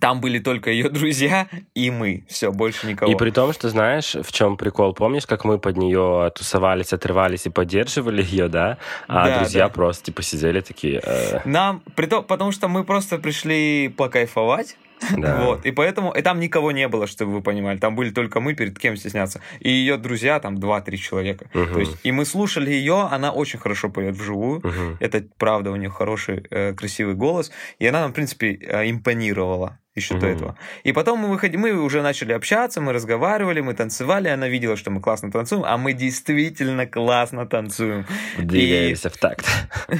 Там 0.00 0.20
были 0.20 0.38
только 0.38 0.70
ее 0.70 0.88
друзья 0.88 1.48
и 1.74 1.90
мы. 1.90 2.24
Все, 2.28 2.50
больше 2.50 2.86
никого. 2.86 3.12
И 3.12 3.14
при 3.14 3.30
том, 3.30 3.52
что 3.52 3.68
знаешь, 3.68 4.14
в 4.14 4.32
чем 4.32 4.56
прикол? 4.56 4.94
Помнишь, 4.94 5.26
как 5.26 5.44
мы 5.44 5.58
под 5.58 5.76
нее 5.76 6.32
тусовались, 6.34 6.92
отрывались 6.92 7.46
и 7.46 7.50
поддерживали 7.50 8.22
ее, 8.22 8.48
да? 8.48 8.78
А 9.06 9.26
да, 9.26 9.38
друзья 9.38 9.66
да. 9.66 9.68
просто 9.68 10.06
типа 10.06 10.22
сидели 10.22 10.60
такие. 10.60 11.00
Э... 11.04 11.40
Нам, 11.44 11.82
при 11.94 12.06
том, 12.06 12.24
потому 12.24 12.52
что 12.52 12.68
мы 12.68 12.84
просто 12.84 13.18
пришли 13.18 13.88
покайфовать. 13.88 14.76
Да. 15.16 15.44
Вот. 15.44 15.66
И 15.66 15.70
поэтому, 15.72 16.12
и 16.12 16.22
там 16.22 16.40
никого 16.40 16.72
не 16.72 16.88
было, 16.88 17.06
чтобы 17.06 17.32
вы 17.32 17.42
понимали. 17.42 17.78
Там 17.78 17.94
были 17.94 18.10
только 18.10 18.40
мы, 18.40 18.54
перед 18.54 18.78
кем 18.78 18.96
стесняться. 18.96 19.40
И 19.60 19.70
ее 19.70 19.96
друзья, 19.96 20.40
там 20.40 20.56
2-3 20.56 20.96
человека. 20.96 21.46
Угу. 21.54 21.72
То 21.72 21.80
есть, 21.80 21.98
и 22.02 22.12
мы 22.12 22.24
слушали 22.24 22.70
ее, 22.70 23.08
она 23.10 23.32
очень 23.32 23.58
хорошо 23.58 23.88
поет 23.88 24.16
вживую. 24.16 24.58
Угу. 24.58 24.96
Это 25.00 25.24
правда, 25.38 25.70
у 25.70 25.76
нее 25.76 25.90
хороший, 25.90 26.44
э, 26.50 26.72
красивый 26.74 27.14
голос. 27.14 27.50
И 27.78 27.86
она 27.86 28.00
нам, 28.00 28.10
в 28.10 28.14
принципе, 28.14 28.54
э, 28.54 28.90
импонировала 28.90 29.78
еще 29.94 30.14
mm-hmm. 30.14 30.20
до 30.20 30.26
этого. 30.26 30.58
И 30.84 30.92
потом 30.92 31.18
мы 31.18 31.28
выходили, 31.28 31.58
мы 31.58 31.72
уже 31.72 32.02
начали 32.02 32.32
общаться, 32.32 32.80
мы 32.80 32.92
разговаривали, 32.92 33.60
мы 33.60 33.74
танцевали, 33.74 34.28
она 34.28 34.48
видела, 34.48 34.76
что 34.76 34.90
мы 34.90 35.00
классно 35.00 35.30
танцуем, 35.30 35.64
а 35.66 35.76
мы 35.76 35.92
действительно 35.92 36.86
классно 36.86 37.46
танцуем. 37.46 38.06
Двигаемся 38.38 39.08
и... 39.08 39.12
в 39.12 39.16
такт. 39.18 39.46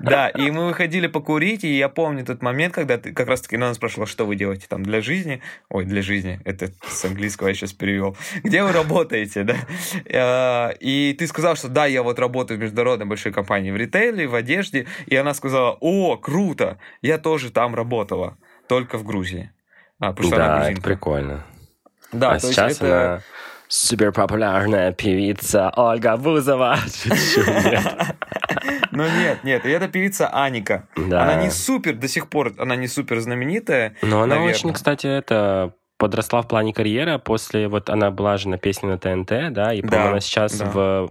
Да, 0.00 0.30
и 0.30 0.50
мы 0.50 0.66
выходили 0.66 1.08
покурить, 1.08 1.62
и 1.62 1.76
я 1.76 1.90
помню 1.90 2.24
тот 2.24 2.42
момент, 2.42 2.74
когда 2.74 2.96
ты 2.96 3.12
как 3.12 3.28
раз-таки 3.28 3.56
она 3.56 3.74
спрашивала, 3.74 4.06
что 4.06 4.24
вы 4.24 4.34
делаете 4.34 4.66
там 4.66 4.82
для 4.82 5.02
жизни. 5.02 5.42
Ой, 5.68 5.84
для 5.84 6.00
жизни, 6.00 6.40
это 6.44 6.72
с 6.88 7.04
английского 7.04 7.48
я 7.48 7.54
сейчас 7.54 7.74
перевел. 7.74 8.16
Где 8.42 8.62
вы 8.62 8.72
работаете, 8.72 9.42
да? 9.44 9.56
А, 10.10 10.70
и 10.80 11.14
ты 11.18 11.26
сказал, 11.26 11.54
что 11.56 11.68
да, 11.68 11.84
я 11.84 12.02
вот 12.02 12.18
работаю 12.18 12.58
в 12.58 12.62
международной 12.62 13.06
большой 13.06 13.30
компании 13.32 13.70
в 13.70 13.76
ритейле, 13.76 14.26
в 14.26 14.34
одежде, 14.34 14.86
и 15.06 15.14
она 15.16 15.34
сказала, 15.34 15.76
о, 15.80 16.16
круто, 16.16 16.78
я 17.02 17.18
тоже 17.18 17.50
там 17.50 17.74
работала 17.74 18.38
только 18.68 18.98
в 18.98 19.04
Грузии. 19.04 19.50
А, 19.98 20.12
потому 20.12 20.28
что 20.28 20.36
да, 20.36 20.56
она 20.56 20.70
это 20.70 20.80
прикольно. 20.80 21.44
Да, 22.12 22.32
а 22.32 22.38
сейчас 22.38 22.76
это... 22.76 22.86
она 22.86 23.20
супер 23.68 24.12
популярная 24.12 24.92
певица 24.92 25.72
Ольга 25.76 26.16
Бузова. 26.16 26.78
Ну 28.90 29.04
нет, 29.04 29.44
нет, 29.44 29.64
и 29.64 29.70
эта 29.70 29.86
певица 29.86 30.28
Аника. 30.28 30.88
Да. 30.96 31.22
Она 31.22 31.42
не 31.42 31.50
супер, 31.50 31.94
до 31.94 32.08
сих 32.08 32.28
пор 32.28 32.54
она 32.58 32.74
не 32.74 32.88
супер 32.88 33.20
знаменитая. 33.20 33.94
Но 34.02 34.22
она 34.22 34.36
наверное. 34.36 34.54
очень, 34.54 34.72
кстати, 34.72 35.06
это 35.06 35.74
подросла 35.98 36.42
в 36.42 36.48
плане 36.48 36.72
карьеры. 36.72 37.18
После 37.18 37.68
вот 37.68 37.90
она 37.90 38.10
была 38.10 38.36
же 38.38 38.48
на 38.48 38.58
песне 38.58 38.88
на 38.88 38.98
ТНТ, 38.98 39.52
да, 39.52 39.72
и, 39.72 39.82
по-моему, 39.82 39.90
да, 39.90 40.08
она 40.10 40.20
сейчас 40.20 40.58
да. 40.58 40.64
в 40.64 41.10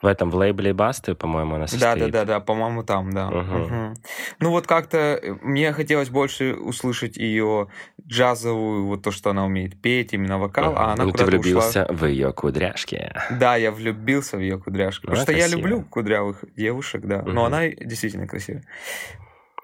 в 0.00 0.06
этом 0.06 0.30
в 0.30 0.36
лейбле 0.36 0.72
Басты, 0.72 1.14
по-моему, 1.14 1.56
она 1.56 1.66
состоит. 1.66 1.98
Да, 1.98 2.06
да, 2.06 2.12
да, 2.12 2.24
да, 2.24 2.40
по-моему, 2.40 2.84
там, 2.84 3.12
да. 3.12 3.28
Угу. 3.28 3.38
Угу. 3.38 3.94
Ну 4.40 4.50
вот 4.50 4.66
как-то 4.66 4.98
э, 4.98 5.34
мне 5.42 5.72
хотелось 5.72 6.08
больше 6.08 6.54
услышать 6.54 7.16
ее 7.16 7.68
джазовую, 8.06 8.86
вот 8.86 9.02
то, 9.02 9.10
что 9.10 9.30
она 9.30 9.44
умеет 9.44 9.80
петь, 9.80 10.12
именно 10.12 10.38
вокал, 10.38 10.72
угу. 10.72 10.78
а 10.78 10.92
она 10.92 11.04
ну, 11.04 11.12
ты 11.12 11.24
влюбился 11.24 11.84
ушла... 11.84 11.94
в 11.96 12.06
ее 12.06 12.32
кудряшки. 12.32 13.12
Да, 13.30 13.56
я 13.56 13.72
влюбился 13.72 14.36
в 14.36 14.40
ее 14.40 14.58
кудряшки. 14.58 15.06
Она 15.06 15.16
потому 15.16 15.22
что 15.22 15.32
красивая. 15.32 15.50
я 15.50 15.56
люблю 15.56 15.84
кудрявых 15.84 16.44
девушек, 16.56 17.02
да. 17.04 17.18
Угу. 17.18 17.30
Но 17.30 17.44
она 17.44 17.68
действительно 17.68 18.28
красивая. 18.28 18.62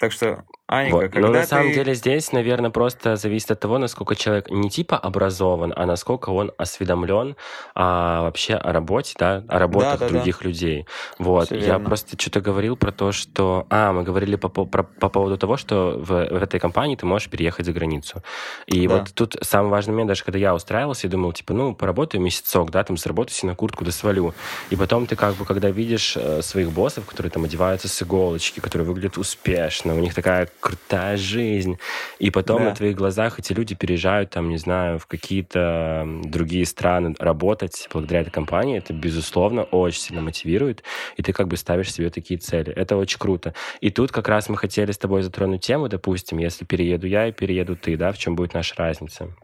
Так 0.01 0.11
что 0.11 0.45
Аника, 0.67 0.95
вот. 0.95 1.03
когда 1.11 1.21
Но 1.21 1.29
на 1.29 1.41
ты... 1.43 1.47
самом 1.47 1.73
деле 1.73 1.95
здесь, 1.95 2.33
наверное, 2.33 2.71
просто 2.71 3.17
зависит 3.17 3.51
от 3.51 3.61
того, 3.61 3.77
насколько 3.77 4.17
человек 4.17 4.51
не 4.51 4.71
типа 4.71 4.97
образован, 4.97 5.75
а 5.77 5.85
насколько 5.85 6.31
он 6.31 6.53
осведомлен 6.57 7.37
а, 7.75 8.23
вообще 8.23 8.55
о 8.55 8.73
работе, 8.73 9.15
да, 9.19 9.45
о 9.47 9.59
работах 9.59 9.99
да, 9.99 10.07
да, 10.07 10.09
других 10.09 10.39
да. 10.41 10.49
людей. 10.49 10.87
Вот. 11.19 11.47
Все 11.47 11.57
Я 11.57 11.67
верно. 11.67 11.85
просто 11.85 12.19
что-то 12.19 12.41
говорил 12.41 12.77
про 12.77 12.93
то, 12.93 13.13
что... 13.13 13.67
А, 13.69 13.93
мы 13.93 14.05
говорили 14.05 14.37
по, 14.37 14.49
по, 14.49 14.65
по 14.65 15.09
поводу 15.11 15.37
того, 15.37 15.59
что 15.59 15.99
в, 15.99 16.07
в 16.07 16.43
этой 16.43 16.59
компании 16.59 16.97
ты 16.97 17.05
можешь 17.05 17.29
переехать 17.29 17.67
за 17.67 17.73
границу. 17.73 18.23
И 18.67 18.89
да. 18.89 18.99
вот 18.99 19.13
тут 19.15 19.37
самый 19.43 19.69
важный 19.69 19.93
момент, 19.93 20.09
даже 20.09 20.25
когда 20.25 20.39
я 20.39 20.55
устраивался, 20.55 21.09
я 21.09 21.11
думал, 21.11 21.35
типа, 21.35 21.53
ну, 21.53 21.75
поработаю 21.75 22.23
месяцок, 22.23 22.71
да, 22.71 22.83
там, 22.85 22.97
заработаю 22.97 23.35
себе 23.35 23.51
на 23.51 23.55
куртку, 23.55 23.85
да 23.85 23.93
свалю. 23.93 24.33
И 24.71 24.77
потом 24.77 25.07
ты 25.07 25.15
как 25.15 25.35
бы, 25.35 25.45
когда 25.45 25.69
видишь 25.69 26.17
э, 26.17 26.41
своих 26.41 26.71
боссов, 26.71 27.05
которые 27.05 27.31
там 27.31 27.45
одеваются 27.45 27.89
с 27.89 28.03
иголочки, 28.03 28.61
которые 28.61 28.89
выглядят 28.89 29.19
успешно, 29.19 29.95
у 29.95 29.99
них 29.99 30.15
такая 30.15 30.49
крутая 30.61 31.17
жизнь. 31.17 31.79
И 32.19 32.31
потом 32.31 32.59
да. 32.59 32.71
на 32.71 32.75
твоих 32.75 32.97
глазах 32.97 33.39
эти 33.39 33.53
люди 33.53 33.75
переезжают, 33.75 34.31
там, 34.31 34.49
не 34.49 34.57
знаю, 34.57 34.99
в 34.99 35.07
какие-то 35.07 36.07
другие 36.25 36.67
страны 36.67 37.15
работать 37.19 37.89
благодаря 37.93 38.23
этой 38.23 38.31
компании. 38.31 38.79
Это, 38.79 38.93
безусловно, 38.93 39.65
очень 39.65 40.01
сильно 40.01 40.23
мотивирует. 40.23 40.83
И 41.17 41.23
ты 41.23 41.33
как 41.33 41.49
бы 41.49 41.57
ставишь 41.57 41.93
себе 41.93 42.11
такие 42.11 42.39
цели. 42.39 42.73
Это 42.73 42.97
очень 42.97 43.19
круто. 43.19 43.55
И 43.81 43.91
тут 43.91 44.13
как 44.13 44.29
раз 44.29 44.49
мы 44.49 44.57
хотели 44.57 44.93
с 44.93 44.99
тобой 44.99 45.23
затронуть 45.23 45.63
тему, 45.63 45.89
допустим, 45.89 46.39
если 46.39 46.65
перееду 46.65 47.07
я 47.07 47.29
и 47.29 47.33
перееду 47.33 47.77
ты, 47.77 47.97
да, 47.97 48.13
в 48.13 48.19
чем 48.19 48.37
будет 48.37 48.55
наша 48.55 48.75
разница? 48.77 49.35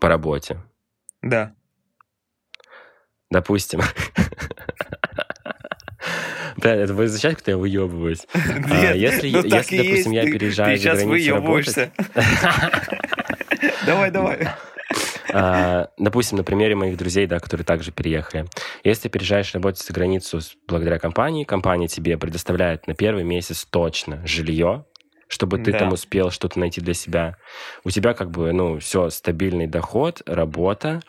По 0.00 0.08
работе. 0.08 0.58
Да. 1.22 1.54
Допустим. 3.30 3.80
Да, 6.58 6.74
это 6.74 6.92
будет 6.92 7.06
означать, 7.06 7.38
что 7.38 7.52
я 7.52 7.56
выебываюсь. 7.56 8.26
Нет, 8.34 8.92
а, 8.92 8.94
если, 8.94 9.30
ну, 9.30 9.44
если 9.44 9.76
допустим, 9.76 10.12
я 10.12 10.24
переезжаю 10.24 10.76
ты, 10.76 10.82
за 10.82 10.94
границу 10.94 11.34
работать... 11.34 11.90
Давай, 13.86 14.10
давай. 14.10 14.48
А, 15.32 15.88
допустим, 15.98 16.36
на 16.38 16.44
примере 16.44 16.74
моих 16.74 16.96
друзей, 16.96 17.26
да, 17.26 17.38
которые 17.38 17.64
также 17.64 17.90
переехали. 17.90 18.46
Если 18.84 19.04
ты 19.04 19.08
переезжаешь 19.08 19.54
работать 19.54 19.82
за 19.82 19.92
границу 19.92 20.40
благодаря 20.66 20.98
компании, 20.98 21.44
компания 21.44 21.88
тебе 21.88 22.18
предоставляет 22.18 22.86
на 22.86 22.94
первый 22.94 23.24
месяц 23.24 23.64
точно 23.64 24.24
жилье, 24.26 24.84
чтобы 25.26 25.58
ты 25.58 25.72
да. 25.72 25.78
там 25.80 25.92
успел 25.92 26.30
что-то 26.30 26.58
найти 26.58 26.80
для 26.80 26.94
себя. 26.94 27.36
У 27.84 27.90
тебя 27.90 28.14
как 28.14 28.30
бы, 28.30 28.52
ну, 28.52 28.78
все, 28.78 29.10
стабильный 29.10 29.66
доход, 29.66 30.22
работа, 30.26 31.02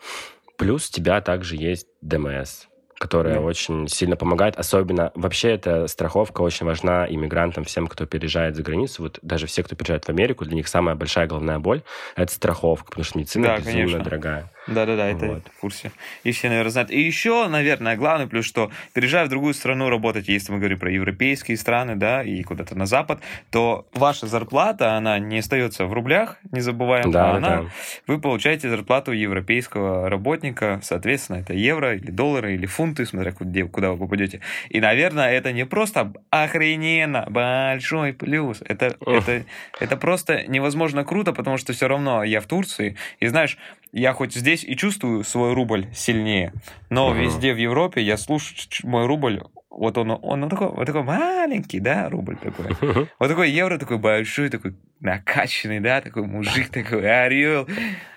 плюс 0.56 0.88
у 0.88 0.92
тебя 0.92 1.20
также 1.20 1.56
есть 1.56 1.86
ДМС 2.00 2.66
которая 3.00 3.38
mm. 3.38 3.44
очень 3.44 3.88
сильно 3.88 4.14
помогает. 4.14 4.56
Особенно 4.58 5.10
вообще 5.14 5.52
эта 5.52 5.86
страховка 5.86 6.42
очень 6.42 6.66
важна 6.66 7.06
иммигрантам, 7.08 7.64
всем, 7.64 7.86
кто 7.86 8.04
переезжает 8.04 8.56
за 8.56 8.62
границу. 8.62 9.02
Вот 9.02 9.18
даже 9.22 9.46
все, 9.46 9.62
кто 9.62 9.74
переезжает 9.74 10.04
в 10.04 10.10
Америку, 10.10 10.44
для 10.44 10.54
них 10.56 10.68
самая 10.68 10.94
большая 10.94 11.26
головная 11.26 11.58
боль— 11.58 11.80
это 12.14 12.30
страховка, 12.30 12.90
потому 12.90 13.04
что 13.04 13.18
медицина 13.18 13.46
да, 13.46 13.56
безумно 13.56 13.74
конечно. 13.74 14.04
дорогая. 14.04 14.52
Да-да-да, 14.70 15.08
это 15.08 15.26
вот. 15.26 15.42
в 15.56 15.60
курсе. 15.60 15.90
И 16.24 16.32
все, 16.32 16.48
наверное, 16.48 16.70
знают. 16.70 16.90
И 16.90 17.00
еще, 17.00 17.48
наверное, 17.48 17.96
главный 17.96 18.26
плюс, 18.26 18.46
что 18.46 18.70
переезжая 18.94 19.26
в 19.26 19.28
другую 19.28 19.54
страну 19.54 19.88
работать, 19.88 20.28
если 20.28 20.52
мы 20.52 20.58
говорим 20.58 20.78
про 20.78 20.90
европейские 20.90 21.56
страны, 21.56 21.96
да, 21.96 22.22
и 22.22 22.42
куда-то 22.42 22.76
на 22.76 22.86
Запад, 22.86 23.20
то 23.50 23.86
ваша 23.94 24.26
зарплата, 24.26 24.94
она 24.94 25.18
не 25.18 25.38
остается 25.38 25.86
в 25.86 25.92
рублях, 25.92 26.38
не 26.52 26.60
забываем, 26.60 27.10
да, 27.10 27.32
а 27.32 27.36
она, 27.36 27.62
да. 27.62 27.68
вы 28.06 28.20
получаете 28.20 28.68
зарплату 28.68 29.12
европейского 29.12 30.08
работника, 30.08 30.80
соответственно, 30.82 31.38
это 31.38 31.52
евро 31.52 31.96
или 31.96 32.10
доллары 32.10 32.54
или 32.54 32.66
фунты, 32.66 33.06
смотря 33.06 33.32
куда, 33.32 33.64
куда 33.64 33.90
вы 33.90 33.98
попадете. 33.98 34.40
И, 34.68 34.80
наверное, 34.80 35.30
это 35.32 35.52
не 35.52 35.66
просто 35.66 36.12
охрененно 36.30 37.26
большой 37.28 38.12
плюс, 38.12 38.62
это, 38.64 38.96
это, 39.04 39.44
это 39.80 39.96
просто 39.96 40.44
невозможно 40.46 41.04
круто, 41.04 41.32
потому 41.32 41.56
что 41.56 41.72
все 41.72 41.88
равно 41.88 42.22
я 42.22 42.40
в 42.40 42.46
Турции, 42.46 42.96
и 43.18 43.26
знаешь, 43.26 43.58
я 43.92 44.12
хоть 44.12 44.34
здесь 44.34 44.59
и 44.64 44.76
чувствую 44.76 45.24
свой 45.24 45.54
рубль 45.54 45.86
сильнее, 45.94 46.52
но 46.88 47.12
uh-huh. 47.12 47.24
везде 47.24 47.52
в 47.52 47.56
Европе 47.58 48.02
я 48.02 48.16
слушаю 48.16 48.56
мой 48.84 49.06
рубль 49.06 49.42
вот 49.70 49.96
он, 49.96 50.10
он, 50.10 50.42
он 50.42 50.48
такой, 50.50 50.68
вот 50.68 50.84
такой 50.84 51.04
маленький, 51.04 51.78
да, 51.80 52.08
рубль 52.10 52.36
такой. 52.36 52.66
Вот 53.18 53.28
такой 53.28 53.50
евро 53.50 53.78
такой 53.78 53.98
большой, 53.98 54.50
такой 54.50 54.74
накачанный, 54.98 55.80
да, 55.80 56.00
такой 56.00 56.24
мужик 56.26 56.68
такой, 56.72 57.08
орел. 57.08 57.66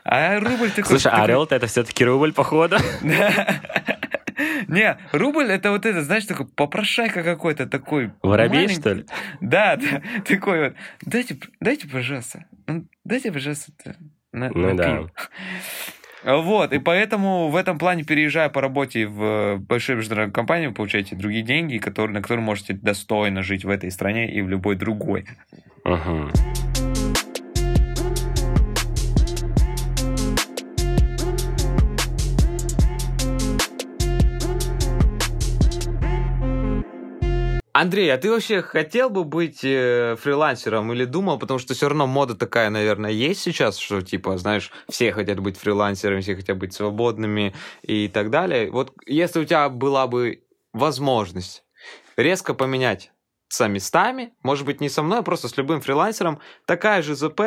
А 0.03 0.39
рубль 0.39 0.71
такой... 0.71 0.85
Слушай, 0.85 1.11
такой... 1.11 1.23
орел 1.23 1.43
это 1.45 1.67
все-таки 1.67 2.03
рубль, 2.03 2.33
походу. 2.33 2.77
Не, 4.67 4.97
рубль 5.11 5.51
это 5.51 5.69
вот 5.71 5.85
это, 5.85 6.01
знаешь, 6.01 6.25
такой 6.25 6.47
попрошайка 6.47 7.23
какой-то 7.23 7.67
такой. 7.67 8.11
Воробей, 8.23 8.67
что 8.67 8.93
ли? 8.93 9.05
Да, 9.39 9.77
да, 9.77 10.01
такой 10.25 10.69
вот. 10.69 10.73
Дайте, 11.01 11.37
дайте, 11.59 11.87
пожалуйста. 11.87 12.45
Дайте, 13.03 13.31
пожалуйста. 13.31 13.71
На, 14.31 14.49
ну 14.49 14.75
да. 14.75 15.03
Вот, 16.24 16.71
и 16.74 16.80
поэтому 16.80 17.49
в 17.49 17.55
этом 17.55 17.78
плане, 17.78 18.03
переезжая 18.03 18.49
по 18.49 18.61
работе 18.61 19.07
в 19.07 19.57
большую 19.57 19.97
международную 19.97 20.34
компанию, 20.34 20.69
вы 20.69 20.76
получаете 20.76 21.15
другие 21.15 21.43
деньги, 21.43 21.78
которые, 21.78 22.13
на 22.13 22.21
которые 22.21 22.43
можете 22.43 22.74
достойно 22.74 23.43
жить 23.43 23.65
в 23.65 23.69
этой 23.69 23.91
стране 23.91 24.32
и 24.32 24.41
в 24.41 24.49
любой 24.49 24.76
другой. 24.76 25.26
Uh-huh. 25.86 26.72
Андрей, 37.76 38.13
а 38.13 38.19
ты 38.19 38.30
вообще 38.30 38.61
хотел 38.61 39.09
бы 39.09 39.24
быть 39.24 39.63
э, 39.63 40.15
фрилансером 40.19 40.93
или 40.93 41.05
думал, 41.05 41.39
потому 41.39 41.57
что 41.57 41.74
все 41.74 41.88
равно 41.88 42.05
мода 42.05 42.36
такая, 42.36 42.69
наверное, 42.69 43.09
есть 43.09 43.41
сейчас, 43.41 43.78
что 43.78 44.03
типа, 44.03 44.38
знаешь, 44.38 44.71
все 44.89 45.11
хотят 45.11 45.39
быть 45.39 45.57
фрилансерами, 45.57 46.21
все 46.21 46.36
хотят 46.36 46.55
быть 46.59 46.74
свободными 46.74 47.55
и 47.82 48.07
так 48.09 48.30
далее. 48.30 48.69
Вот 48.69 48.93
если 49.07 49.39
у 49.39 49.45
тебя 49.45 49.69
была 49.69 50.05
бы 50.05 50.43
возможность 50.71 51.63
резко 52.15 52.53
поменять 52.53 53.11
со 53.47 53.67
местами, 53.67 54.36
может 54.43 54.67
быть, 54.67 54.80
не 54.80 54.89
со 54.89 55.01
мной, 55.01 55.19
а 55.19 55.24
просто 55.24 55.47
с 55.47 55.57
любым 55.57 55.82
фрилансером, 55.82 56.39
такая 56.67 57.01
же 57.01 57.15
ЗП, 57.15 57.41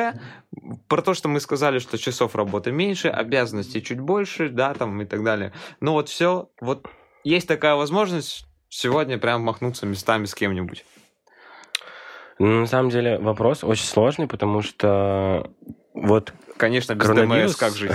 про 0.89 1.03
то, 1.03 1.15
что 1.15 1.29
мы 1.29 1.39
сказали, 1.39 1.79
что 1.79 1.99
часов 1.99 2.35
работы 2.35 2.73
меньше, 2.73 3.09
обязанностей 3.09 3.81
чуть 3.81 4.01
больше, 4.01 4.49
да, 4.49 4.75
там 4.75 5.01
и 5.03 5.05
так 5.05 5.23
далее. 5.23 5.53
Ну 5.81 5.93
вот 5.93 6.09
все, 6.09 6.51
вот 6.61 6.89
есть 7.23 7.47
такая 7.47 7.77
возможность, 7.77 8.47
сегодня 8.77 9.17
прям 9.19 9.43
махнуться 9.43 9.87
местами 9.87 10.27
с 10.27 10.35
кем-нибудь? 10.35 10.85
Ну, 12.39 12.61
на 12.61 12.67
самом 12.67 12.91
деле 12.91 13.19
вопрос 13.19 13.65
очень 13.65 13.87
сложный, 13.87 14.27
потому 14.27 14.61
что 14.61 15.51
вот 15.95 16.35
Конечно, 16.59 16.95
без 16.95 17.07
коронавирус, 17.07 17.53
ДМС 17.53 17.57
как 17.57 17.73
жить? 17.73 17.93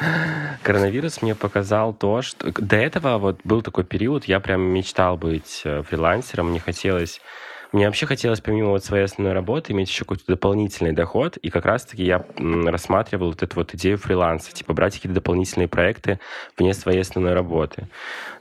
Коронавирус 0.62 1.20
мне 1.20 1.34
показал 1.34 1.92
то, 1.92 2.22
что... 2.22 2.50
До 2.52 2.76
этого 2.76 3.18
вот 3.18 3.40
был 3.44 3.60
такой 3.60 3.84
период, 3.84 4.24
я 4.24 4.40
прям 4.40 4.62
мечтал 4.62 5.18
быть 5.18 5.60
э, 5.64 5.82
фрилансером, 5.82 6.50
мне 6.50 6.60
хотелось 6.60 7.20
мне 7.74 7.86
вообще 7.86 8.06
хотелось, 8.06 8.40
помимо 8.40 8.68
вот 8.68 8.84
своей 8.84 9.02
основной 9.02 9.34
работы, 9.34 9.72
иметь 9.72 9.88
еще 9.88 10.04
какой-то 10.04 10.22
дополнительный 10.28 10.92
доход, 10.92 11.36
и 11.38 11.50
как 11.50 11.66
раз-таки 11.66 12.04
я 12.04 12.24
рассматривал 12.36 13.30
вот 13.30 13.42
эту 13.42 13.56
вот 13.56 13.74
идею 13.74 13.98
фриланса, 13.98 14.52
типа 14.52 14.74
брать 14.74 14.94
какие-то 14.94 15.16
дополнительные 15.16 15.66
проекты 15.66 16.20
вне 16.56 16.72
своей 16.72 17.00
основной 17.00 17.34
работы. 17.34 17.88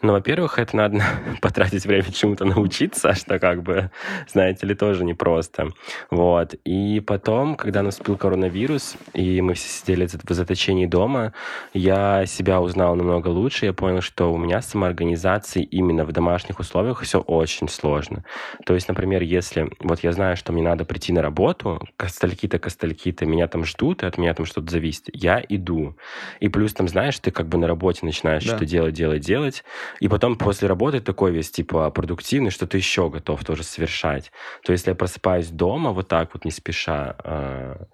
Но, 0.03 0.13
во-первых, 0.13 0.59
это 0.59 0.77
надо 0.77 1.01
потратить 1.41 1.83
время 1.87 2.11
чему-то 2.11 2.45
научиться, 2.45 3.13
что 3.15 3.39
как 3.39 3.63
бы, 3.63 3.89
знаете 4.27 4.67
ли, 4.67 4.75
тоже 4.75 5.03
непросто. 5.03 5.69
Вот. 6.11 6.53
И 6.63 6.99
потом, 6.99 7.55
когда 7.55 7.81
наступил 7.81 8.17
коронавирус, 8.17 8.97
и 9.15 9.41
мы 9.41 9.55
все 9.55 9.67
сидели 9.67 10.05
в 10.05 10.31
заточении 10.31 10.85
дома, 10.85 11.33
я 11.73 12.27
себя 12.27 12.61
узнал 12.61 12.95
намного 12.95 13.29
лучше, 13.29 13.65
я 13.65 13.73
понял, 13.73 14.01
что 14.01 14.31
у 14.31 14.37
меня 14.37 14.61
с 14.61 14.67
самоорганизацией 14.67 15.65
именно 15.65 16.05
в 16.05 16.11
домашних 16.11 16.59
условиях 16.59 17.01
все 17.01 17.19
очень 17.19 17.67
сложно. 17.67 18.23
То 18.67 18.75
есть, 18.75 18.87
например, 18.87 19.22
если 19.23 19.69
вот 19.79 19.99
я 20.01 20.11
знаю, 20.11 20.35
что 20.35 20.53
мне 20.53 20.63
надо 20.63 20.85
прийти 20.85 21.13
на 21.13 21.21
работу, 21.21 21.81
костальки-то, 21.97 22.59
костальки-то, 22.59 23.25
меня 23.25 23.47
там 23.47 23.65
ждут, 23.65 24.03
и 24.03 24.05
от 24.05 24.17
меня 24.17 24.33
там 24.33 24.45
что-то 24.45 24.71
зависит, 24.71 25.09
я 25.13 25.43
иду. 25.47 25.95
И 26.39 26.49
плюс 26.49 26.73
там, 26.73 26.87
знаешь, 26.87 27.17
ты 27.19 27.31
как 27.31 27.47
бы 27.47 27.57
на 27.57 27.67
работе 27.67 28.05
начинаешь 28.05 28.43
да. 28.43 28.49
что-то 28.49 28.65
делать, 28.65 28.93
делать, 28.93 29.21
делать, 29.21 29.63
и 29.99 30.07
потом 30.07 30.37
после 30.37 30.67
работы 30.67 30.99
такой 30.99 31.31
весь, 31.31 31.51
типа, 31.51 31.89
продуктивный, 31.91 32.51
что 32.51 32.67
ты 32.67 32.77
еще 32.77 33.09
готов 33.09 33.43
тоже 33.43 33.63
совершать. 33.63 34.31
То 34.63 34.71
если 34.71 34.91
я 34.91 34.95
просыпаюсь 34.95 35.47
дома 35.47 35.91
вот 35.91 36.07
так 36.07 36.33
вот, 36.33 36.45
не 36.45 36.51
спеша, 36.51 37.15
а, 37.23 37.87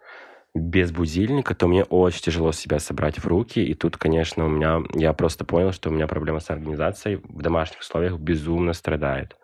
без 0.56 0.92
будильника, 0.92 1.54
то 1.54 1.68
мне 1.68 1.84
очень 1.84 2.22
тяжело 2.22 2.52
себя 2.52 2.80
собрать 2.80 3.20
в 3.20 3.28
руки. 3.28 3.60
И 3.60 3.74
тут, 3.74 3.98
конечно, 3.98 4.46
у 4.46 4.50
меня... 4.50 4.82
Я 4.96 5.14
просто 5.14 5.46
понял, 5.46 5.72
что 5.72 5.90
у 5.90 5.94
меня 5.94 6.08
проблема 6.08 6.40
с 6.40 6.50
организацией 6.50 7.22
в 7.24 7.42
домашних 7.42 7.80
условиях 7.80 8.18
безумно 8.18 8.74
страдает. 8.74 9.36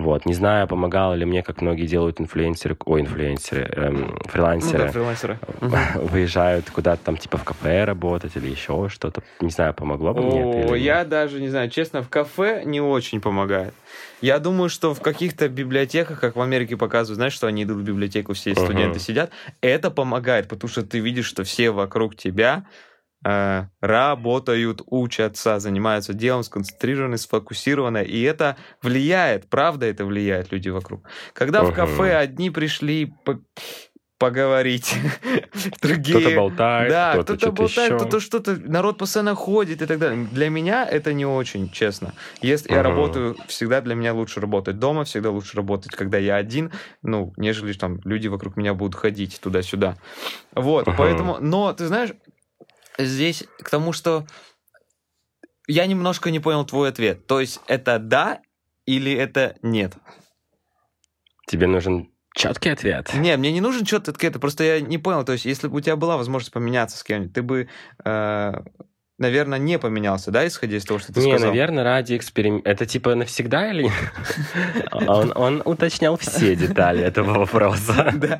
Вот. 0.00 0.24
Не 0.24 0.32
знаю, 0.32 0.66
помогало 0.66 1.12
ли 1.12 1.26
мне, 1.26 1.42
как 1.42 1.60
многие 1.60 1.86
делают 1.86 2.20
инфлюенсеры, 2.20 2.76
ой, 2.86 3.02
инфлюенсеры, 3.02 3.70
эм, 3.76 4.18
фрилансеры, 4.24 4.78
ну, 4.78 4.84
да, 4.86 4.92
фрилансеры. 4.92 5.38
выезжают 5.96 6.70
куда-то 6.70 7.04
там 7.04 7.16
типа 7.18 7.36
в 7.36 7.44
кафе 7.44 7.84
работать 7.84 8.36
или 8.36 8.48
еще 8.48 8.88
что-то. 8.88 9.22
Не 9.40 9.50
знаю, 9.50 9.74
помогло 9.74 10.14
бы 10.14 10.22
мне 10.22 10.40
это 10.40 10.74
или 10.74 10.78
Я 10.78 11.04
даже 11.04 11.40
не 11.40 11.48
знаю, 11.48 11.68
честно, 11.68 12.02
в 12.02 12.08
кафе 12.08 12.62
не 12.64 12.80
очень 12.80 13.20
помогает. 13.20 13.74
Я 14.22 14.38
думаю, 14.38 14.70
что 14.70 14.94
в 14.94 15.00
каких-то 15.00 15.48
библиотеках, 15.48 16.20
как 16.20 16.36
в 16.36 16.40
Америке 16.40 16.76
показывают, 16.76 17.16
знаешь, 17.16 17.32
что 17.32 17.46
они 17.46 17.64
идут 17.64 17.78
в 17.78 17.82
библиотеку, 17.82 18.32
все 18.32 18.54
студенты 18.54 18.98
uh-huh. 18.98 19.02
сидят, 19.02 19.30
это 19.60 19.90
помогает, 19.90 20.48
потому 20.48 20.70
что 20.70 20.82
ты 20.82 20.98
видишь, 21.00 21.26
что 21.26 21.44
все 21.44 21.70
вокруг 21.70 22.16
тебя 22.16 22.64
Э, 23.22 23.66
работают, 23.82 24.80
учатся, 24.86 25.58
занимаются 25.58 26.14
делом, 26.14 26.42
сконцентрированы, 26.42 27.18
сфокусированы, 27.18 28.02
и 28.02 28.22
это 28.22 28.56
влияет, 28.82 29.50
правда 29.50 29.84
это 29.86 30.06
влияет 30.06 30.52
люди 30.52 30.70
вокруг. 30.70 31.06
Когда 31.34 31.60
uh-huh. 31.60 31.70
в 31.70 31.74
кафе 31.74 32.16
одни 32.16 32.48
пришли 32.48 33.12
по 33.24 33.40
поговорить, 34.18 34.94
другие... 35.82 36.20
Кто-то 36.20 36.36
болтает, 36.36 36.90
да, 36.90 37.12
кто-то, 37.12 37.36
кто-то 37.36 37.52
болтает, 37.52 37.90
еще. 37.92 37.98
кто-то 37.98 38.20
что-то, 38.20 38.56
народ 38.56 38.98
постоянно 38.98 39.34
ходит 39.34 39.80
и 39.80 39.86
так 39.86 39.98
далее. 39.98 40.28
Для 40.30 40.50
меня 40.50 40.86
это 40.86 41.14
не 41.14 41.24
очень, 41.24 41.70
честно. 41.70 42.12
Если 42.42 42.70
uh-huh. 42.70 42.74
я 42.74 42.82
работаю, 42.82 43.36
всегда 43.48 43.80
для 43.80 43.94
меня 43.94 44.12
лучше 44.12 44.40
работать 44.40 44.78
дома, 44.78 45.04
всегда 45.04 45.30
лучше 45.30 45.56
работать, 45.56 45.92
когда 45.92 46.18
я 46.18 46.36
один, 46.36 46.70
ну, 47.02 47.32
нежели 47.38 47.72
там 47.72 47.98
люди 48.04 48.28
вокруг 48.28 48.56
меня 48.58 48.74
будут 48.74 48.94
ходить 48.94 49.40
туда-сюда. 49.40 49.96
Вот, 50.54 50.86
uh-huh. 50.86 50.94
поэтому, 50.98 51.38
но, 51.40 51.72
ты 51.72 51.86
знаешь, 51.86 52.10
здесь 52.98 53.44
к 53.58 53.70
тому, 53.70 53.92
что 53.92 54.26
я 55.66 55.86
немножко 55.86 56.30
не 56.30 56.40
понял 56.40 56.64
твой 56.64 56.88
ответ. 56.88 57.26
То 57.26 57.40
есть 57.40 57.60
это 57.66 57.98
да 57.98 58.40
или 58.86 59.12
это 59.12 59.56
нет? 59.62 59.94
Тебе 61.46 61.66
нужен 61.66 62.10
четкий 62.34 62.70
ответ? 62.70 63.12
Не, 63.14 63.36
мне 63.36 63.52
не 63.52 63.60
нужен 63.60 63.84
четкий 63.84 64.26
ответ, 64.26 64.40
просто 64.40 64.64
я 64.64 64.80
не 64.80 64.98
понял. 64.98 65.24
То 65.24 65.32
есть 65.32 65.44
если 65.44 65.68
бы 65.68 65.78
у 65.78 65.80
тебя 65.80 65.96
была 65.96 66.16
возможность 66.16 66.52
поменяться 66.52 66.98
с 66.98 67.04
кем-нибудь, 67.04 67.34
ты 67.34 67.42
бы 67.42 67.68
э, 68.04 68.52
наверное, 69.20 69.58
не 69.58 69.78
поменялся, 69.78 70.30
да, 70.30 70.46
исходя 70.46 70.78
из 70.78 70.84
того, 70.84 70.98
что 70.98 71.12
ты 71.12 71.20
не, 71.20 71.32
сказал? 71.32 71.38
Не, 71.40 71.46
наверное, 71.46 71.84
ради 71.84 72.16
эксперимента. 72.16 72.68
Это 72.68 72.86
типа 72.86 73.14
навсегда 73.14 73.70
или 73.70 73.90
он, 74.92 75.32
он 75.36 75.62
уточнял 75.64 76.16
все 76.16 76.56
детали 76.56 77.04
этого 77.04 77.40
вопроса. 77.40 78.12
Да. 78.20 78.38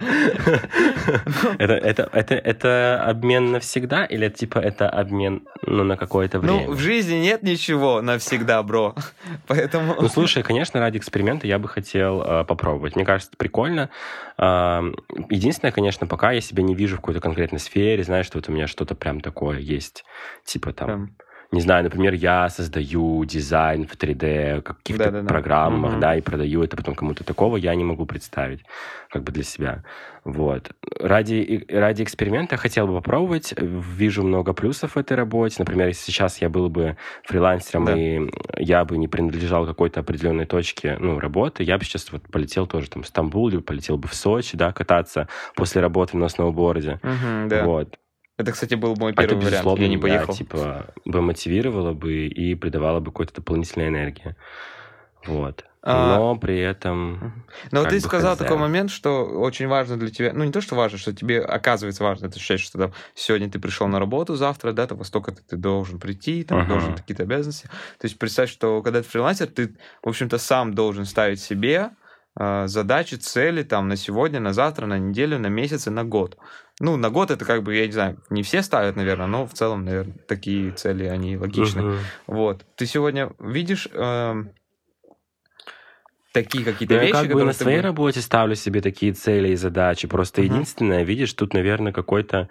это, 1.58 1.72
это, 1.72 2.10
это, 2.12 2.34
это 2.34 3.02
обмен 3.04 3.52
навсегда 3.52 4.04
или 4.04 4.28
типа 4.28 4.58
это 4.58 4.88
обмен 4.88 5.42
ну, 5.66 5.84
на 5.84 5.96
какое-то 5.96 6.38
ну, 6.38 6.42
время? 6.42 6.66
Ну, 6.66 6.72
в 6.72 6.78
жизни 6.78 7.16
нет 7.16 7.42
ничего 7.42 8.00
навсегда, 8.00 8.62
бро. 8.62 8.94
Поэтому... 9.46 9.96
Ну, 10.00 10.08
слушай, 10.08 10.42
конечно, 10.42 10.80
ради 10.80 10.98
эксперимента 10.98 11.46
я 11.46 11.58
бы 11.58 11.68
хотел 11.68 12.22
э, 12.22 12.44
попробовать. 12.44 12.96
Мне 12.96 13.04
кажется, 13.04 13.32
прикольно. 13.36 13.90
Э, 14.38 14.80
единственное, 15.28 15.72
конечно, 15.72 16.06
пока 16.06 16.32
я 16.32 16.40
себя 16.40 16.62
не 16.62 16.74
вижу 16.74 16.96
в 16.96 17.00
какой-то 17.00 17.20
конкретной 17.20 17.58
сфере, 17.58 18.02
знаешь, 18.02 18.26
что 18.26 18.38
вот 18.38 18.48
у 18.48 18.52
меня 18.52 18.66
что-то 18.66 18.94
прям 18.94 19.20
такое 19.20 19.58
есть. 19.58 20.04
Типа 20.44 20.69
типа 20.72 20.78
там... 20.78 20.86
Прям 20.86 21.10
не 21.52 21.60
знаю, 21.60 21.82
например, 21.82 22.14
я 22.14 22.48
создаю 22.48 23.24
дизайн 23.24 23.84
в 23.84 23.96
3D, 23.96 24.62
каких-то 24.62 25.06
Да-да-да. 25.06 25.26
программах, 25.28 25.92
Мгм. 25.92 26.00
да, 26.00 26.14
и 26.14 26.20
продаю 26.20 26.62
это 26.62 26.76
потом 26.76 26.94
кому-то 26.94 27.24
такого, 27.24 27.56
я 27.56 27.74
не 27.74 27.82
могу 27.82 28.06
представить, 28.06 28.62
как 29.10 29.24
бы 29.24 29.32
для 29.32 29.42
себя. 29.42 29.82
Вот. 30.22 30.70
Ради, 31.00 31.66
ради 31.68 32.04
эксперимента 32.04 32.56
хотел 32.56 32.86
бы 32.86 32.94
попробовать. 32.94 33.52
Вижу 33.58 34.22
много 34.22 34.52
плюсов 34.52 34.94
в 34.94 34.98
этой 34.98 35.16
работе. 35.16 35.56
Например, 35.58 35.88
если 35.88 36.12
сейчас 36.12 36.40
я 36.40 36.48
был 36.48 36.68
бы 36.68 36.96
фрилансером, 37.24 37.86
Да. 37.86 37.96
и 37.98 38.20
я 38.58 38.84
бы 38.84 38.96
не 38.96 39.08
принадлежал 39.08 39.66
какой-то 39.66 40.00
определенной 40.00 40.46
точке 40.46 40.98
ну, 41.00 41.18
работы, 41.18 41.64
я 41.64 41.78
бы 41.78 41.84
сейчас 41.84 42.12
вот 42.12 42.22
полетел 42.30 42.68
тоже 42.68 42.88
там 42.90 43.02
в 43.02 43.08
Стамбул, 43.08 43.48
либо 43.48 43.62
полетел 43.62 43.96
бы 43.98 44.06
в 44.06 44.14
Сочи, 44.14 44.56
да, 44.56 44.72
кататься 44.72 45.26
после 45.56 45.80
работы 45.80 46.16
на 46.16 46.28
сноуборде. 46.28 47.00
Мгм, 47.02 47.48
да. 47.48 47.64
Вот. 47.64 47.98
Это, 48.40 48.52
кстати, 48.52 48.74
был 48.74 48.96
мой 48.96 49.12
Это, 49.12 49.22
первый 49.22 49.36
вариант. 49.36 49.52
безусловно, 49.52 49.82
Я 49.82 49.88
не 49.88 49.98
поехал. 49.98 50.34
типа, 50.34 50.86
бы 51.04 51.20
мотивировало 51.22 51.92
бы 51.92 52.26
и 52.26 52.54
придавало 52.54 53.00
бы 53.00 53.06
какой-то 53.12 53.34
дополнительной 53.34 53.88
энергии. 53.88 54.34
Вот. 55.26 55.64
А- 55.82 56.16
Но 56.18 56.36
при 56.36 56.58
этом... 56.58 57.44
Но 57.72 57.80
вот 57.80 57.84
как 57.84 57.90
ты 57.92 58.00
сказал 58.00 58.34
хз. 58.34 58.38
такой 58.38 58.58
момент, 58.58 58.90
что 58.90 59.24
очень 59.24 59.66
важно 59.66 59.96
для 59.98 60.10
тебя, 60.10 60.32
ну 60.34 60.44
не 60.44 60.52
то, 60.52 60.60
что 60.60 60.74
важно, 60.76 60.98
что 60.98 61.14
тебе 61.14 61.40
оказывается 61.40 62.04
важно, 62.04 62.28
ты 62.28 62.36
ощущаешь, 62.36 62.60
что 62.60 62.76
там, 62.78 62.92
сегодня 63.14 63.50
ты 63.50 63.58
пришел 63.58 63.86
на 63.88 63.98
работу, 63.98 64.34
завтра, 64.36 64.72
да, 64.72 64.86
там, 64.86 64.98
во 64.98 65.04
столько-то 65.04 65.40
ты 65.42 65.56
должен 65.56 65.98
прийти, 65.98 66.44
там, 66.44 66.58
Ага. 66.60 66.68
должен 66.68 66.94
какие-то 66.94 67.22
обязанности. 67.22 67.66
То 67.98 68.04
есть 68.06 68.18
представь, 68.18 68.50
что 68.50 68.82
когда 68.82 69.00
ты 69.02 69.08
фрилансер, 69.08 69.46
ты, 69.46 69.74
в 70.02 70.08
общем-то, 70.10 70.36
сам 70.36 70.74
должен 70.74 71.06
ставить 71.06 71.40
себе 71.40 71.90
задачи, 72.36 73.16
цели 73.16 73.62
там 73.62 73.88
на 73.88 73.96
сегодня, 73.96 74.40
на 74.40 74.52
завтра, 74.52 74.86
на 74.86 74.98
неделю, 74.98 75.38
на 75.38 75.48
месяц 75.48 75.86
и 75.86 75.90
на 75.90 76.04
год. 76.04 76.38
Ну, 76.80 76.96
на 76.96 77.10
год 77.10 77.30
это 77.30 77.44
как 77.44 77.62
бы, 77.62 77.74
я 77.76 77.86
не 77.86 77.92
знаю, 77.92 78.22
не 78.30 78.42
все 78.42 78.62
ставят, 78.62 78.96
наверное, 78.96 79.26
но 79.26 79.46
в 79.46 79.52
целом, 79.52 79.84
наверное, 79.84 80.16
такие 80.28 80.70
цели, 80.72 81.04
они 81.04 81.36
логичны. 81.36 81.82
Мгм. 81.82 81.98
Вот. 82.26 82.64
Ты 82.76 82.86
сегодня 82.86 83.32
видишь 83.38 83.88
эм, 83.92 84.52
такие 86.32 86.64
какие-то 86.64 86.94
Ну, 86.94 87.00
я 87.00 87.06
вещи, 87.06 87.12
как 87.22 87.32
бы 87.32 87.44
на 87.44 87.52
ты 87.52 87.58
своей 87.58 87.78
бы- 87.78 87.82
работе 87.82 88.20
ставлю 88.20 88.54
себе 88.54 88.80
такие 88.80 89.12
цели 89.12 89.48
и 89.50 89.56
задачи. 89.56 90.08
Просто 90.08 90.40
Мгм. 90.42 90.52
единственное, 90.52 91.02
видишь, 91.02 91.32
тут, 91.34 91.52
наверное, 91.54 91.92
какое-то 91.92 92.48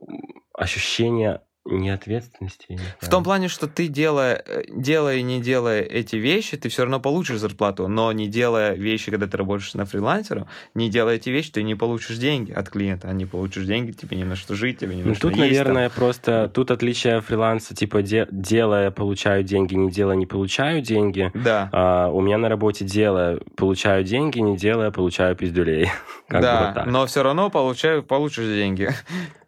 м, 0.00 0.20
ощущение 0.54 1.42
неответственности. 1.64 2.66
я 2.70 2.76
не 2.76 2.82
В 3.00 3.08
том 3.08 3.22
плане, 3.22 3.48
что 3.48 3.66
ты 3.66 3.86
делая, 3.88 4.42
э, 4.46 4.62
делая 4.68 5.16
и 5.16 5.22
не 5.22 5.40
делая 5.40 5.82
эти 5.82 6.16
вещи, 6.16 6.56
ты 6.56 6.68
все 6.68 6.82
равно 6.82 7.00
получишь 7.00 7.38
зарплату, 7.38 7.86
но 7.88 8.10
не 8.12 8.28
делая 8.28 8.74
вещи, 8.74 9.10
когда 9.10 9.26
ты 9.26 9.36
работаешь 9.36 9.74
на 9.74 9.84
фрилансера, 9.84 10.46
не 10.74 10.88
делая 10.88 11.16
эти 11.16 11.30
вещи, 11.30 11.52
ты 11.52 11.62
не 11.62 11.74
получишь 11.74 12.16
деньги 12.16 12.52
от 12.52 12.68
клиента, 12.70 13.08
а 13.08 13.12
не 13.12 13.26
получишь 13.26 13.64
деньги, 13.64 13.92
тебе 13.92 14.16
не 14.16 14.24
на 14.24 14.36
что 14.36 14.54
жить, 14.54 14.78
тебе 14.78 14.96
не 14.96 15.02
на 15.02 15.08
Ну, 15.08 15.14
что 15.14 15.28
тут, 15.28 15.36
есть, 15.36 15.58
там. 15.58 15.68
наверное, 15.68 15.90
просто 15.90 16.50
тут 16.52 16.70
отличие 16.70 17.20
фриланса, 17.20 17.74
типа, 17.74 18.02
де- 18.02 18.28
делая, 18.30 18.90
получаю 18.90 19.42
деньги, 19.44 19.74
не 19.74 19.90
делая, 19.90 20.16
не 20.16 20.26
получаю 20.26 20.80
деньги. 20.80 21.30
Да, 21.34 21.68
А 21.72 22.08
у 22.10 22.20
меня 22.20 22.38
на 22.38 22.48
работе 22.48 22.84
делая, 22.84 23.40
получаю 23.56 24.04
деньги, 24.04 24.38
не 24.38 24.56
делая, 24.56 24.90
получаю 24.90 25.36
пиздюлей. 25.36 25.88
Как 26.28 26.42
да, 26.42 26.64
вот 26.66 26.74
так. 26.74 26.86
но 26.86 27.06
все 27.06 27.22
равно 27.22 27.50
получаю, 27.50 28.02
получишь 28.02 28.46
деньги. 28.46 28.90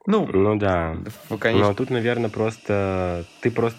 Ну, 0.07 0.29
Ну 0.33 0.57
да. 0.59 0.97
конечно, 1.39 1.69
Но 1.69 1.75
тут, 1.75 1.91
наверное, 1.91 2.31
просто 2.31 3.25
ты 3.41 3.51
просто... 3.51 3.79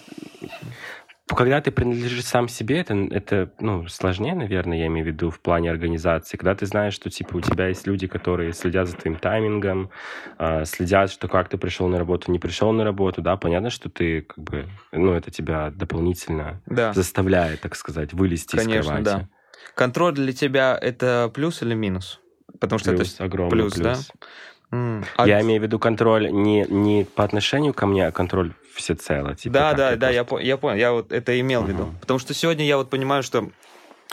Когда 1.26 1.62
ты 1.62 1.72
принадлежишь 1.72 2.26
сам 2.26 2.48
себе, 2.50 2.80
это, 2.82 2.94
это 2.94 3.52
ну, 3.60 3.88
сложнее, 3.88 4.36
наверное, 4.36 4.78
я 4.78 4.88
имею 4.88 5.06
в 5.06 5.08
виду 5.08 5.30
в 5.30 5.40
плане 5.40 5.72
организации. 5.72 6.38
Когда 6.38 6.54
ты 6.54 6.66
знаешь, 6.66 6.94
что 6.94 7.10
типа 7.10 7.38
у 7.38 7.42
тебя 7.42 7.70
есть 7.70 7.88
люди, 7.88 8.08
которые 8.08 8.52
следят 8.54 8.88
за 8.90 8.98
твоим 8.98 9.18
таймингом, 9.18 9.90
а, 10.38 10.66
следят, 10.66 11.10
что 11.10 11.30
как 11.30 11.48
ты 11.48 11.58
пришел 11.58 11.88
на 11.88 11.98
работу, 11.98 12.30
не 12.32 12.40
пришел 12.40 12.72
на 12.74 12.84
работу, 12.84 13.22
да, 13.22 13.38
понятно, 13.38 13.70
что 13.70 13.90
ты 13.90 14.22
как 14.22 14.38
бы, 14.38 14.68
ну, 14.92 15.14
это 15.14 15.32
тебя 15.32 15.72
дополнительно 15.72 16.62
да, 16.66 16.94
заставляет, 16.94 17.62
так 17.62 17.76
сказать, 17.76 18.14
вылезти 18.14 18.58
из 18.58 18.62
конечно, 18.62 18.92
кровати. 18.92 19.04
да. 19.06 19.30
Контроль 19.76 20.14
для 20.14 20.34
тебя 20.34 20.78
это 20.80 21.32
плюс 21.34 21.62
или 21.64 21.74
минус? 21.74 22.20
Потому 22.60 22.80
что 22.80 22.92
Плюс, 22.92 23.16
это 23.16 23.24
огромный 23.26 23.52
плюс, 23.52 23.74
плюс. 23.74 23.84
да? 23.84 24.28
М, 24.74 25.06
а 25.18 25.28
Я 25.28 25.40
имею 25.42 25.60
в 25.62 25.64
виду 25.64 25.78
контроль 25.78 26.32
не, 26.32 26.66
не 26.68 27.06
по 27.06 27.24
отношению 27.24 27.76
ко 27.76 27.86
мне, 27.86 28.08
а 28.08 28.12
контроль 28.12 28.54
всецело. 28.74 29.36
Типа, 29.36 29.54
да, 29.54 29.74
да, 29.76 29.92
я 29.92 29.98
да, 29.98 30.10
я, 30.10 30.24
просто- 30.24 30.44
по- 30.44 30.48
я 30.48 30.58
понял, 30.58 30.78
я 30.78 30.92
вот 30.94 31.12
это 31.12 31.40
имел 31.40 31.64
в 31.64 31.70
виду. 31.70 31.94
Потому 32.02 32.18
что 32.18 32.34
сегодня 32.34 32.66
я 32.66 32.78
вот 32.78 32.90
понимаю, 32.90 33.22
что 33.22 33.52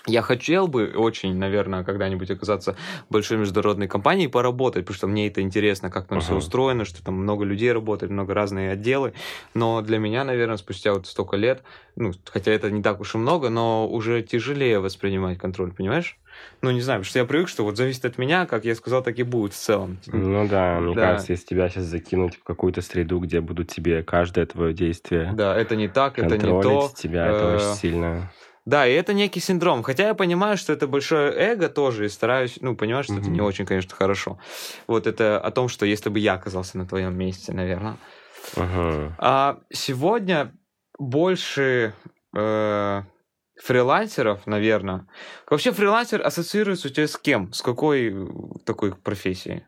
я 0.06 0.20
хотел 0.20 0.68
бы 0.68 0.92
очень, 0.94 1.34
наверное, 1.34 1.82
когда-нибудь 1.82 2.30
оказаться 2.30 2.76
большой 3.08 3.38
международной 3.38 3.88
компании 3.88 4.26
и 4.26 4.28
поработать, 4.28 4.84
потому 4.84 4.96
что 4.96 5.06
мне 5.06 5.28
это 5.28 5.40
интересно, 5.40 5.90
как 5.90 6.08
там 6.08 6.20
все 6.20 6.32
Ага. 6.32 6.38
устроено, 6.38 6.84
что 6.84 7.02
там 7.02 7.14
много 7.14 7.44
людей 7.44 7.72
работает, 7.72 8.12
много 8.12 8.34
разные 8.34 8.72
отделы. 8.72 9.14
Но 9.54 9.80
для 9.80 9.98
меня, 9.98 10.24
наверное, 10.24 10.58
спустя 10.58 10.92
вот 10.92 11.06
столько 11.06 11.36
лет, 11.38 11.62
ну, 11.96 12.12
хотя 12.26 12.50
это 12.52 12.70
не 12.70 12.82
так 12.82 13.00
уж 13.00 13.14
и 13.14 13.18
много, 13.18 13.48
но 13.48 13.88
уже 13.88 14.22
тяжелее 14.22 14.80
воспринимать 14.80 15.38
контроль, 15.38 15.72
понимаешь? 15.72 16.18
Ну, 16.62 16.70
не 16.70 16.80
знаю, 16.80 17.00
потому 17.00 17.10
что 17.10 17.18
я 17.18 17.24
привык, 17.24 17.48
что 17.48 17.64
вот 17.64 17.76
зависит 17.76 18.04
от 18.04 18.18
меня, 18.18 18.46
как 18.46 18.64
я 18.64 18.74
сказал, 18.74 19.02
так 19.02 19.18
и 19.18 19.22
будет 19.22 19.54
в 19.54 19.56
целом. 19.56 19.98
Ну 20.06 20.46
да, 20.48 20.80
мне 20.80 20.94
Да. 20.94 21.02
кажется, 21.12 21.32
если 21.32 21.46
тебя 21.46 21.68
сейчас 21.68 21.84
закинуть 21.84 22.36
в 22.36 22.44
какую-то 22.44 22.82
среду, 22.82 23.18
где 23.20 23.40
будут 23.40 23.68
тебе 23.68 24.02
каждое 24.02 24.46
твое 24.46 24.74
действие 24.74 25.32
Да, 25.34 25.56
это 25.56 25.76
не 25.76 25.88
так, 25.88 26.18
это 26.18 26.36
не 26.36 26.62
то. 26.62 26.90
тебя, 26.96 27.26
это 27.28 27.44
Э, 27.44 27.56
очень 27.56 27.80
сильно. 27.80 28.30
Да, 28.66 28.86
и 28.86 28.92
это 28.92 29.14
некий 29.14 29.40
синдром. 29.40 29.82
Хотя 29.82 30.08
я 30.08 30.14
понимаю, 30.14 30.56
что 30.56 30.72
это 30.72 30.86
большое 30.86 31.32
эго 31.32 31.68
тоже, 31.68 32.04
и 32.04 32.08
стараюсь, 32.08 32.58
ну, 32.60 32.76
понимаешь, 32.76 33.06
что 33.06 33.14
это 33.14 33.30
не 33.30 33.40
очень, 33.40 33.64
конечно, 33.66 33.96
хорошо. 33.96 34.38
Вот 34.86 35.06
это 35.06 35.40
о 35.40 35.50
том, 35.50 35.68
что 35.68 35.86
если 35.86 36.10
бы 36.10 36.18
я 36.18 36.34
оказался 36.34 36.76
на 36.78 36.86
твоем 36.86 37.16
месте, 37.16 37.52
наверное. 37.52 37.96
Ага. 38.56 39.16
А 39.18 39.58
сегодня 39.72 40.52
больше 40.98 41.94
э, 42.36 43.02
фрилансеров, 43.62 44.46
наверное. 44.46 45.06
Вообще 45.48 45.72
фрилансер 45.72 46.24
ассоциируется 46.24 46.88
у 46.88 46.90
тебя 46.90 47.06
с 47.06 47.16
кем? 47.16 47.52
С 47.52 47.62
какой 47.62 48.12
э, 48.12 48.26
такой 48.64 48.94
профессией? 48.94 49.64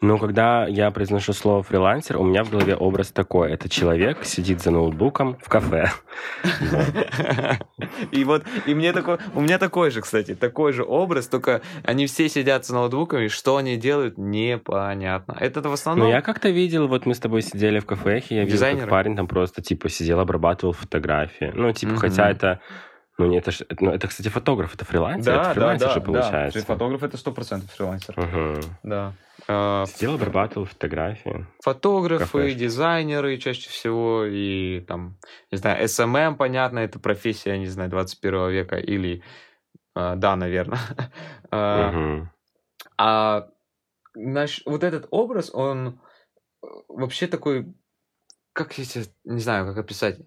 Ну, 0.00 0.18
когда 0.18 0.66
я 0.66 0.90
произношу 0.90 1.32
слово 1.32 1.62
фрилансер, 1.62 2.16
у 2.18 2.24
меня 2.24 2.44
в 2.44 2.50
голове 2.50 2.76
образ 2.76 3.10
такой. 3.10 3.52
Это 3.52 3.68
человек 3.68 4.24
сидит 4.24 4.62
за 4.62 4.70
ноутбуком 4.70 5.36
в 5.42 5.48
кафе. 5.48 5.90
И 8.12 8.24
вот, 8.24 8.44
и 8.66 8.74
мне 8.74 8.92
такой, 8.92 9.18
у 9.34 9.40
меня 9.40 9.58
такой 9.58 9.90
же, 9.90 10.00
кстати, 10.00 10.34
такой 10.34 10.72
же 10.72 10.84
образ, 10.84 11.26
только 11.26 11.62
они 11.84 12.06
все 12.06 12.28
сидят 12.28 12.64
с 12.64 12.70
ноутбуками, 12.70 13.28
что 13.28 13.56
они 13.56 13.76
делают, 13.76 14.18
непонятно. 14.18 15.36
Это 15.38 15.60
в 15.68 15.72
основном... 15.72 16.08
Ну, 16.08 16.12
я 16.12 16.22
как-то 16.22 16.48
видел, 16.48 16.86
вот 16.88 17.06
мы 17.06 17.14
с 17.14 17.18
тобой 17.18 17.42
сидели 17.42 17.80
в 17.80 17.86
кафе, 17.86 18.22
и 18.28 18.34
я 18.34 18.44
видел, 18.44 18.80
как 18.80 18.88
парень 18.88 19.16
там 19.16 19.26
просто, 19.26 19.62
типа, 19.62 19.88
сидел, 19.88 20.20
обрабатывал 20.20 20.72
фотографии. 20.72 21.52
Ну, 21.54 21.72
типа, 21.72 21.96
хотя 21.96 22.30
это... 22.30 22.60
Ну, 23.18 23.26
не, 23.26 23.38
это, 23.38 23.50
ж- 23.50 23.66
ну, 23.80 23.90
это, 23.90 24.06
кстати, 24.06 24.28
фотограф, 24.28 24.74
это 24.74 24.84
фрилансер, 24.84 25.34
это 25.34 25.54
фрилансер 25.54 25.90
же 25.90 26.00
получается. 26.00 26.64
Фотограф 26.64 27.02
это 27.02 27.16
сто 27.16 27.32
процентов 27.32 27.70
фрилансер. 27.72 28.14
Мгм. 28.16 28.60
Да. 28.84 29.12
А, 29.48 29.86
Сидел, 29.86 30.14
обрабатывал 30.14 30.66
фотографии. 30.66 31.44
Фотографы, 31.64 32.24
Кафешки. 32.42 32.58
дизайнеры 32.58 33.36
чаще 33.38 33.70
всего, 33.70 34.24
и 34.24 34.80
там, 34.86 35.18
не 35.50 35.58
знаю, 35.58 35.84
SMM, 35.84 36.36
понятно, 36.36 36.78
это 36.78 37.00
профессия, 37.00 37.58
не 37.58 37.66
знаю, 37.66 37.90
21 37.90 38.50
века, 38.50 38.76
или, 38.76 39.22
а, 39.94 40.14
да, 40.14 40.36
наверное. 40.36 40.78
А, 41.50 41.90
Мгм. 41.90 42.30
А 42.98 43.48
наш, 44.14 44.62
вот 44.64 44.84
этот 44.84 45.08
образ, 45.10 45.50
он 45.52 46.00
э, 46.62 46.66
вообще 46.88 47.26
такой, 47.26 47.72
как 48.52 48.76
я 48.78 48.84
тебе, 48.84 49.04
не 49.24 49.40
знаю, 49.40 49.66
как 49.66 49.78
описать. 49.78 50.20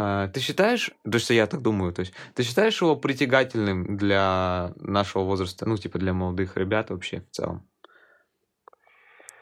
А, 0.00 0.28
Ты 0.28 0.38
считаешь, 0.38 0.92
то 1.02 1.14
есть 1.16 1.28
я 1.30 1.48
так 1.48 1.60
думаю, 1.60 1.92
то 1.92 2.00
есть 2.00 2.12
ты 2.34 2.44
считаешь 2.44 2.80
его 2.80 2.94
притягательным 2.94 3.96
для 3.96 4.72
нашего 4.76 5.24
возраста, 5.24 5.66
ну 5.66 5.76
типа 5.76 5.98
для 5.98 6.12
молодых 6.12 6.56
ребят 6.56 6.90
вообще 6.90 7.22
в 7.22 7.30
целом? 7.34 7.68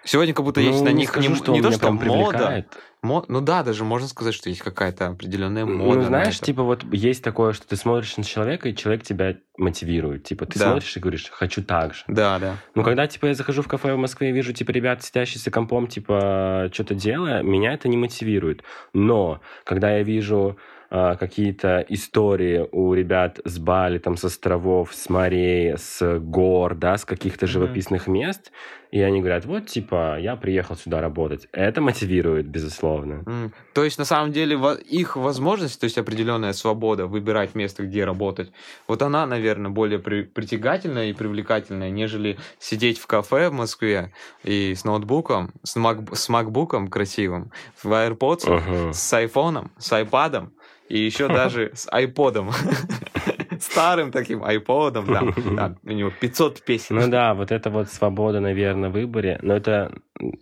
Сегодня 0.02 0.32
как 0.32 0.46
будто 0.46 0.62
есть 0.62 0.78
Ну, 0.78 0.84
на 0.86 0.88
не 0.90 1.00
них 1.00 1.11
скажу, 1.11 1.28
не, 1.28 1.36
что 1.36 1.52
не 1.52 1.61
то, 1.61 1.72
что 1.72 1.92
мода, 1.92 2.00
привлекает. 2.00 2.78
Мо- 3.03 3.24
ну 3.28 3.40
да, 3.40 3.62
даже 3.62 3.84
можно 3.84 4.09
сказать, 4.09 4.34
что 4.34 4.49
есть 4.49 4.62
какая-то 4.62 5.09
определенная 5.09 5.64
мода. 5.64 5.94
Ну, 5.94 6.01
на 6.03 6.07
знаешь, 6.07 6.40
типа 6.40 6.62
вот 6.62 6.84
есть 6.92 7.22
такое, 7.22 7.53
что 7.53 7.66
ты 7.66 7.76
смотришь 7.76 8.16
на 8.16 8.24
человека, 8.24 8.68
и 8.68 8.74
человек 8.74 9.03
тебя 9.03 9.36
мотивирует. 9.57 10.24
Типа 10.24 10.47
ты 10.47 10.59
Да. 10.59 10.66
смотришь 10.66 10.97
и 10.97 11.01
говоришь, 11.01 11.30
хочу 11.30 11.62
так 11.62 11.94
же. 11.94 12.05
Да, 12.09 12.38
да. 12.38 12.57
Ну, 12.74 12.82
когда, 12.82 13.07
типа, 13.07 13.26
я 13.26 13.34
захожу 13.34 13.62
в 13.62 13.68
кафе 13.68 13.94
в 13.94 13.99
Москве 13.99 14.30
и 14.30 14.32
вижу, 14.32 14.53
типа, 14.53 14.70
ребят, 14.70 15.03
сидящие 15.03 15.40
за 15.40 15.51
компом, 15.51 15.86
типа, 15.86 16.70
что-то 16.72 16.94
делая, 16.94 17.42
меня 17.42 17.72
это 17.72 17.88
не 17.88 17.97
мотивирует. 17.97 18.62
Но, 18.92 19.40
когда 19.64 19.97
я 19.97 20.03
вижу 20.03 20.59
а, 20.88 21.16
какие-то 21.16 21.84
истории 21.88 22.68
у 22.70 22.94
ребят 22.94 23.40
с 23.44 23.59
Бали, 23.59 23.99
там, 23.99 24.16
с 24.16 24.24
островов, 24.24 24.94
с 24.94 25.09
морей, 25.09 25.76
с 25.76 26.18
гор, 26.20 26.74
да, 26.74 26.97
с 26.97 27.05
каких-то 27.05 27.47
живописных 27.47 28.07
mm-hmm. 28.07 28.12
мест, 28.12 28.53
и 28.92 29.01
они 29.01 29.18
говорят, 29.20 29.44
вот, 29.47 29.66
типа, 29.66 30.18
я 30.20 30.36
приехал 30.36 30.76
сюда 30.76 31.01
работать. 31.01 31.49
Это 31.53 31.80
мотивирует, 31.80 32.47
безусловно. 32.47 32.95
Mm. 33.05 33.53
То 33.72 33.84
есть, 33.84 33.99
на 33.99 34.05
самом 34.05 34.32
деле, 34.32 34.59
их 34.88 35.16
возможность, 35.16 35.80
то 35.80 35.84
есть 35.84 35.99
определенная 35.99 36.53
свобода 36.53 37.07
выбирать 37.07 37.55
место, 37.55 37.84
где 37.84 38.05
работать, 38.05 38.51
вот 38.88 39.03
она, 39.03 39.26
наверное, 39.26 39.70
более 39.70 39.99
при- 39.99 40.22
притягательная 40.22 41.11
и 41.11 41.12
привлекательная, 41.12 41.90
нежели 41.90 42.38
сидеть 42.59 42.99
в 42.99 43.07
кафе 43.07 43.49
в 43.51 43.53
Москве 43.53 44.12
и 44.44 44.74
с 44.74 44.84
ноутбуком, 44.84 45.53
с, 45.62 45.76
мак- 45.76 46.14
с 46.14 46.28
макбуком 46.28 46.88
красивым, 46.88 47.51
в 47.82 47.86
AirPods, 47.86 48.44
uh-huh. 48.44 48.92
с 48.92 49.12
айфоном, 49.12 49.70
с 49.78 49.92
айпадом, 49.92 50.53
и 50.88 50.99
еще 50.99 51.28
даже 51.40 51.72
с 51.74 51.88
айподом. 51.90 52.51
Старым 53.76 54.10
таким 54.10 54.42
айподом, 54.42 55.06
да, 55.06 55.22
да, 55.56 55.74
у 55.84 55.92
него 55.92 56.10
500 56.20 56.62
песен. 56.62 56.96
Ну 56.96 57.08
да, 57.08 57.34
вот 57.34 57.52
это 57.52 57.70
вот 57.70 57.88
свобода, 57.88 58.40
наверное, 58.40 58.90
в 58.90 58.92
выборе, 58.92 59.38
но 59.42 59.54
это, 59.54 59.92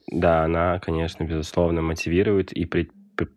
да, 0.06 0.44
она, 0.44 0.78
конечно, 0.78 1.24
безусловно, 1.24 1.82
мотивирует 1.82 2.52
и 2.52 2.64
при, 2.64 2.90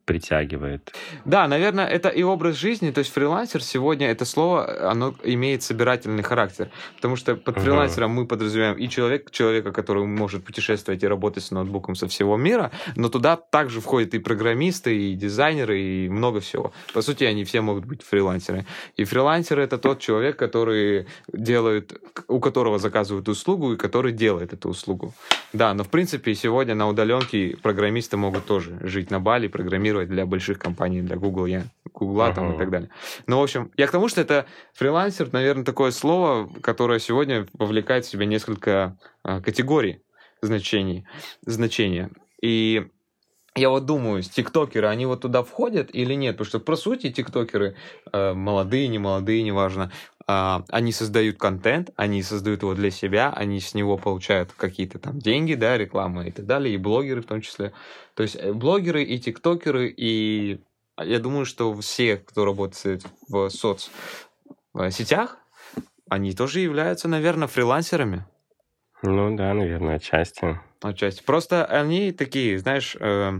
притягивает. 0.05 0.93
Да, 1.25 1.47
наверное, 1.47 1.85
это 1.85 2.09
и 2.09 2.23
образ 2.23 2.55
жизни. 2.55 2.91
То 2.91 2.99
есть 2.99 3.11
фрилансер 3.11 3.61
сегодня, 3.63 4.07
это 4.07 4.25
слово, 4.25 4.89
оно 4.91 5.13
имеет 5.23 5.63
собирательный 5.63 6.23
характер. 6.23 6.69
Потому 6.95 7.15
что 7.15 7.35
под 7.35 7.59
фрилансером 7.59 8.11
uh-huh. 8.11 8.21
мы 8.21 8.27
подразумеваем 8.27 8.77
и 8.77 8.89
человек, 8.89 9.31
человека, 9.31 9.71
который 9.71 10.05
может 10.05 10.43
путешествовать 10.43 11.03
и 11.03 11.07
работать 11.07 11.43
с 11.43 11.51
ноутбуком 11.51 11.95
со 11.95 12.07
всего 12.07 12.37
мира, 12.37 12.71
но 12.95 13.09
туда 13.09 13.35
также 13.35 13.81
входят 13.81 14.13
и 14.13 14.19
программисты, 14.19 14.97
и 14.97 15.13
дизайнеры, 15.13 15.79
и 15.79 16.09
много 16.09 16.39
всего. 16.39 16.71
По 16.93 17.01
сути, 17.01 17.23
они 17.23 17.43
все 17.43 17.61
могут 17.61 17.85
быть 17.85 18.01
фрилансеры. 18.03 18.65
И 18.95 19.03
фрилансер 19.03 19.59
это 19.59 19.77
тот 19.77 19.99
человек, 19.99 20.37
который 20.37 21.07
делает, 21.31 21.93
у 22.27 22.39
которого 22.39 22.79
заказывают 22.79 23.29
услугу, 23.29 23.73
и 23.73 23.77
который 23.77 24.11
делает 24.11 24.53
эту 24.53 24.69
услугу. 24.69 25.13
Да, 25.53 25.73
но 25.73 25.83
в 25.83 25.89
принципе 25.89 26.35
сегодня 26.35 26.75
на 26.75 26.87
удаленке 26.87 27.57
программисты 27.61 28.17
могут 28.17 28.45
тоже 28.45 28.77
жить 28.81 29.11
на 29.11 29.19
Бали, 29.19 29.47
программировать 29.67 30.07
для 30.07 30.25
больших 30.25 30.59
компаний, 30.59 31.01
для 31.01 31.17
Google, 31.17 31.45
я, 31.45 31.63
Google 31.93 32.21
uh-huh. 32.21 32.35
там 32.35 32.55
и 32.55 32.57
так 32.57 32.69
далее. 32.69 32.89
Ну, 33.27 33.39
в 33.39 33.43
общем, 33.43 33.69
я 33.75 33.87
к 33.87 33.91
тому, 33.91 34.07
что 34.07 34.21
это 34.21 34.45
фрилансер, 34.73 35.27
наверное, 35.33 35.65
такое 35.65 35.91
слово, 35.91 36.49
которое 36.61 36.99
сегодня 36.99 37.47
вовлекает 37.51 38.05
в 38.05 38.09
себя 38.09 38.25
несколько 38.25 38.97
а, 39.23 39.41
категорий 39.41 39.99
значений, 40.41 41.05
значения. 41.45 42.09
И 42.41 42.87
я 43.55 43.69
вот 43.69 43.85
думаю, 43.85 44.23
тиктокеры, 44.23 44.87
они 44.87 45.05
вот 45.05 45.21
туда 45.21 45.43
входят 45.43 45.89
или 45.93 46.13
нет? 46.13 46.37
Потому 46.37 46.47
что, 46.47 46.59
по 46.59 46.77
сути, 46.77 47.11
тиктокеры, 47.11 47.75
э, 48.13 48.33
молодые, 48.33 48.87
не 48.87 48.99
молодые, 48.99 49.43
неважно, 49.43 49.91
они 50.27 50.91
создают 50.91 51.37
контент, 51.37 51.91
они 51.95 52.21
создают 52.21 52.61
его 52.61 52.73
для 52.73 52.91
себя, 52.91 53.31
они 53.33 53.61
с 53.61 53.73
него 53.73 53.97
получают 53.97 54.51
какие-то 54.51 54.99
там 54.99 55.19
деньги, 55.19 55.53
да, 55.53 55.77
рекламы 55.77 56.27
и 56.27 56.31
так 56.31 56.45
далее, 56.45 56.75
и 56.75 56.77
блогеры 56.77 57.21
в 57.21 57.25
том 57.25 57.39
числе. 57.39 57.71
То 58.13 58.23
есть 58.23 58.35
э, 58.35 58.51
блогеры 58.51 59.03
и 59.03 59.19
тиктокеры, 59.19 59.87
и 59.87 60.59
я 60.99 61.19
думаю, 61.19 61.45
что 61.45 61.73
все, 61.79 62.17
кто 62.17 62.43
работает 62.43 63.05
в 63.29 63.49
соцсетях, 63.49 65.37
они 66.09 66.33
тоже 66.33 66.59
являются, 66.59 67.07
наверное, 67.07 67.47
фрилансерами. 67.47 68.25
Ну 69.03 69.33
да, 69.35 69.53
наверное, 69.53 69.95
отчасти. 69.95 70.59
Отчасти. 70.81 71.23
Просто 71.23 71.63
они 71.65 72.11
такие, 72.11 72.59
знаешь, 72.59 72.97
э, 72.99 73.31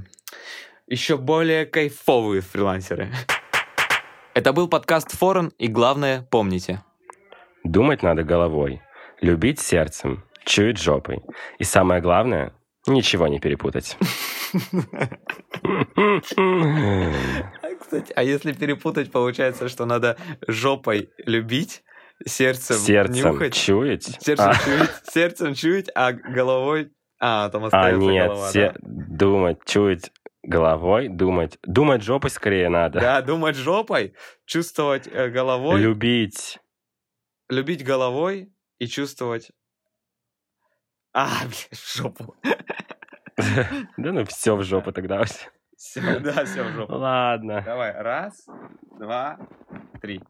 еще 0.88 1.18
более 1.18 1.66
кайфовые 1.66 2.42
фрилансеры. 2.42 3.12
Это 4.38 4.54
был 4.54 4.68
подкаст 4.68 5.18
Форен, 5.18 5.52
и 5.58 5.68
главное, 5.68 6.22
помните. 6.30 6.84
Думать 7.64 8.04
надо 8.04 8.22
головой, 8.22 8.84
любить 9.20 9.60
сердцем, 9.60 10.24
чуять 10.46 10.78
жопой. 10.78 11.24
И 11.58 11.64
самое 11.64 12.04
главное, 12.04 12.54
ничего 12.86 13.28
не 13.28 13.40
перепутать. 13.40 13.98
Кстати, 17.82 18.14
а 18.16 18.22
если 18.22 18.52
перепутать, 18.52 19.12
получается, 19.12 19.70
что 19.70 19.86
надо 19.86 20.18
жопой 20.48 21.10
любить, 21.26 21.82
сердцем, 22.24 22.76
сердцем 22.76 23.32
нюхать. 23.32 23.56
чуять? 23.56 24.04
Сердцем, 24.22 24.50
а. 24.52 24.54
чуять, 24.54 24.92
сердцем 25.12 25.56
чуять, 25.56 25.90
а 25.96 26.12
головой... 26.12 26.92
А, 27.20 27.50
там 27.50 27.64
а, 27.64 27.68
остается 27.70 28.08
а, 28.08 28.12
нет, 28.12 28.28
голова, 28.28 28.52
се... 28.52 28.62
да? 28.62 28.76
думать, 28.84 29.58
чуять 29.66 30.12
головой, 30.48 31.10
думать. 31.10 31.60
Думать 31.64 32.02
жопой 32.02 32.30
скорее 32.30 32.70
надо. 32.70 33.00
Да, 33.00 33.22
думать 33.22 33.56
жопой, 33.56 34.16
чувствовать 34.46 35.08
э, 35.08 35.30
головой. 35.30 35.80
Любить. 35.80 36.60
Любить 37.50 37.84
головой 37.84 38.52
и 38.80 38.88
чувствовать... 38.88 39.52
А, 41.14 41.42
блядь, 41.46 41.70
жопу. 41.96 42.36
Да 43.36 44.12
ну 44.12 44.24
все 44.26 44.56
в 44.56 44.64
жопу 44.64 44.92
тогда. 44.92 45.24
Все, 45.76 46.20
да, 46.20 46.46
все 46.46 46.64
в 46.64 46.72
жопу. 46.72 46.94
Ладно. 46.94 47.62
Давай, 47.64 47.92
раз, 47.94 48.48
два, 48.98 49.38
три. 50.02 50.22